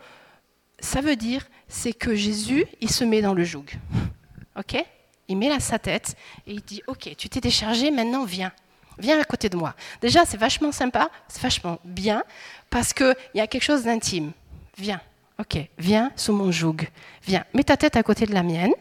ça 0.80 1.00
veut 1.00 1.16
dire, 1.16 1.46
c'est 1.68 1.92
que 1.92 2.14
Jésus, 2.14 2.66
il 2.80 2.90
se 2.90 3.04
met 3.04 3.22
dans 3.22 3.34
le 3.34 3.44
joug. 3.44 3.66
OK? 4.58 4.84
Il 5.28 5.36
met 5.36 5.48
là 5.48 5.60
sa 5.60 5.78
tête 5.78 6.16
et 6.46 6.52
il 6.52 6.62
dit 6.62 6.82
OK, 6.86 7.14
tu 7.16 7.28
t'es 7.28 7.40
déchargé, 7.40 7.90
maintenant 7.90 8.24
viens. 8.24 8.52
Viens 8.98 9.20
à 9.20 9.24
côté 9.24 9.48
de 9.48 9.56
moi. 9.56 9.74
Déjà, 10.00 10.24
c'est 10.24 10.36
vachement 10.36 10.72
sympa, 10.72 11.10
c'est 11.28 11.42
vachement 11.42 11.78
bien, 11.84 12.22
parce 12.70 12.92
qu'il 12.94 13.14
y 13.34 13.40
a 13.40 13.46
quelque 13.46 13.62
chose 13.62 13.82
d'intime. 13.82 14.32
Viens, 14.78 15.00
ok, 15.38 15.58
viens 15.78 16.10
sous 16.16 16.32
mon 16.32 16.50
joug. 16.50 16.76
Viens, 17.24 17.44
mets 17.54 17.62
ta 17.64 17.76
tête 17.76 17.96
à 17.96 18.02
côté 18.02 18.26
de 18.26 18.34
la 18.34 18.42
mienne. 18.42 18.72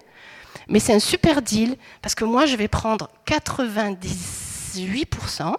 Mais 0.68 0.80
c'est 0.80 0.94
un 0.94 1.00
super 1.00 1.42
deal, 1.42 1.78
parce 2.02 2.16
que 2.16 2.26
moi, 2.26 2.46
je 2.46 2.56
vais 2.56 2.68
prendre 2.68 3.10
98%, 3.28 5.56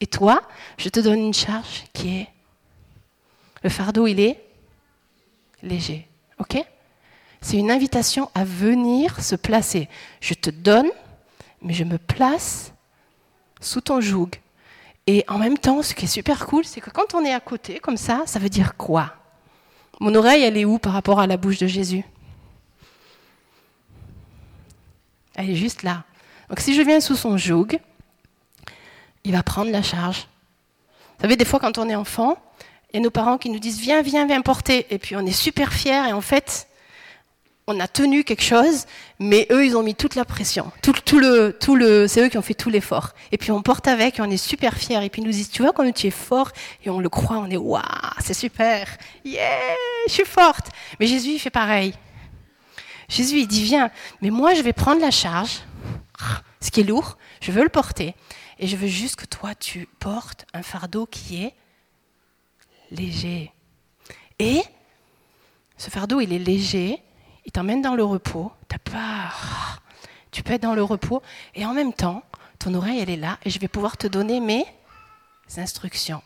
et 0.00 0.06
toi, 0.06 0.42
je 0.78 0.88
te 0.88 1.00
donne 1.00 1.20
une 1.20 1.34
charge 1.34 1.84
qui 1.92 2.20
est... 2.20 2.28
Le 3.62 3.70
fardeau, 3.70 4.06
il 4.06 4.20
est 4.20 4.42
léger. 5.62 6.08
OK? 6.38 6.56
C'est 7.40 7.56
une 7.56 7.70
invitation 7.70 8.30
à 8.34 8.44
venir 8.44 9.22
se 9.22 9.36
placer. 9.36 9.88
Je 10.20 10.34
te 10.34 10.50
donne, 10.50 10.90
mais 11.60 11.72
je 11.72 11.84
me 11.84 11.98
place 11.98 12.72
sous 13.60 13.80
ton 13.80 14.00
joug. 14.00 14.30
Et 15.06 15.24
en 15.28 15.38
même 15.38 15.58
temps, 15.58 15.82
ce 15.82 15.94
qui 15.94 16.06
est 16.06 16.08
super 16.08 16.46
cool, 16.46 16.64
c'est 16.64 16.80
que 16.80 16.90
quand 16.90 17.14
on 17.14 17.24
est 17.24 17.32
à 17.32 17.38
côté, 17.40 17.78
comme 17.78 17.96
ça, 17.96 18.24
ça 18.26 18.40
veut 18.40 18.48
dire 18.48 18.76
quoi? 18.76 19.14
Mon 20.02 20.16
oreille, 20.16 20.42
elle 20.42 20.56
est 20.56 20.64
où 20.64 20.80
par 20.80 20.94
rapport 20.94 21.20
à 21.20 21.28
la 21.28 21.36
bouche 21.36 21.58
de 21.58 21.68
Jésus? 21.68 22.02
Elle 25.36 25.50
est 25.50 25.54
juste 25.54 25.84
là. 25.84 26.02
Donc 26.48 26.58
si 26.58 26.74
je 26.74 26.82
viens 26.82 26.98
sous 26.98 27.14
son 27.14 27.36
joug, 27.36 27.78
il 29.22 29.30
va 29.30 29.44
prendre 29.44 29.70
la 29.70 29.80
charge. 29.80 30.26
Vous 31.18 31.22
savez, 31.22 31.36
des 31.36 31.44
fois, 31.44 31.60
quand 31.60 31.78
on 31.78 31.88
est 31.88 31.94
enfant, 31.94 32.36
il 32.92 32.96
y 32.96 32.98
a 32.98 33.00
nos 33.00 33.12
parents 33.12 33.38
qui 33.38 33.48
nous 33.48 33.60
disent 33.60 33.78
viens, 33.78 34.02
viens, 34.02 34.26
viens 34.26 34.40
porter. 34.40 34.92
Et 34.92 34.98
puis 34.98 35.14
on 35.14 35.24
est 35.24 35.30
super 35.30 35.72
fiers 35.72 36.08
et 36.08 36.12
en 36.12 36.20
fait, 36.20 36.66
on 37.72 37.80
a 37.80 37.88
tenu 37.88 38.22
quelque 38.22 38.42
chose, 38.42 38.86
mais 39.18 39.46
eux, 39.50 39.64
ils 39.64 39.76
ont 39.76 39.82
mis 39.82 39.94
toute 39.94 40.14
la 40.14 40.24
pression. 40.24 40.70
Tout, 40.82 40.92
tout 40.92 41.18
le, 41.18 41.56
tout 41.58 41.74
le, 41.74 42.06
c'est 42.06 42.24
eux 42.24 42.28
qui 42.28 42.38
ont 42.38 42.42
fait 42.42 42.54
tout 42.54 42.70
l'effort. 42.70 43.10
Et 43.32 43.38
puis 43.38 43.50
on 43.50 43.62
porte 43.62 43.88
avec 43.88 44.20
on 44.20 44.30
est 44.30 44.36
super 44.36 44.76
fiers. 44.76 45.02
Et 45.04 45.10
puis 45.10 45.22
ils 45.22 45.24
nous 45.24 45.32
disent, 45.32 45.50
tu 45.50 45.62
vois, 45.62 45.72
quand 45.72 45.90
tu 45.92 46.06
es 46.06 46.10
fort, 46.10 46.52
et 46.84 46.90
on 46.90 47.00
le 47.00 47.08
croit, 47.08 47.38
on 47.38 47.50
est 47.50 47.56
waouh, 47.56 47.82
c'est 48.20 48.34
super. 48.34 48.86
Yeah, 49.24 49.74
je 50.06 50.12
suis 50.12 50.24
forte. 50.24 50.68
Mais 51.00 51.06
Jésus, 51.06 51.30
il 51.30 51.38
fait 51.38 51.50
pareil. 51.50 51.94
Jésus, 53.08 53.40
il 53.40 53.46
dit, 53.46 53.62
viens, 53.62 53.90
mais 54.20 54.30
moi, 54.30 54.54
je 54.54 54.62
vais 54.62 54.72
prendre 54.72 55.00
la 55.00 55.10
charge, 55.10 55.60
ce 56.60 56.70
qui 56.70 56.80
est 56.80 56.84
lourd, 56.84 57.18
je 57.40 57.52
veux 57.52 57.62
le 57.62 57.68
porter. 57.68 58.14
Et 58.58 58.66
je 58.66 58.76
veux 58.76 58.86
juste 58.86 59.16
que 59.16 59.26
toi, 59.26 59.54
tu 59.54 59.88
portes 59.98 60.46
un 60.54 60.62
fardeau 60.62 61.06
qui 61.06 61.42
est 61.42 61.54
léger. 62.90 63.50
Et 64.38 64.62
ce 65.76 65.90
fardeau, 65.90 66.20
il 66.20 66.32
est 66.32 66.38
léger, 66.38 67.02
il 67.44 67.52
t'emmène 67.52 67.82
dans 67.82 67.94
le 67.94 68.04
repos, 68.04 68.52
t'as 68.68 68.78
peur, 68.78 69.82
tu 70.30 70.42
peux 70.42 70.52
être 70.52 70.62
dans 70.62 70.74
le 70.74 70.82
repos, 70.82 71.22
et 71.54 71.66
en 71.66 71.74
même 71.74 71.92
temps, 71.92 72.22
ton 72.58 72.74
oreille, 72.74 73.00
elle 73.00 73.10
est 73.10 73.16
là, 73.16 73.38
et 73.44 73.50
je 73.50 73.58
vais 73.58 73.68
pouvoir 73.68 73.96
te 73.96 74.06
donner 74.06 74.40
mes 74.40 74.64
instructions. 75.56 76.22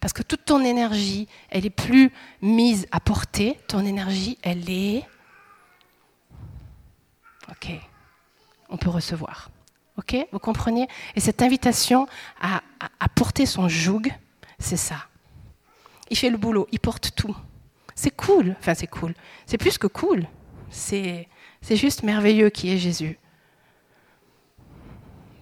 Parce 0.00 0.12
que 0.12 0.22
toute 0.22 0.44
ton 0.44 0.64
énergie, 0.64 1.28
elle 1.50 1.66
est 1.66 1.70
plus 1.70 2.12
mise 2.40 2.86
à 2.90 3.00
porter, 3.00 3.58
ton 3.68 3.84
énergie, 3.84 4.38
elle 4.42 4.70
est... 4.70 5.04
Ok, 7.50 7.70
on 8.68 8.76
peut 8.76 8.90
recevoir. 8.90 9.50
Ok, 9.96 10.16
vous 10.32 10.38
comprenez? 10.38 10.88
Et 11.16 11.20
cette 11.20 11.42
invitation 11.42 12.06
à, 12.40 12.62
à 12.78 13.08
porter 13.08 13.44
son 13.44 13.68
joug, 13.68 14.02
c'est 14.58 14.76
ça. 14.76 15.06
Il 16.08 16.16
fait 16.16 16.30
le 16.30 16.38
boulot, 16.38 16.66
il 16.72 16.80
porte 16.80 17.12
tout. 17.14 17.36
C'est 17.94 18.14
cool, 18.16 18.56
enfin 18.60 18.74
c'est 18.74 18.86
cool, 18.86 19.14
c'est 19.44 19.58
plus 19.58 19.76
que 19.76 19.86
cool, 19.86 20.26
c'est 20.70 21.26
juste 21.70 22.02
merveilleux 22.02 22.50
qui 22.50 22.72
est 22.72 22.78
Jésus. 22.78 23.18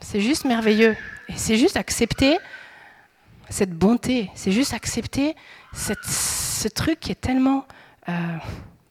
C'est 0.01 0.21
juste 0.21 0.45
merveilleux. 0.45 0.97
Et 1.29 1.37
c'est 1.37 1.57
juste 1.57 1.77
accepter 1.77 2.39
cette 3.51 3.73
bonté, 3.73 4.31
c'est 4.35 4.53
juste 4.53 4.75
accepter 4.75 5.35
ce 5.73 6.69
truc 6.69 7.01
qui 7.01 7.13
est 7.13 7.21
tellement 7.21 7.67
euh, 8.09 8.13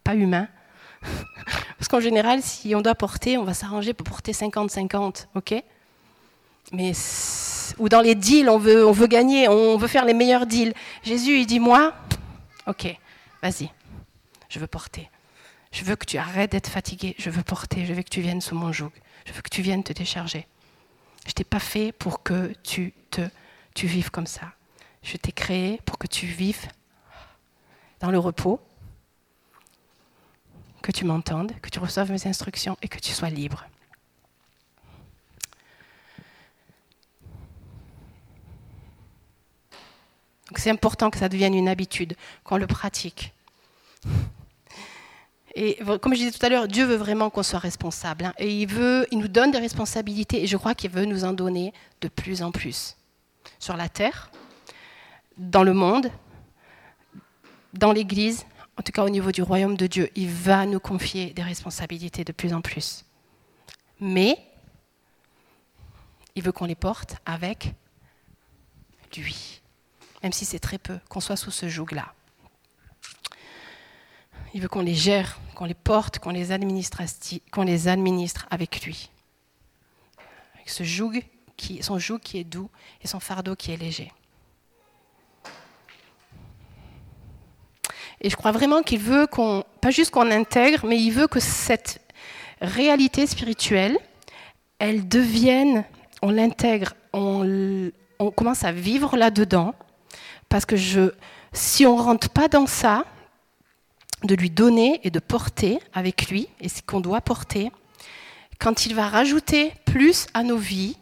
pas 0.03 0.15
humain. 0.15 0.47
Parce 1.77 1.88
qu'en 1.88 1.99
général, 1.99 2.41
si 2.41 2.73
on 2.75 2.81
doit 2.81 2.95
porter, 2.95 3.38
on 3.38 3.43
va 3.43 3.53
s'arranger 3.53 3.93
pour 3.93 4.05
porter 4.05 4.31
50-50, 4.31 5.27
ok? 5.35 5.63
Mais 6.71 6.91
ou 7.77 7.89
dans 7.89 8.01
les 8.01 8.15
deals, 8.15 8.49
on 8.49 8.57
veut, 8.57 8.85
on 8.85 8.91
veut 8.91 9.07
gagner, 9.07 9.47
on 9.47 9.77
veut 9.77 9.88
faire 9.88 10.05
les 10.05 10.13
meilleurs 10.13 10.45
deals. 10.45 10.73
Jésus, 11.03 11.39
il 11.39 11.45
dit, 11.45 11.59
moi, 11.59 11.93
ok, 12.65 12.97
vas-y, 13.41 13.69
je 14.49 14.59
veux 14.59 14.67
porter. 14.67 15.09
Je 15.72 15.84
veux 15.84 15.95
que 15.95 16.05
tu 16.05 16.18
arrêtes 16.18 16.51
d'être 16.51 16.70
fatigué, 16.70 17.15
je 17.18 17.30
veux 17.30 17.43
porter, 17.43 17.86
je 17.86 17.93
veux 17.93 18.01
que 18.01 18.09
tu 18.09 18.22
viennes 18.22 18.41
sous 18.41 18.55
mon 18.55 18.72
joug, 18.72 18.91
je 19.26 19.34
veux 19.34 19.41
que 19.41 19.49
tu 19.49 19.61
viennes 19.61 19.84
te 19.84 19.93
décharger. 19.93 20.47
Je 21.26 21.34
t'ai 21.34 21.43
pas 21.43 21.59
fait 21.59 21.91
pour 21.91 22.24
que 22.24 22.53
tu 22.63 22.93
te, 23.11 23.22
tu 23.76 23.88
vives 23.88 24.11
comme 24.11 24.28
ça. 24.28 24.53
Je 25.03 25.18
t'ai 25.18 25.32
créé 25.32 25.80
pour 25.86 25.97
que 25.97 26.07
tu 26.07 26.26
vives 26.26 26.68
dans 27.99 28.11
le 28.11 28.20
repos, 28.20 28.61
que 30.82 30.91
tu 30.91 31.05
m'entendes, 31.05 31.51
que 31.61 31.70
tu 31.70 31.80
reçoives 31.80 32.11
mes 32.11 32.28
instructions 32.28 32.78
et 32.82 32.88
que 32.88 32.99
tu 32.99 33.11
sois 33.11 33.30
libre. 33.30 33.65
c'est 40.55 40.70
important 40.70 41.09
que 41.09 41.18
ça 41.18 41.30
devienne 41.30 41.53
une 41.53 41.70
habitude, 41.70 42.15
qu'on 42.43 42.57
le 42.57 42.68
pratique. 42.68 43.34
Et 45.59 45.79
comme 46.01 46.13
je 46.13 46.19
disais 46.19 46.31
tout 46.31 46.45
à 46.45 46.49
l'heure, 46.49 46.67
Dieu 46.67 46.85
veut 46.85 46.95
vraiment 46.95 47.31
qu'on 47.31 47.41
soit 47.41 47.57
responsable. 47.57 48.25
Hein. 48.25 48.33
et 48.37 48.61
il, 48.61 48.67
veut, 48.67 49.07
il 49.11 49.17
nous 49.17 49.27
donne 49.27 49.49
des 49.49 49.57
responsabilités 49.57 50.43
et 50.43 50.47
je 50.47 50.55
crois 50.55 50.75
qu'il 50.75 50.91
veut 50.91 51.05
nous 51.05 51.23
en 51.23 51.33
donner 51.33 51.73
de 52.01 52.07
plus 52.07 52.43
en 52.43 52.51
plus. 52.51 52.95
Sur 53.57 53.75
la 53.75 53.89
terre, 53.89 54.29
dans 55.37 55.63
le 55.63 55.73
monde, 55.73 56.11
dans 57.73 57.91
l'Église, 57.91 58.45
en 58.77 58.83
tout 58.83 58.91
cas 58.91 59.03
au 59.03 59.09
niveau 59.09 59.31
du 59.31 59.41
royaume 59.41 59.75
de 59.75 59.87
Dieu, 59.87 60.11
il 60.15 60.29
va 60.29 60.67
nous 60.67 60.79
confier 60.79 61.31
des 61.33 61.41
responsabilités 61.41 62.23
de 62.23 62.31
plus 62.31 62.53
en 62.53 62.61
plus. 62.61 63.03
Mais 63.99 64.37
il 66.35 66.43
veut 66.43 66.51
qu'on 66.51 66.65
les 66.65 66.75
porte 66.75 67.15
avec 67.25 67.73
lui 69.15 69.57
même 70.23 70.33
si 70.33 70.45
c'est 70.45 70.59
très 70.59 70.77
peu, 70.77 70.99
qu'on 71.09 71.19
soit 71.19 71.35
sous 71.35 71.51
ce 71.51 71.67
joug-là. 71.67 72.13
Il 74.57 74.61
veut 74.61 74.69
qu'on 74.69 74.81
les 74.81 74.95
gère, 74.95 75.39
qu'on 75.53 75.65
les 75.65 75.75
porte, 75.75 76.17
qu'on 76.17 76.31
les, 76.31 76.51
administre, 76.51 77.03
qu'on 77.51 77.61
les 77.61 77.87
administre 77.87 78.47
avec 78.49 78.83
lui. 78.83 79.11
Avec 80.55 80.67
son 80.67 80.83
joug 80.83 81.21
qui 81.53 82.39
est 82.39 82.43
doux 82.43 82.67
et 83.03 83.05
son 83.05 83.19
fardeau 83.19 83.55
qui 83.55 83.71
est 83.71 83.77
léger. 83.77 84.11
Et 88.19 88.31
je 88.31 88.35
crois 88.35 88.51
vraiment 88.51 88.81
qu'il 88.81 88.97
veut 88.97 89.27
qu'on, 89.27 89.63
pas 89.79 89.91
juste 89.91 90.09
qu'on 90.09 90.31
intègre, 90.31 90.87
mais 90.87 90.97
il 90.99 91.11
veut 91.11 91.27
que 91.27 91.39
cette 91.39 92.01
réalité 92.59 93.27
spirituelle, 93.27 93.99
elle 94.79 95.07
devienne, 95.07 95.85
on 96.23 96.31
l'intègre, 96.31 96.95
on, 97.13 97.91
commence 98.35 98.63
à 98.63 98.71
vivre 98.71 99.17
là-dedans, 99.17 99.75
parce 100.49 100.65
que 100.65 101.13
si 101.53 101.85
on 101.85 101.95
rentre 101.95 102.31
pas 102.31 102.47
dans 102.47 102.65
ça, 102.65 103.05
de 104.24 104.36
lui 104.36 104.49
donner 104.49 104.99
et 105.03 105.11
de 105.11 105.20
porter 105.20 105.80
avec 105.93 106.30
lui, 106.30 106.47
et 106.59 106.70
ce 106.70 106.82
qu'on 106.82 106.99
doit 106.99 107.22
porter, 107.22 107.72
quand 108.59 108.86
il 108.86 108.95
va 108.95 109.07
rajouter 109.07 109.74
plus 109.86 110.28
à 110.34 110.43
nos 110.43 110.57
vies, 110.57 110.97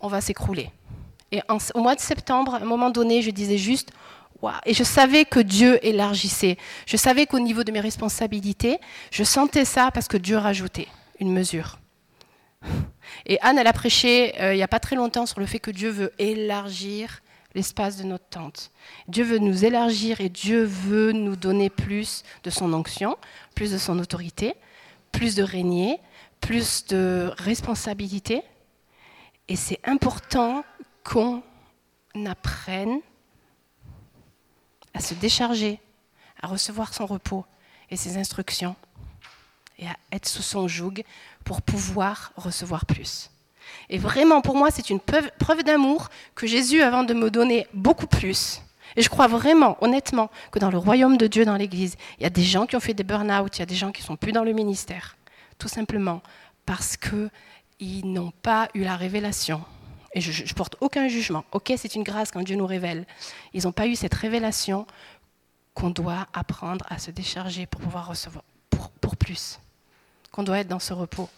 on 0.00 0.08
va 0.08 0.20
s'écrouler. 0.20 0.70
Et 1.32 1.40
au 1.74 1.80
mois 1.80 1.94
de 1.94 2.00
septembre, 2.00 2.54
à 2.54 2.58
un 2.58 2.64
moment 2.64 2.90
donné, 2.90 3.22
je 3.22 3.30
disais 3.30 3.58
juste, 3.58 3.90
et 4.66 4.74
je 4.74 4.82
savais 4.82 5.24
que 5.24 5.40
Dieu 5.40 5.78
élargissait. 5.86 6.56
Je 6.86 6.96
savais 6.96 7.26
qu'au 7.26 7.38
niveau 7.38 7.64
de 7.64 7.72
mes 7.72 7.80
responsabilités, 7.80 8.78
je 9.10 9.22
sentais 9.24 9.64
ça 9.64 9.90
parce 9.92 10.08
que 10.08 10.16
Dieu 10.16 10.36
rajoutait 10.36 10.88
une 11.20 11.32
mesure. 11.32 11.78
Et 13.26 13.38
Anne, 13.40 13.58
elle 13.58 13.66
a 13.66 13.72
prêché 13.72 14.34
euh, 14.40 14.54
il 14.54 14.56
n'y 14.56 14.62
a 14.62 14.68
pas 14.68 14.80
très 14.80 14.96
longtemps 14.96 15.26
sur 15.26 15.40
le 15.40 15.46
fait 15.46 15.58
que 15.58 15.70
Dieu 15.70 15.90
veut 15.90 16.12
élargir 16.18 17.21
l'espace 17.54 17.96
de 17.96 18.04
notre 18.04 18.26
tente. 18.28 18.70
Dieu 19.08 19.24
veut 19.24 19.38
nous 19.38 19.64
élargir 19.64 20.20
et 20.20 20.28
Dieu 20.28 20.64
veut 20.64 21.12
nous 21.12 21.36
donner 21.36 21.70
plus 21.70 22.22
de 22.44 22.50
son 22.50 22.72
onction, 22.72 23.16
plus 23.54 23.72
de 23.72 23.78
son 23.78 23.98
autorité, 23.98 24.54
plus 25.10 25.34
de 25.34 25.42
régner, 25.42 26.00
plus 26.40 26.86
de 26.86 27.30
responsabilité. 27.38 28.42
Et 29.48 29.56
c'est 29.56 29.80
important 29.84 30.64
qu'on 31.04 31.42
apprenne 32.26 33.00
à 34.94 35.00
se 35.00 35.14
décharger, 35.14 35.80
à 36.40 36.46
recevoir 36.46 36.94
son 36.94 37.06
repos 37.06 37.44
et 37.90 37.96
ses 37.96 38.16
instructions, 38.16 38.76
et 39.78 39.86
à 39.86 39.96
être 40.12 40.28
sous 40.28 40.42
son 40.42 40.68
joug 40.68 41.02
pour 41.44 41.62
pouvoir 41.62 42.32
recevoir 42.36 42.86
plus. 42.86 43.31
Et 43.90 43.98
vraiment, 43.98 44.40
pour 44.40 44.56
moi, 44.56 44.70
c'est 44.70 44.90
une 44.90 45.00
preuve 45.00 45.62
d'amour 45.64 46.08
que 46.34 46.46
Jésus, 46.46 46.82
avant 46.82 47.04
de 47.04 47.14
me 47.14 47.30
donner 47.30 47.66
beaucoup 47.74 48.06
plus, 48.06 48.62
et 48.96 49.02
je 49.02 49.08
crois 49.08 49.26
vraiment, 49.26 49.76
honnêtement, 49.80 50.30
que 50.50 50.58
dans 50.58 50.70
le 50.70 50.78
royaume 50.78 51.16
de 51.16 51.26
Dieu, 51.26 51.44
dans 51.44 51.56
l'Église, 51.56 51.96
il 52.18 52.24
y 52.24 52.26
a 52.26 52.30
des 52.30 52.42
gens 52.42 52.66
qui 52.66 52.76
ont 52.76 52.80
fait 52.80 52.94
des 52.94 53.04
burn-out, 53.04 53.56
il 53.56 53.60
y 53.60 53.62
a 53.62 53.66
des 53.66 53.74
gens 53.74 53.92
qui 53.92 54.02
sont 54.02 54.16
plus 54.16 54.32
dans 54.32 54.44
le 54.44 54.52
ministère, 54.52 55.16
tout 55.58 55.68
simplement 55.68 56.22
parce 56.66 56.96
qu'ils 56.96 58.12
n'ont 58.12 58.32
pas 58.42 58.68
eu 58.74 58.82
la 58.82 58.96
révélation 58.96 59.62
et 60.14 60.20
je, 60.20 60.42
ne 60.42 60.54
porte 60.54 60.76
aucun 60.80 61.08
jugement. 61.08 61.44
Ok, 61.52 61.72
c'est 61.76 61.94
une 61.94 62.02
grâce 62.02 62.30
quand 62.30 62.42
Dieu 62.42 62.56
nous 62.56 62.66
révèle. 62.66 63.06
Ils 63.54 63.64
n'ont 63.64 63.72
pas 63.72 63.86
eu 63.86 63.96
cette 63.96 64.14
révélation 64.14 64.86
qu'on 65.74 65.90
doit 65.90 66.28
apprendre 66.34 66.84
à 66.90 66.98
se 66.98 67.10
décharger 67.10 67.66
pour 67.66 67.80
pouvoir 67.80 68.08
recevoir 68.08 68.44
pour 69.00 69.16
plus, 69.16 69.58
qu'on 70.30 70.42
doit 70.42 70.58
être 70.58 70.68
dans 70.68 70.78
ce 70.78 70.92
repos 70.92 71.28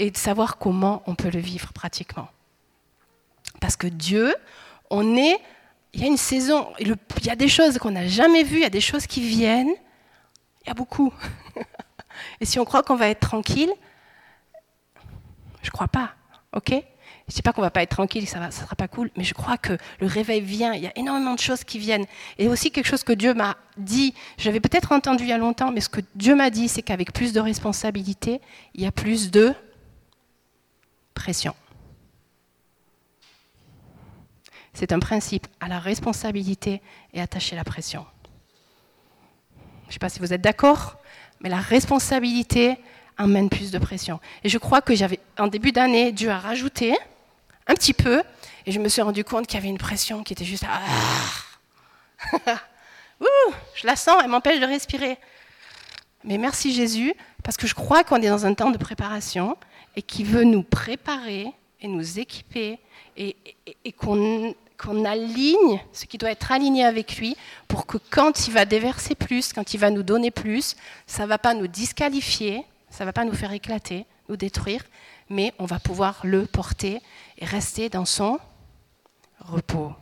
et 0.00 0.10
de 0.10 0.16
savoir 0.16 0.56
comment 0.56 1.02
on 1.06 1.14
peut 1.14 1.28
le 1.30 1.38
vivre 1.40 1.74
pratiquement. 1.74 2.28
Parce 3.60 3.76
que 3.76 3.86
Dieu, 3.86 4.34
on 4.88 5.14
est, 5.14 5.38
il 5.92 6.00
y 6.00 6.04
a 6.04 6.06
une 6.06 6.16
saison, 6.16 6.72
il 6.80 6.96
y 7.24 7.30
a 7.30 7.36
des 7.36 7.48
choses 7.48 7.76
qu'on 7.78 7.90
n'a 7.90 8.08
jamais 8.08 8.42
vues, 8.42 8.56
il 8.56 8.62
y 8.62 8.64
a 8.64 8.70
des 8.70 8.80
choses 8.80 9.06
qui 9.06 9.20
viennent, 9.20 9.74
il 10.64 10.68
y 10.68 10.70
a 10.70 10.74
beaucoup. 10.74 11.12
et 12.40 12.46
si 12.46 12.58
on 12.58 12.64
croit 12.64 12.82
qu'on 12.82 12.96
va 12.96 13.08
être 13.08 13.20
tranquille, 13.20 13.70
je 15.60 15.68
ne 15.68 15.70
crois 15.70 15.88
pas, 15.88 16.14
ok? 16.56 16.70
Je 16.70 17.32
ne 17.32 17.36
dis 17.36 17.42
pas 17.42 17.52
qu'on 17.52 17.60
va 17.60 17.70
pas 17.70 17.82
être 17.82 17.90
tranquille, 17.90 18.26
ça 18.26 18.40
ne 18.40 18.50
sera 18.50 18.74
pas 18.76 18.88
cool, 18.88 19.10
mais 19.18 19.24
je 19.24 19.34
crois 19.34 19.58
que 19.58 19.76
le 20.00 20.06
réveil 20.06 20.40
vient, 20.40 20.72
il 20.72 20.82
y 20.82 20.86
a 20.86 20.96
énormément 20.96 21.34
de 21.34 21.40
choses 21.40 21.62
qui 21.62 21.78
viennent. 21.78 22.06
Et 22.38 22.48
aussi 22.48 22.70
quelque 22.70 22.86
chose 22.86 23.04
que 23.04 23.12
Dieu 23.12 23.34
m'a 23.34 23.58
dit, 23.76 24.14
j'avais 24.38 24.60
peut-être 24.60 24.92
entendu 24.92 25.24
il 25.24 25.28
y 25.28 25.32
a 25.32 25.38
longtemps, 25.38 25.70
mais 25.70 25.82
ce 25.82 25.90
que 25.90 26.00
Dieu 26.14 26.34
m'a 26.34 26.48
dit, 26.48 26.68
c'est 26.68 26.80
qu'avec 26.80 27.12
plus 27.12 27.34
de 27.34 27.40
responsabilité, 27.40 28.40
il 28.74 28.80
y 28.80 28.86
a 28.86 28.92
plus 28.92 29.30
de 29.30 29.54
pression. 31.20 31.54
C'est 34.72 34.92
un 34.92 35.00
principe, 35.00 35.46
à 35.60 35.68
la 35.68 35.78
responsabilité 35.78 36.80
et 37.12 37.20
attacher 37.20 37.56
la 37.56 37.64
pression. 37.64 38.06
Je 39.82 39.88
ne 39.88 39.92
sais 39.92 39.98
pas 39.98 40.08
si 40.08 40.18
vous 40.18 40.32
êtes 40.32 40.40
d'accord, 40.40 40.96
mais 41.40 41.50
la 41.50 41.58
responsabilité 41.58 42.78
amène 43.18 43.50
plus 43.50 43.70
de 43.70 43.78
pression. 43.78 44.18
Et 44.44 44.48
je 44.48 44.56
crois 44.56 44.80
que 44.80 44.94
j'avais, 44.94 45.20
en 45.38 45.48
début 45.48 45.72
d'année, 45.72 46.10
Dieu 46.10 46.30
a 46.30 46.38
rajouté 46.38 46.96
un 47.66 47.74
petit 47.74 47.92
peu, 47.92 48.22
et 48.64 48.72
je 48.72 48.80
me 48.80 48.88
suis 48.88 49.02
rendu 49.02 49.22
compte 49.22 49.46
qu'il 49.46 49.56
y 49.56 49.62
avait 49.62 49.68
une 49.68 49.84
pression 49.88 50.22
qui 50.22 50.32
était 50.32 50.46
juste 50.46 50.64
ah. 50.66 50.80
je 53.74 53.86
la 53.86 53.96
sens, 53.96 54.16
elle 54.22 54.30
m'empêche 54.30 54.60
de 54.60 54.66
respirer. 54.66 55.18
Mais 56.24 56.38
merci 56.38 56.72
Jésus, 56.72 57.12
parce 57.42 57.58
que 57.58 57.66
je 57.66 57.74
crois 57.74 58.04
qu'on 58.04 58.22
est 58.22 58.28
dans 58.28 58.46
un 58.46 58.54
temps 58.54 58.70
de 58.70 58.78
préparation 58.78 59.58
et 59.96 60.02
qui 60.02 60.24
veut 60.24 60.44
nous 60.44 60.62
préparer 60.62 61.52
et 61.80 61.88
nous 61.88 62.18
équiper 62.18 62.78
et, 63.16 63.34
qu'on 63.98 65.04
aligne 65.04 65.80
ce 65.92 66.06
qui 66.06 66.16
doit 66.16 66.30
être 66.30 66.52
aligné 66.52 66.84
avec 66.84 67.18
lui 67.18 67.36
pour 67.68 67.86
que 67.86 67.98
quand 68.10 68.46
il 68.46 68.54
va 68.54 68.64
déverser 68.64 69.14
plus, 69.14 69.52
quand 69.52 69.74
il 69.74 69.80
va 69.80 69.90
nous 69.90 70.02
donner 70.02 70.30
plus, 70.30 70.76
ça 71.06 71.24
ne 71.24 71.28
va 71.28 71.38
pas 71.38 71.54
nous 71.54 71.66
disqualifier, 71.66 72.64
ça 72.88 73.04
ne 73.04 73.08
va 73.08 73.12
pas 73.12 73.24
nous 73.24 73.34
faire 73.34 73.52
éclater, 73.52 74.06
nous 74.28 74.36
détruire, 74.36 74.82
mais 75.28 75.52
on 75.58 75.66
va 75.66 75.78
pouvoir 75.78 76.20
le 76.24 76.46
porter 76.46 77.00
et 77.38 77.44
rester 77.44 77.88
dans 77.88 78.06
son 78.06 78.38
repos. 79.40 79.92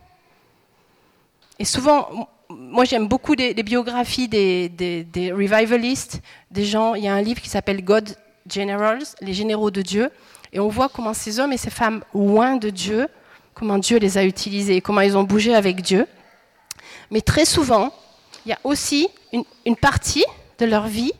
Et 1.58 1.64
souvent, 1.64 2.28
moi 2.48 2.84
j'aime 2.84 3.08
beaucoup 3.08 3.34
les, 3.34 3.54
biographies 3.62 4.28
des, 4.28 4.68
des, 4.68 5.32
revivalistes, 5.32 6.20
des 6.50 6.64
gens, 6.64 6.94
il 6.94 7.04
y 7.04 7.08
a 7.08 7.14
un 7.14 7.22
livre 7.22 7.40
qui 7.40 7.48
s'appelle 7.48 7.84
God 7.84 8.16
Generals, 8.48 9.04
les 9.20 9.34
généraux 9.34 9.70
de 9.70 9.82
Dieu, 9.82 10.10
et 10.52 10.60
on 10.60 10.68
voit 10.68 10.88
comment 10.88 11.14
ces 11.14 11.40
hommes 11.40 11.52
et 11.52 11.56
ces 11.56 11.70
femmes 11.70 12.02
loin 12.14 12.56
de 12.56 12.70
Dieu, 12.70 13.08
comment 13.54 13.78
Dieu 13.78 13.98
les 13.98 14.18
a 14.18 14.24
utilisés, 14.24 14.80
comment 14.80 15.00
ils 15.00 15.16
ont 15.16 15.24
bougé 15.24 15.54
avec 15.54 15.82
Dieu. 15.82 16.06
Mais 17.10 17.20
très 17.20 17.44
souvent, 17.44 17.92
il 18.46 18.50
y 18.50 18.52
a 18.52 18.58
aussi 18.64 19.08
une, 19.32 19.44
une 19.66 19.76
partie 19.76 20.24
de 20.58 20.66
leur 20.66 20.86
vie 20.86 21.12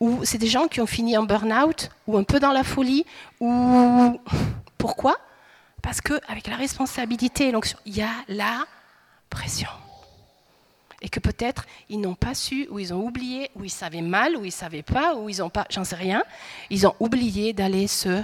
ou 0.00 0.24
c'est 0.24 0.38
des 0.38 0.46
gens 0.46 0.66
qui 0.66 0.80
ont 0.80 0.86
fini 0.86 1.16
en 1.16 1.24
burn-out, 1.24 1.90
ou 2.06 2.16
un 2.16 2.24
peu 2.24 2.40
dans 2.40 2.52
la 2.52 2.64
folie, 2.64 3.04
ou 3.38 4.18
pourquoi? 4.78 5.16
Parce 5.82 6.00
qu'avec 6.00 6.46
la 6.46 6.56
responsabilité 6.56 7.52
l'onction, 7.52 7.78
il 7.86 7.96
y 7.96 8.02
a 8.02 8.12
la 8.28 8.64
pression. 9.28 9.68
Et 11.02 11.08
que 11.08 11.20
peut-être 11.20 11.66
ils 11.88 12.00
n'ont 12.00 12.14
pas 12.14 12.34
su, 12.34 12.66
ou 12.70 12.78
ils 12.78 12.92
ont 12.92 13.06
oublié, 13.06 13.50
ou 13.54 13.64
ils 13.64 13.70
savaient 13.70 14.02
mal, 14.02 14.36
ou 14.36 14.40
ils 14.44 14.48
ne 14.48 14.52
savaient 14.52 14.82
pas, 14.82 15.14
ou 15.14 15.28
ils 15.28 15.38
n'ont 15.38 15.50
pas, 15.50 15.66
j'en 15.70 15.84
sais 15.84 15.96
rien, 15.96 16.24
ils 16.68 16.86
ont 16.86 16.94
oublié 17.00 17.52
d'aller 17.52 17.86
se 17.86 18.22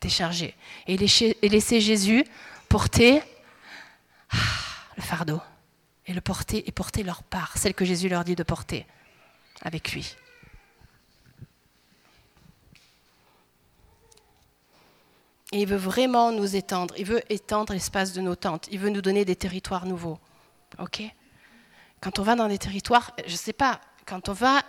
décharger. 0.00 0.54
Et 0.86 0.96
laisser 0.96 1.80
Jésus 1.80 2.24
porter 2.68 3.22
ah, 4.30 4.36
le 4.96 5.02
fardeau, 5.02 5.40
et 6.06 6.12
le 6.12 6.20
porter, 6.20 6.66
et 6.66 6.72
porter 6.72 7.02
leur 7.02 7.22
part, 7.22 7.56
celle 7.56 7.74
que 7.74 7.84
Jésus 7.84 8.08
leur 8.08 8.24
dit 8.24 8.36
de 8.36 8.42
porter 8.42 8.86
avec 9.62 9.92
lui. 9.92 10.16
Et 15.52 15.62
il 15.62 15.68
veut 15.68 15.76
vraiment 15.76 16.32
nous 16.32 16.56
étendre. 16.56 16.94
Il 16.98 17.04
veut 17.04 17.22
étendre 17.32 17.72
l'espace 17.72 18.12
de 18.12 18.20
nos 18.20 18.34
tentes. 18.34 18.66
Il 18.72 18.80
veut 18.80 18.90
nous 18.90 19.00
donner 19.00 19.24
des 19.24 19.36
territoires 19.36 19.86
nouveaux. 19.86 20.18
OK? 20.80 21.02
Quand 22.04 22.18
on 22.18 22.22
va 22.22 22.34
dans 22.34 22.48
des 22.48 22.58
territoires, 22.58 23.12
je 23.26 23.32
ne 23.32 23.38
sais 23.38 23.54
pas, 23.54 23.80
quand 24.04 24.28
on 24.28 24.34
va, 24.34 24.60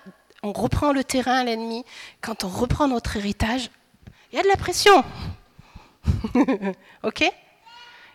on 0.42 0.54
reprend 0.54 0.94
le 0.94 1.04
terrain 1.04 1.40
à 1.40 1.44
l'ennemi, 1.44 1.84
quand 2.22 2.46
on 2.46 2.48
reprend 2.48 2.88
notre 2.88 3.18
héritage, 3.18 3.70
il 4.32 4.38
y 4.38 4.40
a 4.40 4.44
de 4.44 4.48
la 4.48 4.56
pression. 4.56 5.04
OK? 7.04 7.20
Il 7.20 7.30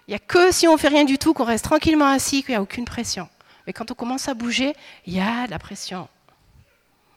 n'y 0.08 0.14
a 0.14 0.18
que 0.18 0.50
si 0.52 0.66
on 0.66 0.78
fait 0.78 0.88
rien 0.88 1.04
du 1.04 1.18
tout, 1.18 1.34
qu'on 1.34 1.44
reste 1.44 1.66
tranquillement 1.66 2.06
assis, 2.06 2.42
qu'il 2.42 2.52
n'y 2.52 2.56
a 2.56 2.62
aucune 2.62 2.86
pression. 2.86 3.28
Mais 3.66 3.74
quand 3.74 3.90
on 3.90 3.94
commence 3.94 4.26
à 4.26 4.32
bouger, 4.32 4.72
il 5.04 5.12
y 5.12 5.20
a 5.20 5.44
de 5.44 5.50
la 5.50 5.58
pression. 5.58 6.08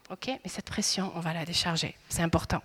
OK? 0.09 0.27
Mais 0.27 0.49
cette 0.49 0.65
pression, 0.65 1.09
on 1.15 1.21
va 1.21 1.33
la 1.33 1.45
décharger. 1.45 1.95
C'est 2.09 2.21
important. 2.21 2.61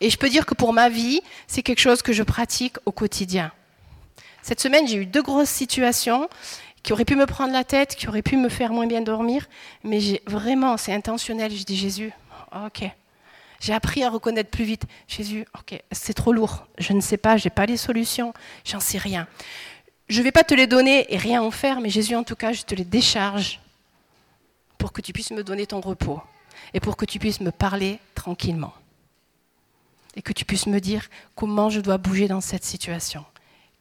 Et 0.00 0.08
je 0.08 0.16
peux 0.18 0.28
dire 0.28 0.46
que 0.46 0.54
pour 0.54 0.72
ma 0.72 0.88
vie, 0.88 1.20
c'est 1.48 1.64
quelque 1.64 1.80
chose 1.80 2.00
que 2.00 2.12
je 2.12 2.22
pratique 2.22 2.76
au 2.86 2.92
quotidien. 2.92 3.50
Cette 4.44 4.60
semaine, 4.60 4.86
j'ai 4.86 4.98
eu 4.98 5.06
deux 5.06 5.22
grosses 5.22 5.48
situations 5.48 6.28
qui 6.84 6.92
auraient 6.92 7.04
pu 7.04 7.16
me 7.16 7.26
prendre 7.26 7.52
la 7.52 7.64
tête, 7.64 7.96
qui 7.96 8.06
auraient 8.08 8.22
pu 8.22 8.36
me 8.36 8.48
faire 8.48 8.72
moins 8.72 8.86
bien 8.86 9.00
dormir, 9.00 9.48
mais 9.82 9.98
j'ai 10.00 10.22
vraiment, 10.26 10.76
c'est 10.76 10.92
intentionnel. 10.92 11.50
Je 11.50 11.64
dis 11.64 11.76
Jésus, 11.76 12.12
ok. 12.54 12.84
J'ai 13.58 13.72
appris 13.72 14.04
à 14.04 14.10
reconnaître 14.10 14.50
plus 14.50 14.64
vite. 14.64 14.82
Jésus, 15.08 15.46
ok, 15.58 15.80
c'est 15.90 16.12
trop 16.12 16.32
lourd. 16.32 16.66
Je 16.76 16.92
ne 16.92 17.00
sais 17.00 17.16
pas, 17.16 17.38
je 17.38 17.46
n'ai 17.46 17.50
pas 17.50 17.64
les 17.64 17.78
solutions, 17.78 18.34
j'en 18.64 18.80
sais 18.80 18.98
rien. 18.98 19.26
Je 20.08 20.18
ne 20.18 20.24
vais 20.24 20.32
pas 20.32 20.44
te 20.44 20.52
les 20.52 20.66
donner 20.66 21.12
et 21.12 21.16
rien 21.16 21.42
en 21.42 21.50
faire, 21.50 21.80
mais 21.80 21.88
Jésus, 21.88 22.14
en 22.14 22.22
tout 22.22 22.36
cas, 22.36 22.52
je 22.52 22.62
te 22.62 22.74
les 22.74 22.84
décharge 22.84 23.60
pour 24.76 24.92
que 24.92 25.00
tu 25.00 25.14
puisses 25.14 25.30
me 25.30 25.42
donner 25.42 25.66
ton 25.66 25.80
repos 25.80 26.20
et 26.74 26.80
pour 26.80 26.98
que 26.98 27.06
tu 27.06 27.18
puisses 27.18 27.40
me 27.40 27.50
parler 27.50 27.98
tranquillement 28.14 28.74
et 30.16 30.20
que 30.20 30.34
tu 30.34 30.44
puisses 30.44 30.66
me 30.66 30.80
dire 30.80 31.08
comment 31.34 31.70
je 31.70 31.80
dois 31.80 31.96
bouger 31.96 32.28
dans 32.28 32.42
cette 32.42 32.64
situation. 32.64 33.24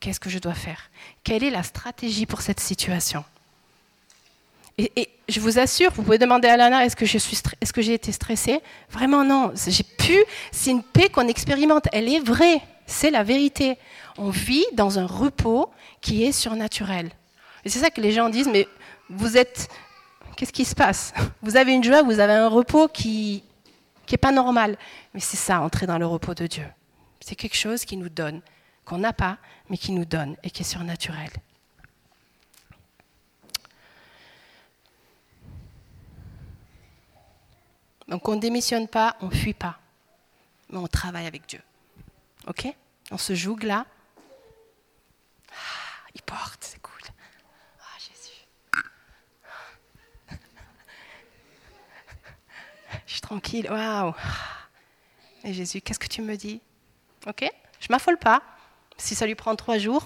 Qu'est-ce 0.03 0.19
que 0.19 0.29
je 0.29 0.37
dois 0.37 0.53
faire? 0.53 0.89
Quelle 1.23 1.45
est 1.45 1.49
la 1.49 1.63
stratégie 1.63 2.25
pour 2.25 2.41
cette 2.41 2.59
situation? 2.59 3.23
Et, 4.77 5.07
je 5.29 5.39
vous 5.39 5.59
assure, 5.59 5.91
vous 5.93 6.03
pouvez 6.03 6.17
demander 6.17 6.49
à 6.49 6.57
Lana, 6.57 6.85
est-ce 6.85 6.97
que 7.71 7.81
j'ai 7.81 7.93
été 7.93 8.11
stressée? 8.11 8.59
Vraiment 8.89 9.23
non. 9.23 9.53
J'ai 9.55 9.85
pu. 9.85 10.17
C'est 10.51 10.71
une 10.71 10.83
paix 10.83 11.07
qu'on 11.07 11.29
expérimente. 11.29 11.87
Elle 11.93 12.09
est 12.09 12.19
vraie. 12.19 12.61
C'est 12.85 13.11
la 13.11 13.23
vérité. 13.23 13.77
On 14.17 14.29
vit 14.29 14.65
dans 14.73 14.99
un 14.99 15.05
repos 15.05 15.69
qui 16.01 16.25
est 16.25 16.33
surnaturel. 16.33 17.09
Et 17.63 17.69
c'est 17.69 17.79
ça 17.79 17.89
que 17.89 18.01
les 18.01 18.11
gens 18.11 18.27
disent, 18.27 18.49
mais 18.51 18.67
vous 19.09 19.37
êtes, 19.37 19.69
qu'est-ce 20.35 20.51
qui 20.51 20.65
se 20.65 20.75
passe? 20.75 21.13
Vous 21.41 21.55
avez 21.55 21.71
une 21.71 21.83
joie, 21.85 22.01
vous 22.01 22.19
avez 22.19 22.33
un 22.33 22.49
repos 22.49 22.89
qui 22.89 23.41
qui 24.05 24.15
est 24.15 24.17
pas 24.17 24.33
normal. 24.33 24.75
Mais 25.13 25.21
c'est 25.21 25.37
ça, 25.37 25.61
entrer 25.61 25.87
dans 25.87 25.97
le 25.97 26.05
repos 26.05 26.33
de 26.33 26.45
Dieu. 26.45 26.65
C'est 27.21 27.35
quelque 27.35 27.55
chose 27.55 27.85
qui 27.85 27.95
nous 27.95 28.09
donne, 28.09 28.41
qu'on 28.85 28.99
n'a 28.99 29.13
pas, 29.13 29.37
mais 29.69 29.77
qui 29.77 29.91
nous 29.91 30.05
donne 30.05 30.35
et 30.43 30.49
qui 30.49 30.61
est 30.61 30.65
surnaturel. 30.65 31.31
Donc 38.07 38.27
on 38.27 38.35
ne 38.35 38.41
démissionne 38.41 38.87
pas, 38.87 39.15
on 39.21 39.27
ne 39.27 39.33
fuit 39.33 39.53
pas, 39.53 39.79
mais 40.69 40.77
on 40.77 40.87
travaille 40.87 41.25
avec 41.25 41.47
Dieu. 41.47 41.61
OK? 42.47 42.67
On 43.11 43.17
se 43.17 43.33
joue 43.33 43.55
là. 43.57 43.85
Ah, 45.49 46.07
il 46.13 46.21
porte, 46.21 46.63
c'est 46.63 46.81
cool. 46.81 47.01
Ah, 47.79 47.97
Jésus. 47.99 48.45
Je 53.05 53.11
suis 53.13 53.21
tranquille, 53.21 53.67
waouh. 53.71 54.13
Et 55.43 55.53
Jésus, 55.53 55.81
qu'est-ce 55.81 55.99
que 55.99 56.07
tu 56.07 56.21
me 56.21 56.35
dis? 56.35 56.61
OK? 57.25 57.49
Je 57.79 57.87
m'affole 57.89 58.17
pas. 58.17 58.41
Si 58.97 59.15
ça 59.15 59.25
lui 59.25 59.35
prend 59.35 59.55
trois 59.55 59.77
jours, 59.77 60.05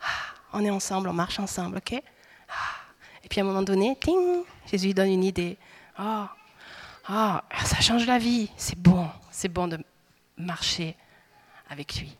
ah, 0.00 0.06
on 0.52 0.64
est 0.64 0.70
ensemble, 0.70 1.08
on 1.08 1.12
marche 1.12 1.38
ensemble, 1.38 1.78
OK? 1.78 1.92
Et 1.92 3.28
puis 3.28 3.40
à 3.40 3.42
un 3.42 3.46
moment 3.46 3.62
donné, 3.62 3.96
ting, 4.00 4.44
Jésus 4.70 4.86
lui 4.86 4.94
donne 4.94 5.10
une 5.10 5.24
idée. 5.24 5.56
Oh, 5.98 6.24
ah, 7.08 7.44
ça 7.64 7.80
change 7.80 8.06
la 8.06 8.18
vie. 8.18 8.50
C'est 8.56 8.78
bon, 8.78 9.08
c'est 9.30 9.48
bon 9.48 9.68
de 9.68 9.78
marcher 10.36 10.96
avec 11.68 11.96
lui 11.96 12.16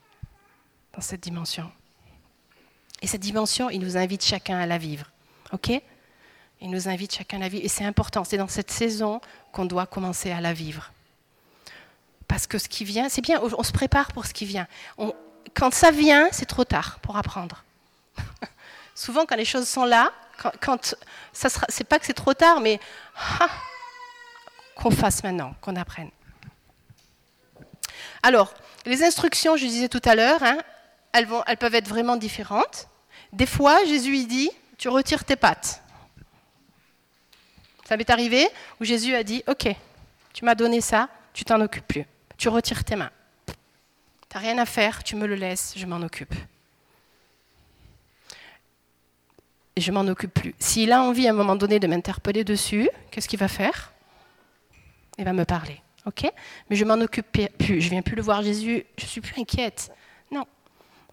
dans 0.94 1.00
cette 1.00 1.20
dimension. 1.20 1.70
Et 3.02 3.06
cette 3.06 3.20
dimension, 3.20 3.70
il 3.70 3.80
nous 3.80 3.96
invite 3.96 4.24
chacun 4.24 4.58
à 4.58 4.66
la 4.66 4.78
vivre. 4.78 5.10
OK? 5.52 5.70
Il 6.60 6.70
nous 6.70 6.88
invite 6.88 7.14
chacun 7.14 7.36
à 7.36 7.40
la 7.40 7.48
vivre. 7.48 7.64
Et 7.64 7.68
c'est 7.68 7.84
important, 7.84 8.24
c'est 8.24 8.38
dans 8.38 8.48
cette 8.48 8.70
saison 8.70 9.20
qu'on 9.52 9.66
doit 9.66 9.86
commencer 9.86 10.30
à 10.30 10.40
la 10.40 10.52
vivre. 10.52 10.92
Parce 12.26 12.46
que 12.46 12.58
ce 12.58 12.68
qui 12.68 12.84
vient, 12.84 13.08
c'est 13.08 13.20
bien, 13.20 13.40
on 13.40 13.62
se 13.62 13.72
prépare 13.72 14.12
pour 14.12 14.26
ce 14.26 14.32
qui 14.32 14.46
vient. 14.46 14.66
Quand 15.54 15.72
ça 15.72 15.90
vient, 15.90 16.28
c'est 16.32 16.46
trop 16.46 16.64
tard 16.64 16.98
pour 17.00 17.16
apprendre. 17.16 17.64
Souvent, 18.94 19.26
quand 19.26 19.36
les 19.36 19.44
choses 19.44 19.68
sont 19.68 19.84
là, 19.84 20.12
quand, 20.38 20.52
quand 20.60 20.94
ça 21.32 21.48
sera, 21.48 21.66
c'est 21.68 21.84
pas 21.84 21.98
que 21.98 22.06
c'est 22.06 22.14
trop 22.14 22.34
tard, 22.34 22.60
mais 22.60 22.80
ah, 23.40 23.48
qu'on 24.74 24.90
fasse 24.90 25.22
maintenant, 25.22 25.54
qu'on 25.60 25.76
apprenne. 25.76 26.10
Alors, 28.22 28.52
les 28.84 29.02
instructions, 29.02 29.56
je 29.56 29.66
disais 29.66 29.88
tout 29.88 30.02
à 30.04 30.14
l'heure, 30.14 30.42
hein, 30.42 30.58
elles, 31.12 31.28
elles 31.46 31.56
peuvent 31.56 31.74
être 31.74 31.88
vraiment 31.88 32.16
différentes. 32.16 32.88
Des 33.32 33.46
fois, 33.46 33.84
Jésus 33.84 34.24
dit, 34.26 34.50
tu 34.78 34.88
retires 34.88 35.24
tes 35.24 35.36
pattes. 35.36 35.82
Ça 37.88 37.96
m'est 37.96 38.10
arrivé 38.10 38.48
où 38.80 38.84
Jésus 38.84 39.14
a 39.14 39.22
dit, 39.22 39.42
ok, 39.46 39.68
tu 40.32 40.44
m'as 40.44 40.54
donné 40.54 40.80
ça, 40.80 41.08
tu 41.32 41.44
t'en 41.44 41.60
occupes 41.60 41.86
plus. 41.86 42.04
Tu 42.36 42.48
retires 42.48 42.84
tes 42.84 42.96
mains. 42.96 43.10
Rien 44.36 44.58
à 44.58 44.66
faire, 44.66 45.02
tu 45.02 45.16
me 45.16 45.26
le 45.26 45.34
laisses, 45.34 45.72
je 45.76 45.86
m'en 45.86 46.02
occupe. 46.02 46.34
Je 49.78 49.90
m'en 49.90 50.06
occupe 50.06 50.34
plus. 50.34 50.54
S'il 50.58 50.92
a 50.92 51.02
envie 51.02 51.26
à 51.26 51.30
un 51.30 51.34
moment 51.34 51.56
donné 51.56 51.80
de 51.80 51.86
m'interpeller 51.86 52.44
dessus, 52.44 52.90
qu'est-ce 53.10 53.28
qu'il 53.28 53.38
va 53.38 53.48
faire? 53.48 53.94
Il 55.16 55.24
va 55.24 55.32
me 55.32 55.46
parler. 55.46 55.80
OK? 56.04 56.30
Mais 56.68 56.76
je 56.76 56.84
m'en 56.84 57.00
occupe 57.00 57.26
plus. 57.58 57.80
Je 57.80 57.88
viens 57.88 58.02
plus 58.02 58.14
le 58.14 58.20
voir 58.20 58.42
Jésus. 58.42 58.84
Je 58.98 59.06
suis 59.06 59.22
plus 59.22 59.40
inquiète. 59.40 59.90
Non. 60.30 60.44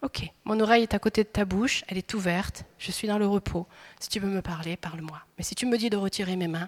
OK. 0.02 0.30
Mon 0.44 0.60
oreille 0.60 0.84
est 0.84 0.94
à 0.94 1.00
côté 1.00 1.24
de 1.24 1.30
ta 1.30 1.46
bouche. 1.46 1.86
Elle 1.88 1.98
est 1.98 2.14
ouverte. 2.14 2.66
Je 2.78 2.92
suis 2.92 3.08
dans 3.08 3.18
le 3.18 3.26
repos. 3.26 3.68
Si 4.02 4.10
tu 4.10 4.20
veux 4.20 4.28
me 4.28 4.42
parler, 4.42 4.76
parle-moi. 4.76 5.22
Mais 5.38 5.46
si 5.46 5.56
tu 5.56 5.66
me 5.66 5.78
dis 5.78 5.90
de 5.90 5.96
retirer 5.98 6.36
mes 6.36 6.50
mains 6.50 6.68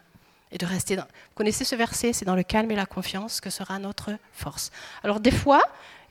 et 0.51 0.57
de 0.57 0.65
rester 0.65 0.95
dans... 0.95 1.03
Vous 1.03 1.35
connaissez 1.35 1.65
ce 1.65 1.75
verset? 1.75 2.13
C'est 2.13 2.25
dans 2.25 2.35
le 2.35 2.43
calme 2.43 2.71
et 2.71 2.75
la 2.75 2.85
confiance 2.85 3.41
que 3.41 3.49
sera 3.49 3.77
notre 3.77 4.11
force. 4.31 4.71
Alors 5.03 5.19
des 5.19 5.31
fois, 5.31 5.61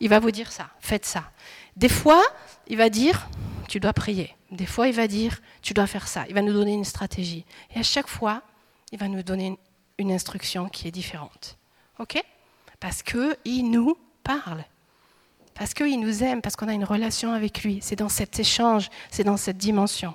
il 0.00 0.08
va 0.08 0.18
vous 0.18 0.30
dire 0.30 0.52
ça. 0.52 0.70
Faites 0.80 1.06
ça. 1.06 1.30
Des 1.76 1.88
fois, 1.88 2.22
il 2.66 2.76
va 2.76 2.90
dire, 2.90 3.28
tu 3.68 3.80
dois 3.80 3.92
prier. 3.92 4.34
Des 4.50 4.66
fois, 4.66 4.88
il 4.88 4.94
va 4.94 5.08
dire, 5.08 5.40
tu 5.62 5.74
dois 5.74 5.86
faire 5.86 6.08
ça. 6.08 6.24
Il 6.28 6.34
va 6.34 6.42
nous 6.42 6.52
donner 6.52 6.72
une 6.72 6.84
stratégie. 6.84 7.44
Et 7.74 7.80
à 7.80 7.82
chaque 7.82 8.08
fois, 8.08 8.42
il 8.92 8.98
va 8.98 9.08
nous 9.08 9.22
donner 9.22 9.58
une 9.98 10.12
instruction 10.12 10.68
qui 10.68 10.88
est 10.88 10.92
différente. 10.92 11.58
OK? 11.98 12.22
Parce 12.80 13.02
qu'il 13.02 13.70
nous 13.70 13.96
parle. 14.22 14.64
Parce 15.54 15.72
qu'il 15.72 16.00
nous 16.00 16.22
aime, 16.22 16.42
parce 16.42 16.56
qu'on 16.56 16.68
a 16.68 16.72
une 16.72 16.84
relation 16.84 17.32
avec 17.32 17.62
lui. 17.62 17.78
C'est 17.80 17.96
dans 17.96 18.08
cet 18.08 18.38
échange, 18.38 18.90
c'est 19.10 19.24
dans 19.24 19.36
cette 19.36 19.56
dimension. 19.56 20.14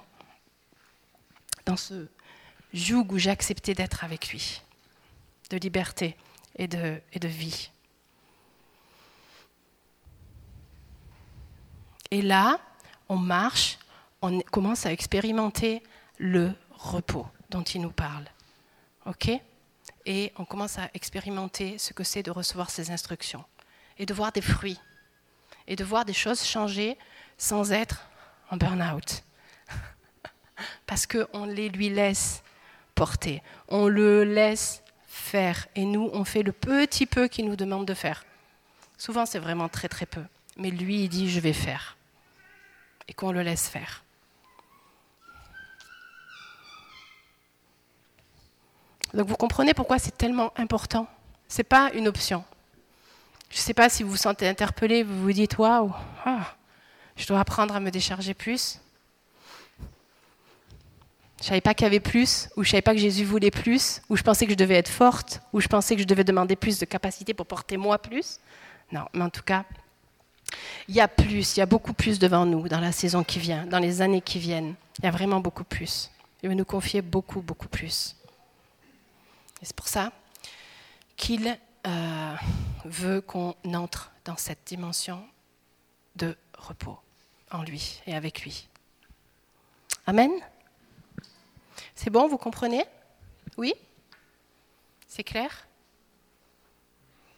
Dans 1.66 1.78
ce 1.78 2.08
joug 2.74 3.12
où 3.12 3.18
j'ai 3.18 3.30
accepté 3.30 3.74
d'être 3.74 4.04
avec 4.04 4.30
lui. 4.30 4.62
De 5.50 5.58
liberté 5.58 6.16
et 6.58 6.68
de, 6.68 7.02
et 7.14 7.20
de 7.20 7.28
vie. 7.28 7.72
Et 12.12 12.22
là, 12.22 12.60
on 13.08 13.18
marche, 13.18 13.78
on 14.22 14.40
commence 14.42 14.86
à 14.86 14.92
expérimenter 14.92 15.84
le 16.18 16.54
repos 16.72 17.28
dont 17.50 17.64
il 17.64 17.82
nous 17.82 17.92
parle. 17.92 18.26
OK? 19.06 19.30
Et 20.06 20.32
on 20.38 20.46
commence 20.46 20.78
à 20.80 20.90
expérimenter 20.94 21.78
ce 21.78 21.94
que 21.94 22.04
c'est 22.04 22.24
de 22.24 22.32
recevoir 22.32 22.70
ces 22.70 22.92
instructions 22.92 23.44
et 23.98 24.06
de 24.06 24.14
voir 24.14 24.32
des 24.32 24.42
fruits 24.42 24.80
et 25.68 25.76
de 25.76 25.84
voir 25.84 26.06
des 26.06 26.14
choses 26.14 26.44
changer 26.44 26.98
sans 27.38 27.72
être 27.72 28.08
en 28.50 28.58
burn-out. 28.58 29.24
Parce 30.88 31.06
qu'on 31.06 31.46
les 31.46 31.70
lui 31.70 31.90
laisse 31.90 32.44
porter, 32.96 33.44
on 33.68 33.88
le 33.88 34.24
laisse 34.24 34.82
faire 35.06 35.68
et 35.76 35.86
nous, 35.86 36.10
on 36.14 36.24
fait 36.24 36.44
le 36.44 36.52
petit 36.52 37.06
peu 37.06 37.28
qu'il 37.28 37.46
nous 37.46 37.56
demande 37.56 37.86
de 37.86 37.94
faire. 37.94 38.26
Souvent, 38.98 39.26
c'est 39.26 39.40
vraiment 39.40 39.70
très 39.70 39.88
très 39.88 40.06
peu. 40.06 40.24
Mais 40.58 40.72
lui, 40.72 41.04
il 41.04 41.10
dit, 41.10 41.30
je 41.30 41.40
vais 41.40 41.54
faire. 41.54 41.96
Et 43.10 43.14
qu'on 43.14 43.34
le 43.34 43.42
laisse 43.42 43.68
faire. 43.68 44.04
Donc 49.14 49.28
vous 49.28 49.36
comprenez 49.36 49.74
pourquoi 49.74 50.00
c'est 50.00 50.18
tellement 50.18 50.54
important. 50.58 51.08
Ce 51.48 51.58
n'est 51.58 51.64
pas 51.64 51.92
une 51.94 52.08
option. 52.08 52.46
Je 53.50 53.58
ne 53.58 53.62
sais 53.62 53.74
pas 53.74 53.90
si 53.90 54.04
vous 54.04 54.12
vous 54.12 54.18
sentez 54.18 54.48
interpellé, 54.48 55.04
vous 55.04 55.22
vous 55.22 55.34
dites 55.34 55.58
waouh, 55.58 55.92
ah, 56.24 56.56
je 57.16 57.26
dois 57.26 57.40
apprendre 57.40 57.76
à 57.76 57.80
me 57.80 57.90
décharger 57.90 58.36
plus. 58.36 58.80
Je 61.40 61.46
ne 61.46 61.48
savais 61.48 61.62
pas 61.62 61.74
qu'il 61.74 61.86
y 61.86 61.88
avait 61.88 62.00
plus, 62.00 62.50
ou 62.58 62.64
je 62.64 62.70
ne 62.70 62.72
savais 62.72 62.82
pas 62.82 62.94
que 62.94 63.00
Jésus 63.00 63.24
voulait 63.24 63.50
plus, 63.50 64.02
ou 64.10 64.18
je 64.18 64.24
pensais 64.24 64.46
que 64.46 64.52
je 64.52 64.58
devais 64.58 64.76
être 64.76 64.90
forte, 64.90 65.42
ou 65.54 65.62
je 65.62 65.68
pensais 65.68 65.96
que 65.96 66.02
je 66.02 66.08
devais 66.08 66.26
demander 66.26 66.56
plus 66.56 66.80
de 66.80 66.86
capacité 66.86 67.34
pour 67.34 67.48
porter 67.48 67.78
moi 67.78 67.98
plus. 67.98 68.40
Non, 68.92 69.06
mais 69.14 69.24
en 69.24 69.30
tout 69.30 69.42
cas, 69.42 69.64
il 70.88 70.96
y 70.96 71.02
a 71.02 71.08
plus, 71.08 71.56
il 71.56 71.60
y 71.60 71.64
a 71.64 71.66
beaucoup 71.66 71.94
plus 71.94 72.20
devant 72.20 72.46
nous 72.46 72.68
dans 72.68 72.80
la 72.80 72.92
saison 72.92 73.24
qui 73.24 73.40
vient, 73.40 73.66
dans 73.66 73.80
les 73.80 74.02
années 74.02 74.22
qui 74.22 74.40
viennent. 74.40 74.76
Il 75.00 75.06
y 75.06 75.08
a 75.08 75.12
vraiment 75.12 75.40
beaucoup 75.40 75.64
plus. 75.64 76.10
Il 76.42 76.50
veut 76.50 76.56
nous 76.56 76.66
confier 76.66 77.02
beaucoup, 77.02 77.42
beaucoup 77.42 77.68
plus. 77.68 78.16
Et 79.62 79.66
c'est 79.66 79.76
pour 79.76 79.88
ça 79.88 80.12
qu'il 81.16 81.58
euh, 81.86 82.36
veut 82.86 83.22
qu'on 83.22 83.56
entre 83.74 84.12
dans 84.26 84.38
cette 84.38 84.66
dimension 84.66 85.22
de 86.16 86.36
repos 86.58 86.98
en 87.52 87.64
lui 87.64 88.02
et 88.08 88.16
avec 88.16 88.42
lui. 88.44 88.68
Amen 90.08 90.32
C'est 91.94 92.10
bon, 92.10 92.28
vous 92.28 92.38
comprenez? 92.38 92.86
Oui? 93.58 93.74
C'est 95.08 95.24
clair? 95.24 95.68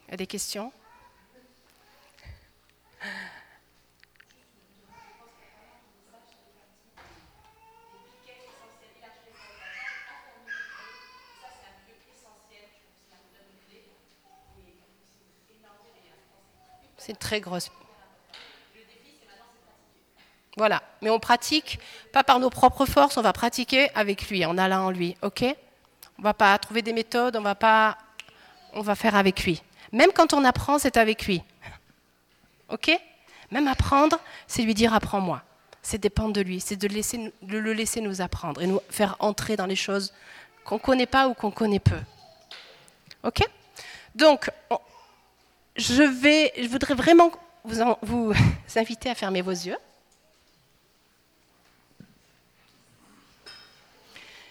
Il 0.08 0.12
y 0.12 0.14
a 0.14 0.18
des 0.18 0.28
questions? 0.28 0.72
C'est 16.98 17.18
très 17.18 17.42
grosse. 17.42 17.72
Voilà, 20.56 20.84
mais 21.02 21.10
on 21.10 21.20
pratique 21.20 21.80
pas 22.14 22.24
par 22.24 22.40
nos 22.40 22.52
propres 22.52 22.86
forces, 22.86 23.18
on 23.18 23.24
va 23.24 23.34
pratiquer 23.34 23.90
avec 23.96 24.30
lui, 24.30 24.46
en 24.46 24.56
allant 24.58 24.86
en 24.86 24.92
lui, 24.92 25.18
ok? 25.24 25.44
On 26.20 26.22
va 26.22 26.36
pas 26.36 26.56
trouver 26.60 26.84
des 26.84 26.94
méthodes, 26.94 27.36
on 27.36 27.42
va 27.42 27.56
pas, 27.56 27.98
on 28.74 28.82
va 28.82 28.94
faire 28.94 29.16
avec 29.16 29.44
lui. 29.46 29.64
Même 29.92 30.12
quand 30.14 30.34
on 30.34 30.44
apprend, 30.44 30.78
c'est 30.78 30.98
avec 30.98 31.26
lui, 31.26 31.42
ok? 32.72 32.92
Même 33.52 33.68
apprendre, 33.68 34.20
c'est 34.48 34.64
lui 34.64 34.74
dire 34.74 34.94
apprends-moi. 34.94 35.44
c'est 35.82 35.98
dépendre 35.98 36.34
de 36.34 36.42
lui, 36.42 36.60
c'est 36.60 36.76
de, 36.76 36.88
de, 36.88 37.58
le 37.58 37.74
laisser 37.74 38.02
nous 38.02 38.22
apprendre 38.22 38.62
et 38.62 38.68
nous 38.68 38.80
faire 38.90 39.16
entrer 39.20 39.56
dans 39.56 39.66
les 39.66 39.76
choses 39.76 40.14
qu'on 40.64 40.76
ne 40.76 40.80
connaît 40.80 41.06
pas 41.08 41.28
ou 41.28 41.34
qu'on 41.34 41.52
connaît 41.52 41.80
peu. 41.80 42.00
OK? 43.24 43.44
Donc, 44.16 44.50
je, 45.76 46.04
vais, 46.04 46.54
je 46.58 46.68
voudrais 46.68 46.94
vraiment 46.94 47.32
vous, 47.64 47.96
vous 48.02 48.34
inviter 48.76 49.10
à 49.10 49.16
fermer 49.16 49.42
vos 49.42 49.52
yeux. 49.52 49.78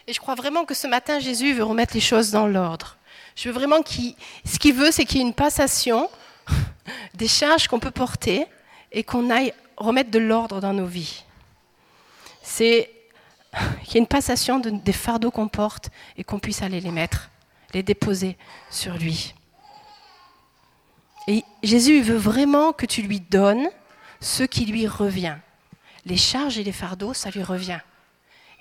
Et 0.07 0.13
je 0.13 0.19
crois 0.19 0.35
vraiment 0.35 0.65
que 0.65 0.73
ce 0.73 0.87
matin, 0.87 1.19
Jésus 1.19 1.53
veut 1.53 1.63
remettre 1.63 1.93
les 1.93 2.01
choses 2.01 2.31
dans 2.31 2.47
l'ordre. 2.47 2.97
Je 3.35 3.49
veux 3.49 3.55
vraiment 3.55 3.81
qu'il. 3.81 4.15
Ce 4.45 4.59
qu'il 4.59 4.73
veut, 4.73 4.91
c'est 4.91 5.05
qu'il 5.05 5.19
y 5.19 5.23
ait 5.23 5.27
une 5.27 5.33
passation 5.33 6.09
des 7.13 7.27
charges 7.27 7.67
qu'on 7.67 7.79
peut 7.79 7.91
porter 7.91 8.45
et 8.91 9.03
qu'on 9.03 9.29
aille 9.29 9.53
remettre 9.77 10.11
de 10.11 10.19
l'ordre 10.19 10.59
dans 10.59 10.73
nos 10.73 10.85
vies. 10.85 11.23
C'est 12.43 12.89
qu'il 13.83 13.95
y 13.95 13.97
ait 13.97 14.01
une 14.01 14.07
passation 14.07 14.59
des 14.59 14.93
fardeaux 14.93 15.31
qu'on 15.31 15.47
porte 15.47 15.89
et 16.17 16.23
qu'on 16.23 16.39
puisse 16.39 16.61
aller 16.61 16.79
les 16.81 16.91
mettre, 16.91 17.29
les 17.73 17.83
déposer 17.83 18.37
sur 18.69 18.97
lui. 18.97 19.33
Et 21.27 21.43
Jésus 21.61 22.01
veut 22.01 22.17
vraiment 22.17 22.73
que 22.73 22.85
tu 22.85 23.01
lui 23.01 23.19
donnes 23.19 23.67
ce 24.19 24.43
qui 24.43 24.65
lui 24.65 24.87
revient. 24.87 25.37
Les 26.05 26.17
charges 26.17 26.57
et 26.57 26.63
les 26.63 26.71
fardeaux, 26.71 27.13
ça 27.13 27.29
lui 27.29 27.43
revient. 27.43 27.79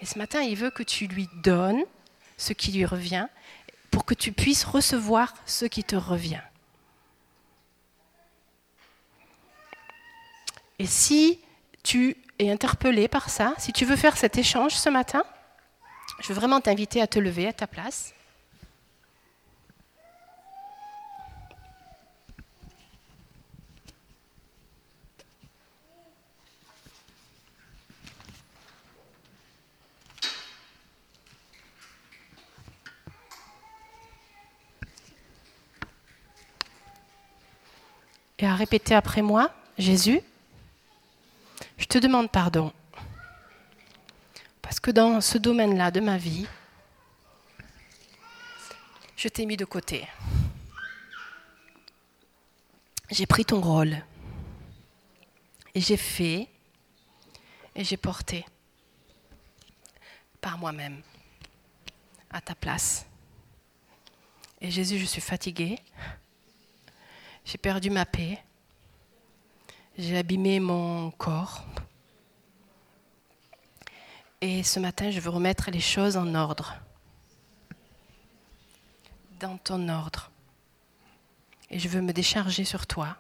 Et 0.00 0.06
ce 0.06 0.18
matin, 0.18 0.40
il 0.40 0.56
veut 0.56 0.70
que 0.70 0.82
tu 0.82 1.06
lui 1.06 1.28
donnes 1.42 1.82
ce 2.36 2.52
qui 2.52 2.72
lui 2.72 2.84
revient 2.84 3.26
pour 3.90 4.04
que 4.04 4.14
tu 4.14 4.32
puisses 4.32 4.64
recevoir 4.64 5.34
ce 5.46 5.64
qui 5.64 5.84
te 5.84 5.96
revient. 5.96 6.40
Et 10.80 10.86
si 10.86 11.38
tu 11.82 12.16
es 12.38 12.50
interpellé 12.50 13.06
par 13.06 13.28
ça, 13.28 13.52
si 13.58 13.70
tu 13.70 13.84
veux 13.84 13.96
faire 13.96 14.16
cet 14.16 14.38
échange 14.38 14.72
ce 14.72 14.88
matin, 14.88 15.24
je 16.22 16.28
veux 16.28 16.34
vraiment 16.34 16.58
t'inviter 16.62 17.02
à 17.02 17.06
te 17.06 17.18
lever 17.18 17.46
à 17.46 17.52
ta 17.52 17.66
place. 17.66 18.14
et 38.38 38.46
à 38.46 38.54
répéter 38.54 38.94
après 38.94 39.20
moi, 39.20 39.50
Jésus, 39.76 40.22
je 41.80 41.86
te 41.86 41.98
demande 41.98 42.30
pardon. 42.30 42.72
Parce 44.62 44.78
que 44.78 44.90
dans 44.90 45.20
ce 45.20 45.38
domaine-là 45.38 45.90
de 45.90 46.00
ma 46.00 46.18
vie, 46.18 46.46
je 49.16 49.28
t'ai 49.28 49.46
mis 49.46 49.56
de 49.56 49.64
côté. 49.64 50.06
J'ai 53.10 53.26
pris 53.26 53.44
ton 53.44 53.60
rôle. 53.60 53.96
Et 55.74 55.80
j'ai 55.80 55.96
fait 55.96 56.48
et 57.74 57.84
j'ai 57.84 57.96
porté 57.96 58.44
par 60.40 60.58
moi-même 60.58 61.00
à 62.30 62.40
ta 62.40 62.54
place. 62.54 63.06
Et 64.60 64.70
Jésus, 64.70 64.98
je 64.98 65.06
suis 65.06 65.20
fatiguée. 65.20 65.78
J'ai 67.44 67.58
perdu 67.58 67.88
ma 67.88 68.04
paix. 68.04 68.38
J'ai 69.98 70.16
abîmé 70.16 70.60
mon 70.60 71.10
corps. 71.10 71.64
Et 74.40 74.62
ce 74.62 74.80
matin, 74.80 75.10
je 75.10 75.20
veux 75.20 75.30
remettre 75.30 75.70
les 75.70 75.80
choses 75.80 76.16
en 76.16 76.34
ordre. 76.34 76.76
Dans 79.38 79.58
ton 79.58 79.88
ordre. 79.88 80.30
Et 81.70 81.78
je 81.78 81.88
veux 81.88 82.00
me 82.00 82.12
décharger 82.12 82.64
sur 82.64 82.86
toi 82.86 83.16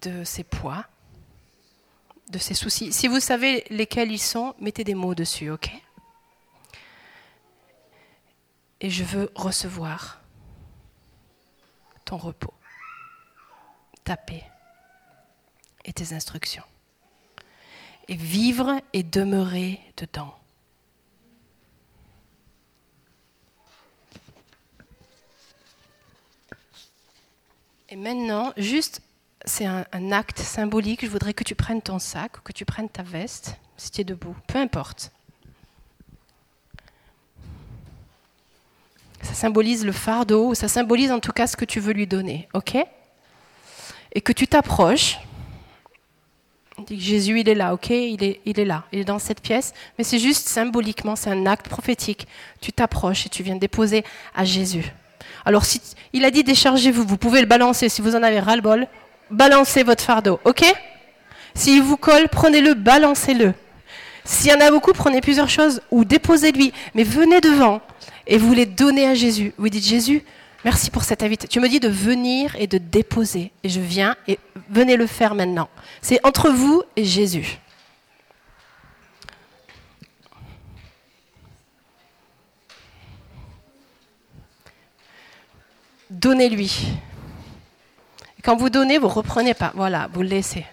de 0.00 0.24
ces 0.24 0.44
poids, 0.44 0.84
de 2.30 2.38
ces 2.38 2.54
soucis. 2.54 2.92
Si 2.92 3.08
vous 3.08 3.20
savez 3.20 3.64
lesquels 3.70 4.10
ils 4.10 4.18
sont, 4.18 4.54
mettez 4.60 4.84
des 4.84 4.94
mots 4.94 5.14
dessus, 5.14 5.50
ok? 5.50 5.70
Et 8.80 8.90
je 8.90 9.04
veux 9.04 9.30
recevoir 9.34 10.20
ton 12.04 12.18
repos, 12.18 12.52
ta 14.04 14.16
paix 14.16 14.44
et 15.84 15.92
tes 15.92 16.14
instructions. 16.14 16.64
Et 18.08 18.16
vivre 18.16 18.80
et 18.92 19.02
demeurer 19.02 19.80
dedans. 19.96 20.34
Et 27.88 27.96
maintenant, 27.96 28.52
juste, 28.56 29.00
c'est 29.44 29.66
un, 29.66 30.12
acte 30.12 30.40
symbolique. 30.40 31.04
Je 31.04 31.10
voudrais 31.10 31.32
que 31.32 31.44
tu 31.44 31.54
prennes 31.54 31.80
ton 31.80 31.98
sac, 31.98 32.42
que 32.42 32.52
tu 32.52 32.64
prennes 32.64 32.88
ta 32.88 33.02
veste, 33.02 33.56
si 33.76 33.90
tu 33.90 34.00
es 34.00 34.04
debout, 34.04 34.36
peu 34.48 34.58
importe. 34.58 35.12
Ça 39.22 39.34
symbolise 39.34 39.86
le 39.86 39.92
fardeau, 39.92 40.54
ça 40.54 40.68
symbolise 40.68 41.10
en 41.10 41.20
tout 41.20 41.32
cas 41.32 41.46
ce 41.46 41.56
que 41.56 41.64
tu 41.64 41.80
veux 41.80 41.92
lui 41.92 42.06
donner, 42.06 42.48
ok? 42.52 42.76
Et 44.14 44.20
que 44.20 44.32
tu 44.32 44.46
t'approches. 44.46 45.18
Jésus, 46.90 47.40
il 47.40 47.48
est 47.48 47.54
là, 47.54 47.72
ok 47.72 47.90
il 47.90 48.22
est, 48.24 48.40
il 48.44 48.58
est 48.58 48.64
là, 48.64 48.84
il 48.92 48.98
est 48.98 49.04
dans 49.04 49.20
cette 49.20 49.40
pièce, 49.40 49.72
mais 49.96 50.02
c'est 50.02 50.18
juste 50.18 50.48
symboliquement, 50.48 51.14
c'est 51.14 51.30
un 51.30 51.46
acte 51.46 51.68
prophétique. 51.68 52.26
Tu 52.60 52.72
t'approches 52.72 53.26
et 53.26 53.28
tu 53.28 53.44
viens 53.44 53.54
déposer 53.54 54.04
à 54.34 54.44
Jésus. 54.44 54.92
Alors, 55.44 55.64
si, 55.64 55.80
il 56.12 56.24
a 56.24 56.30
dit 56.30 56.42
déchargez-vous, 56.42 57.04
vous 57.06 57.16
pouvez 57.16 57.40
le 57.40 57.46
balancer 57.46 57.88
si 57.88 58.02
vous 58.02 58.16
en 58.16 58.22
avez 58.22 58.40
ras-le-bol, 58.40 58.88
balancez 59.30 59.84
votre 59.84 60.02
fardeau, 60.02 60.40
ok? 60.44 60.64
S'il 61.54 61.82
vous 61.82 61.96
colle, 61.96 62.28
prenez-le, 62.28 62.74
balancez-le. 62.74 63.54
S'il 64.24 64.50
y 64.50 64.54
en 64.54 64.60
a 64.60 64.70
beaucoup, 64.70 64.92
prenez 64.92 65.20
plusieurs 65.20 65.50
choses 65.50 65.80
ou 65.90 66.04
déposez-lui, 66.04 66.72
mais 66.94 67.04
venez 67.04 67.40
devant 67.40 67.80
et 68.26 68.38
vous 68.38 68.52
les 68.52 68.66
donnez 68.66 69.06
à 69.06 69.14
Jésus. 69.14 69.52
Vous 69.58 69.68
dites 69.68 69.86
Jésus, 69.86 70.24
merci 70.64 70.90
pour 70.90 71.04
cette 71.04 71.22
invitation. 71.22 71.48
Tu 71.48 71.60
me 71.60 71.68
dis 71.68 71.80
de 71.80 71.88
venir 71.88 72.56
et 72.56 72.66
de 72.66 72.78
déposer. 72.78 73.52
Et 73.62 73.68
je 73.68 73.80
viens 73.80 74.16
et 74.26 74.38
venez 74.70 74.96
le 74.96 75.06
faire 75.06 75.34
maintenant. 75.34 75.68
C'est 76.02 76.24
entre 76.24 76.50
vous 76.50 76.82
et 76.96 77.04
Jésus. 77.04 77.58
Donnez-lui. 86.10 86.88
Quand 88.42 88.56
vous 88.56 88.70
donnez, 88.70 88.98
vous 88.98 89.08
reprenez 89.08 89.54
pas. 89.54 89.72
Voilà, 89.74 90.08
vous 90.12 90.22
le 90.22 90.28
laissez. 90.28 90.64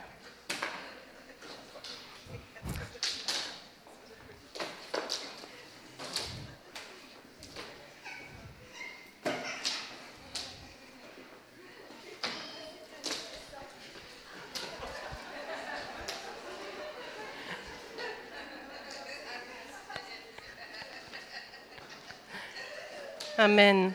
Amen. 23.41 23.91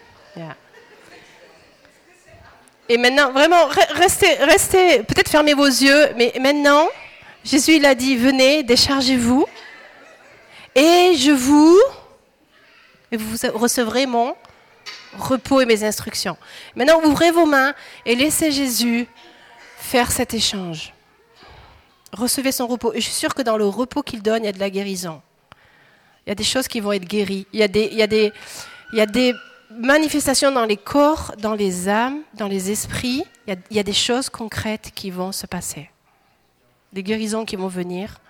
Et 2.89 2.99
maintenant, 2.99 3.31
vraiment, 3.31 3.67
restez, 3.95 4.35
restez, 4.43 5.05
peut-être 5.05 5.29
fermez 5.29 5.55
vos 5.55 5.67
yeux, 5.67 6.09
mais 6.17 6.33
maintenant, 6.41 6.89
Jésus, 7.45 7.77
il 7.77 7.87
a 7.87 7.95
dit, 7.95 8.17
venez, 8.17 8.65
déchargez-vous, 8.65 9.47
et 10.75 11.15
je 11.17 11.31
vous, 11.31 11.79
et 13.13 13.17
vous 13.17 13.37
recevrez 13.55 14.07
mon 14.07 14.35
repos 15.17 15.61
et 15.61 15.67
mes 15.67 15.85
instructions. 15.85 16.37
Maintenant, 16.75 17.01
ouvrez 17.05 17.31
vos 17.31 17.47
mains 17.47 17.73
et 18.05 18.17
laissez 18.17 18.51
Jésus 18.51 19.07
faire 19.79 20.11
cet 20.11 20.35
échange. 20.35 20.93
Recevez 22.13 22.51
son 22.51 22.67
repos. 22.67 22.93
Et 22.95 23.01
je 23.01 23.05
suis 23.05 23.15
sûre 23.15 23.33
que 23.33 23.43
dans 23.43 23.57
le 23.57 23.67
repos 23.67 24.03
qu'il 24.03 24.23
donne, 24.23 24.43
il 24.43 24.47
y 24.47 24.49
a 24.49 24.53
de 24.53 24.59
la 24.59 24.71
guérison. 24.71 25.23
Il 26.27 26.31
y 26.31 26.33
a 26.33 26.35
des 26.35 26.43
choses 26.43 26.67
qui 26.67 26.81
vont 26.81 26.91
être 26.91 27.05
guéries. 27.05 27.47
Il 27.53 27.61
y 27.61 27.63
a 27.63 27.69
des, 27.69 27.89
il 27.93 27.97
y 27.97 28.03
a 28.03 28.09
des, 28.09 28.33
il 28.97 29.01
y 29.01 29.03
a 29.03 29.07
des 29.07 29.35
manifestations 29.69 30.51
dans 30.51 30.65
les 30.65 30.79
corps, 30.79 31.35
dans 31.37 31.53
les 31.53 31.87
âmes, 31.87 32.23
dans 32.33 32.49
les 32.49 32.71
esprits. 32.71 33.25
Il 33.47 33.59
y, 33.71 33.79
a, 33.79 33.83
des 33.83 33.93
choses 33.93 34.31
concrètes 34.31 34.91
qui 34.95 35.11
vont 35.11 35.33
se 35.33 35.47
passer. 35.47 35.91
Des 36.95 37.03
guérisons 37.03 37.45
qui 37.45 37.57
vont 37.57 37.69
venir, 37.69 38.23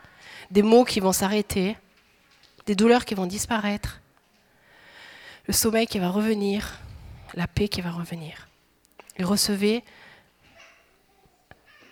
des 0.50 0.62
maux 0.62 0.84
qui 0.84 0.98
vont 0.98 1.12
s'arrêter, 1.12 1.76
des 2.66 2.74
douleurs 2.74 3.04
qui 3.04 3.14
vont 3.14 3.26
disparaître, 3.26 4.00
le 5.46 5.54
sommeil 5.54 5.86
qui 5.86 6.00
va 6.00 6.08
revenir, 6.08 6.80
la 7.34 7.46
paix 7.46 7.68
qui 7.68 7.80
va 7.80 7.92
revenir. 7.92 8.48
Recevez 9.20 9.84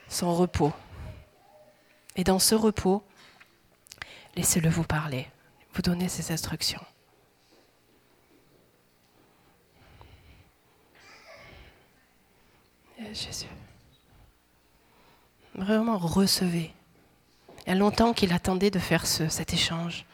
son 0.09 0.35
repos. 0.35 0.73
Et 2.17 2.25
dans 2.25 2.41
ce 2.41 2.57
repos, 2.57 3.05
laissez-le 4.35 4.69
vous 4.69 4.83
parler, 4.83 5.29
vous 5.75 5.83
donner 5.83 6.09
ses 6.09 6.33
instructions. 6.33 6.85
Jésus. 13.15 13.47
Vraiment 15.55 15.99
recevez. 15.99 16.73
Il 17.67 17.71
y 17.71 17.73
a 17.73 17.77
longtemps 17.77 18.13
qu'il 18.13 18.33
attendait 18.33 18.71
de 18.71 18.79
faire 18.79 19.07
ce, 19.07 19.29
cet 19.29 19.55
échange. 19.55 20.05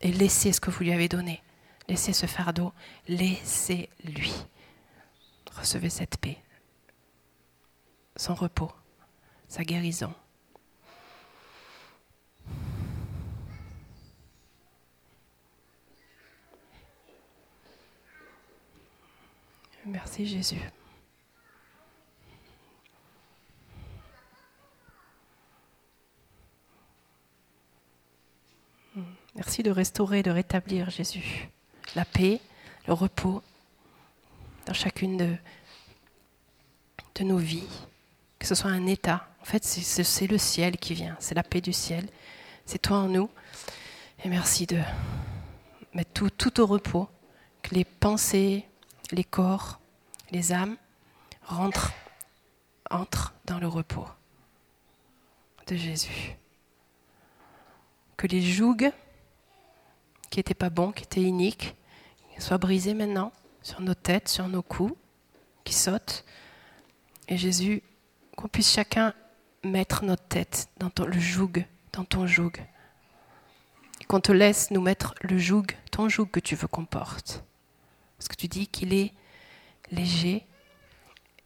Et 0.00 0.12
laissez 0.12 0.52
ce 0.52 0.60
que 0.60 0.70
vous 0.70 0.84
lui 0.84 0.92
avez 0.92 1.08
donné. 1.08 1.42
Laissez 1.88 2.12
ce 2.12 2.26
fardeau. 2.26 2.72
Laissez-lui. 3.08 4.32
Recevez 5.56 5.90
cette 5.90 6.18
paix, 6.18 6.38
son 8.14 8.34
repos, 8.34 8.70
sa 9.48 9.64
guérison. 9.64 10.14
Merci 19.90 20.26
Jésus. 20.26 20.60
Merci 29.34 29.62
de 29.62 29.70
restaurer, 29.70 30.22
de 30.22 30.30
rétablir 30.30 30.90
Jésus 30.90 31.48
la 31.94 32.04
paix, 32.04 32.40
le 32.86 32.92
repos 32.92 33.42
dans 34.66 34.74
chacune 34.74 35.16
de, 35.16 35.36
nos 37.24 37.38
vies, 37.38 37.66
que 38.38 38.46
ce 38.46 38.54
soit 38.54 38.70
un 38.70 38.86
état. 38.86 39.26
En 39.40 39.44
fait, 39.44 39.64
c'est 39.64 40.26
le 40.26 40.38
ciel 40.38 40.76
qui 40.76 40.94
vient, 40.94 41.16
c'est 41.18 41.34
la 41.34 41.42
paix 41.42 41.60
du 41.60 41.72
ciel, 41.72 42.06
c'est 42.66 42.78
toi 42.78 42.98
en 42.98 43.08
nous. 43.08 43.30
Et 44.24 44.28
merci 44.28 44.66
de 44.66 44.80
mettre 45.94 46.12
tout, 46.12 46.30
tout 46.30 46.60
au 46.60 46.66
repos, 46.66 47.08
que 47.62 47.74
les 47.74 47.84
pensées, 47.84 48.67
les 49.12 49.24
corps, 49.24 49.80
les 50.30 50.52
âmes 50.52 50.76
rentrent, 51.42 51.92
entrent 52.90 53.34
dans 53.44 53.58
le 53.58 53.68
repos 53.68 54.06
de 55.66 55.76
Jésus. 55.76 56.36
Que 58.16 58.26
les 58.26 58.42
jougs 58.42 58.92
qui 60.30 60.38
n'étaient 60.38 60.54
pas 60.54 60.70
bons, 60.70 60.92
qui 60.92 61.04
étaient 61.04 61.22
iniques, 61.22 61.74
soient 62.38 62.58
brisés 62.58 62.94
maintenant 62.94 63.32
sur 63.62 63.80
nos 63.80 63.94
têtes, 63.94 64.28
sur 64.28 64.48
nos 64.48 64.62
coups, 64.62 64.94
qui 65.64 65.74
sautent. 65.74 66.24
Et 67.28 67.36
Jésus, 67.36 67.82
qu'on 68.36 68.48
puisse 68.48 68.72
chacun 68.72 69.14
mettre 69.64 70.04
notre 70.04 70.24
tête 70.24 70.68
dans 70.78 70.90
ton, 70.90 71.04
le 71.04 71.18
joug, 71.18 71.64
dans 71.92 72.04
ton 72.04 72.26
joug. 72.26 72.52
Qu'on 74.06 74.20
te 74.20 74.32
laisse 74.32 74.70
nous 74.70 74.80
mettre 74.80 75.14
le 75.20 75.36
joug, 75.36 75.66
ton 75.90 76.08
joug 76.08 76.26
que 76.26 76.40
tu 76.40 76.54
veux 76.54 76.68
qu'on 76.68 76.84
porte. 76.84 77.44
Parce 78.18 78.28
que 78.28 78.36
tu 78.36 78.48
dis 78.48 78.66
qu'il 78.66 78.92
est 78.92 79.12
léger 79.90 80.44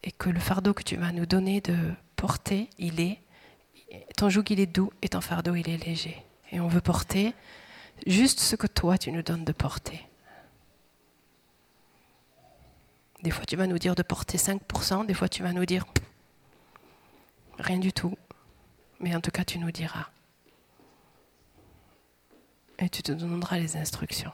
et 0.03 0.11
que 0.11 0.29
le 0.29 0.39
fardeau 0.39 0.73
que 0.73 0.83
tu 0.83 0.95
vas 0.95 1.11
nous 1.11 1.25
donner 1.25 1.61
de 1.61 1.77
porter, 2.15 2.69
il 2.77 2.99
est, 2.99 3.19
ton 4.17 4.29
joug 4.29 4.43
il 4.49 4.59
est 4.59 4.65
doux 4.65 4.91
et 5.01 5.09
ton 5.09 5.21
fardeau 5.21 5.55
il 5.55 5.69
est 5.69 5.77
léger. 5.77 6.21
Et 6.51 6.59
on 6.59 6.67
veut 6.67 6.81
porter 6.81 7.33
juste 8.07 8.39
ce 8.39 8.55
que 8.55 8.67
toi 8.67 8.97
tu 8.97 9.11
nous 9.11 9.21
donnes 9.21 9.45
de 9.45 9.51
porter. 9.51 10.07
Des 13.21 13.31
fois 13.31 13.45
tu 13.45 13.55
vas 13.55 13.67
nous 13.67 13.79
dire 13.79 13.95
de 13.95 14.03
porter 14.03 14.37
5%, 14.37 15.05
des 15.05 15.13
fois 15.13 15.29
tu 15.29 15.43
vas 15.43 15.53
nous 15.53 15.65
dire 15.65 15.85
rien 17.59 17.79
du 17.79 17.93
tout. 17.93 18.17
Mais 18.99 19.15
en 19.15 19.21
tout 19.21 19.31
cas 19.31 19.45
tu 19.45 19.59
nous 19.59 19.71
diras. 19.71 20.07
Et 22.79 22.89
tu 22.89 23.03
te 23.03 23.11
donneras 23.11 23.59
les 23.59 23.77
instructions. 23.77 24.33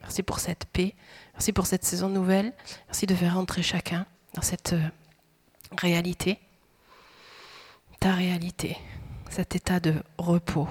Merci 0.00 0.22
pour 0.22 0.40
cette 0.40 0.64
paix. 0.66 0.94
Merci 1.34 1.52
pour 1.52 1.66
cette 1.66 1.84
saison 1.84 2.08
nouvelle. 2.08 2.52
Merci 2.86 3.06
de 3.06 3.14
faire 3.14 3.36
entrer 3.36 3.62
chacun 3.62 4.06
dans 4.34 4.42
cette 4.42 4.72
euh, 4.72 4.88
réalité, 5.76 6.38
ta 8.00 8.14
réalité, 8.14 8.76
cet 9.30 9.56
état 9.56 9.80
de 9.80 9.94
repos. 10.18 10.68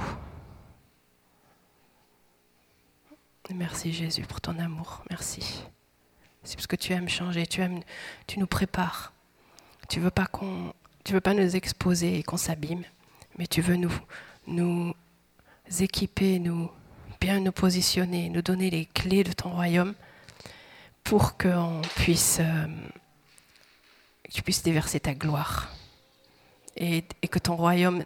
Merci 3.54 3.94
Jésus 3.94 4.24
pour 4.24 4.42
ton 4.42 4.60
amour. 4.60 5.04
Merci. 5.10 5.64
C'est 6.44 6.56
parce 6.56 6.68
que 6.68 6.76
tu 6.76 6.94
aimes 6.94 7.10
changer, 7.10 7.48
tu 7.48 7.62
aimes, 7.62 7.82
tu 8.26 8.40
nous 8.40 8.48
prépares. 8.48 9.14
Tu 9.90 10.00
veux 10.00 10.12
veux 11.10 11.22
pas 11.22 11.34
nous 11.34 11.56
exposer 11.56 12.20
et 12.20 12.24
qu'on 12.24 12.38
s'abîme, 12.38 12.84
mais 13.38 13.48
tu 13.48 13.62
veux 13.62 13.78
nous 14.48 14.94
équiper, 15.80 16.40
nous 16.40 16.70
bien 17.20 17.40
nous 17.40 17.52
positionner, 17.52 18.30
nous 18.30 18.42
donner 18.42 18.70
les 18.70 18.86
clés 18.86 19.24
de 19.24 19.32
ton 19.32 19.50
royaume 19.50 19.94
pour 21.04 21.34
euh, 21.46 21.82
que 24.24 24.32
tu 24.32 24.42
puisses 24.42 24.64
déverser 24.64 25.00
ta 25.00 25.14
gloire 25.14 25.72
et, 26.76 27.04
et 27.22 27.28
que 27.28 27.40
ton 27.40 27.56
royaume, 27.56 28.04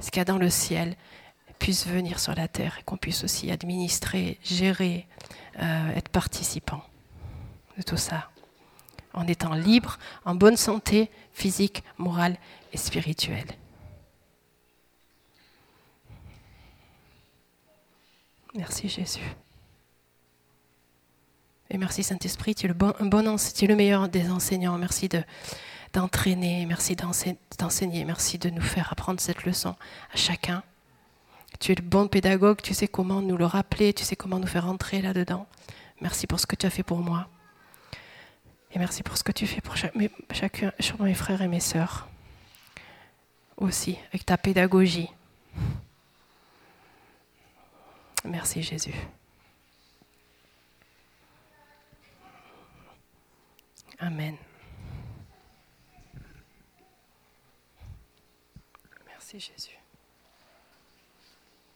ce 0.00 0.10
qu'il 0.10 0.20
y 0.20 0.22
a 0.22 0.24
dans 0.24 0.38
le 0.38 0.50
ciel, 0.50 0.96
puisse 1.58 1.86
venir 1.86 2.20
sur 2.20 2.34
la 2.34 2.46
terre 2.46 2.76
et 2.78 2.82
qu'on 2.82 2.96
puisse 2.96 3.24
aussi 3.24 3.50
administrer, 3.50 4.38
gérer, 4.42 5.06
euh, 5.60 5.94
être 5.94 6.10
participant 6.10 6.82
de 7.76 7.82
tout 7.82 7.96
ça, 7.96 8.30
en 9.14 9.26
étant 9.26 9.54
libre, 9.54 9.98
en 10.24 10.34
bonne 10.34 10.56
santé 10.56 11.10
physique, 11.32 11.82
morale 11.98 12.36
et 12.72 12.76
spirituelle. 12.76 13.46
Merci 18.54 18.88
Jésus. 18.88 19.34
Et 21.70 21.78
merci 21.78 22.04
Saint-Esprit, 22.04 22.54
tu 22.54 22.66
es 22.66 22.68
le 22.68 22.74
bon, 22.74 22.94
bon 23.00 23.36
tu 23.36 23.64
es 23.64 23.68
le 23.68 23.74
meilleur 23.74 24.08
des 24.08 24.30
enseignants. 24.30 24.78
Merci 24.78 25.08
de, 25.08 25.22
d'entraîner, 25.92 26.66
merci 26.66 26.94
d'enseigner, 26.94 28.04
merci 28.04 28.38
de 28.38 28.50
nous 28.50 28.62
faire 28.62 28.92
apprendre 28.92 29.20
cette 29.20 29.44
leçon 29.44 29.74
à 30.12 30.16
chacun. 30.16 30.62
Tu 31.58 31.72
es 31.72 31.74
le 31.74 31.82
bon 31.82 32.06
pédagogue, 32.06 32.60
tu 32.62 32.74
sais 32.74 32.86
comment 32.86 33.22
nous 33.22 33.36
le 33.36 33.46
rappeler, 33.46 33.92
tu 33.92 34.04
sais 34.04 34.16
comment 34.16 34.38
nous 34.38 34.46
faire 34.46 34.68
entrer 34.68 35.02
là-dedans. 35.02 35.46
Merci 36.00 36.26
pour 36.26 36.38
ce 36.38 36.46
que 36.46 36.56
tu 36.56 36.66
as 36.66 36.70
fait 36.70 36.82
pour 36.82 36.98
moi. 36.98 37.28
Et 38.72 38.78
merci 38.78 39.02
pour 39.02 39.16
ce 39.16 39.24
que 39.24 39.32
tu 39.32 39.46
fais 39.46 39.60
pour 39.60 39.76
chacun, 39.76 40.72
sur 40.80 41.00
mes 41.00 41.14
frères 41.14 41.42
et 41.42 41.48
mes 41.48 41.60
sœurs. 41.60 42.08
Aussi, 43.56 43.96
avec 44.08 44.26
ta 44.26 44.36
pédagogie. 44.36 45.10
Merci 48.24 48.62
Jésus. 48.62 48.94
Amen. 53.98 54.36
Merci 59.06 59.38
Jésus. 59.38 59.73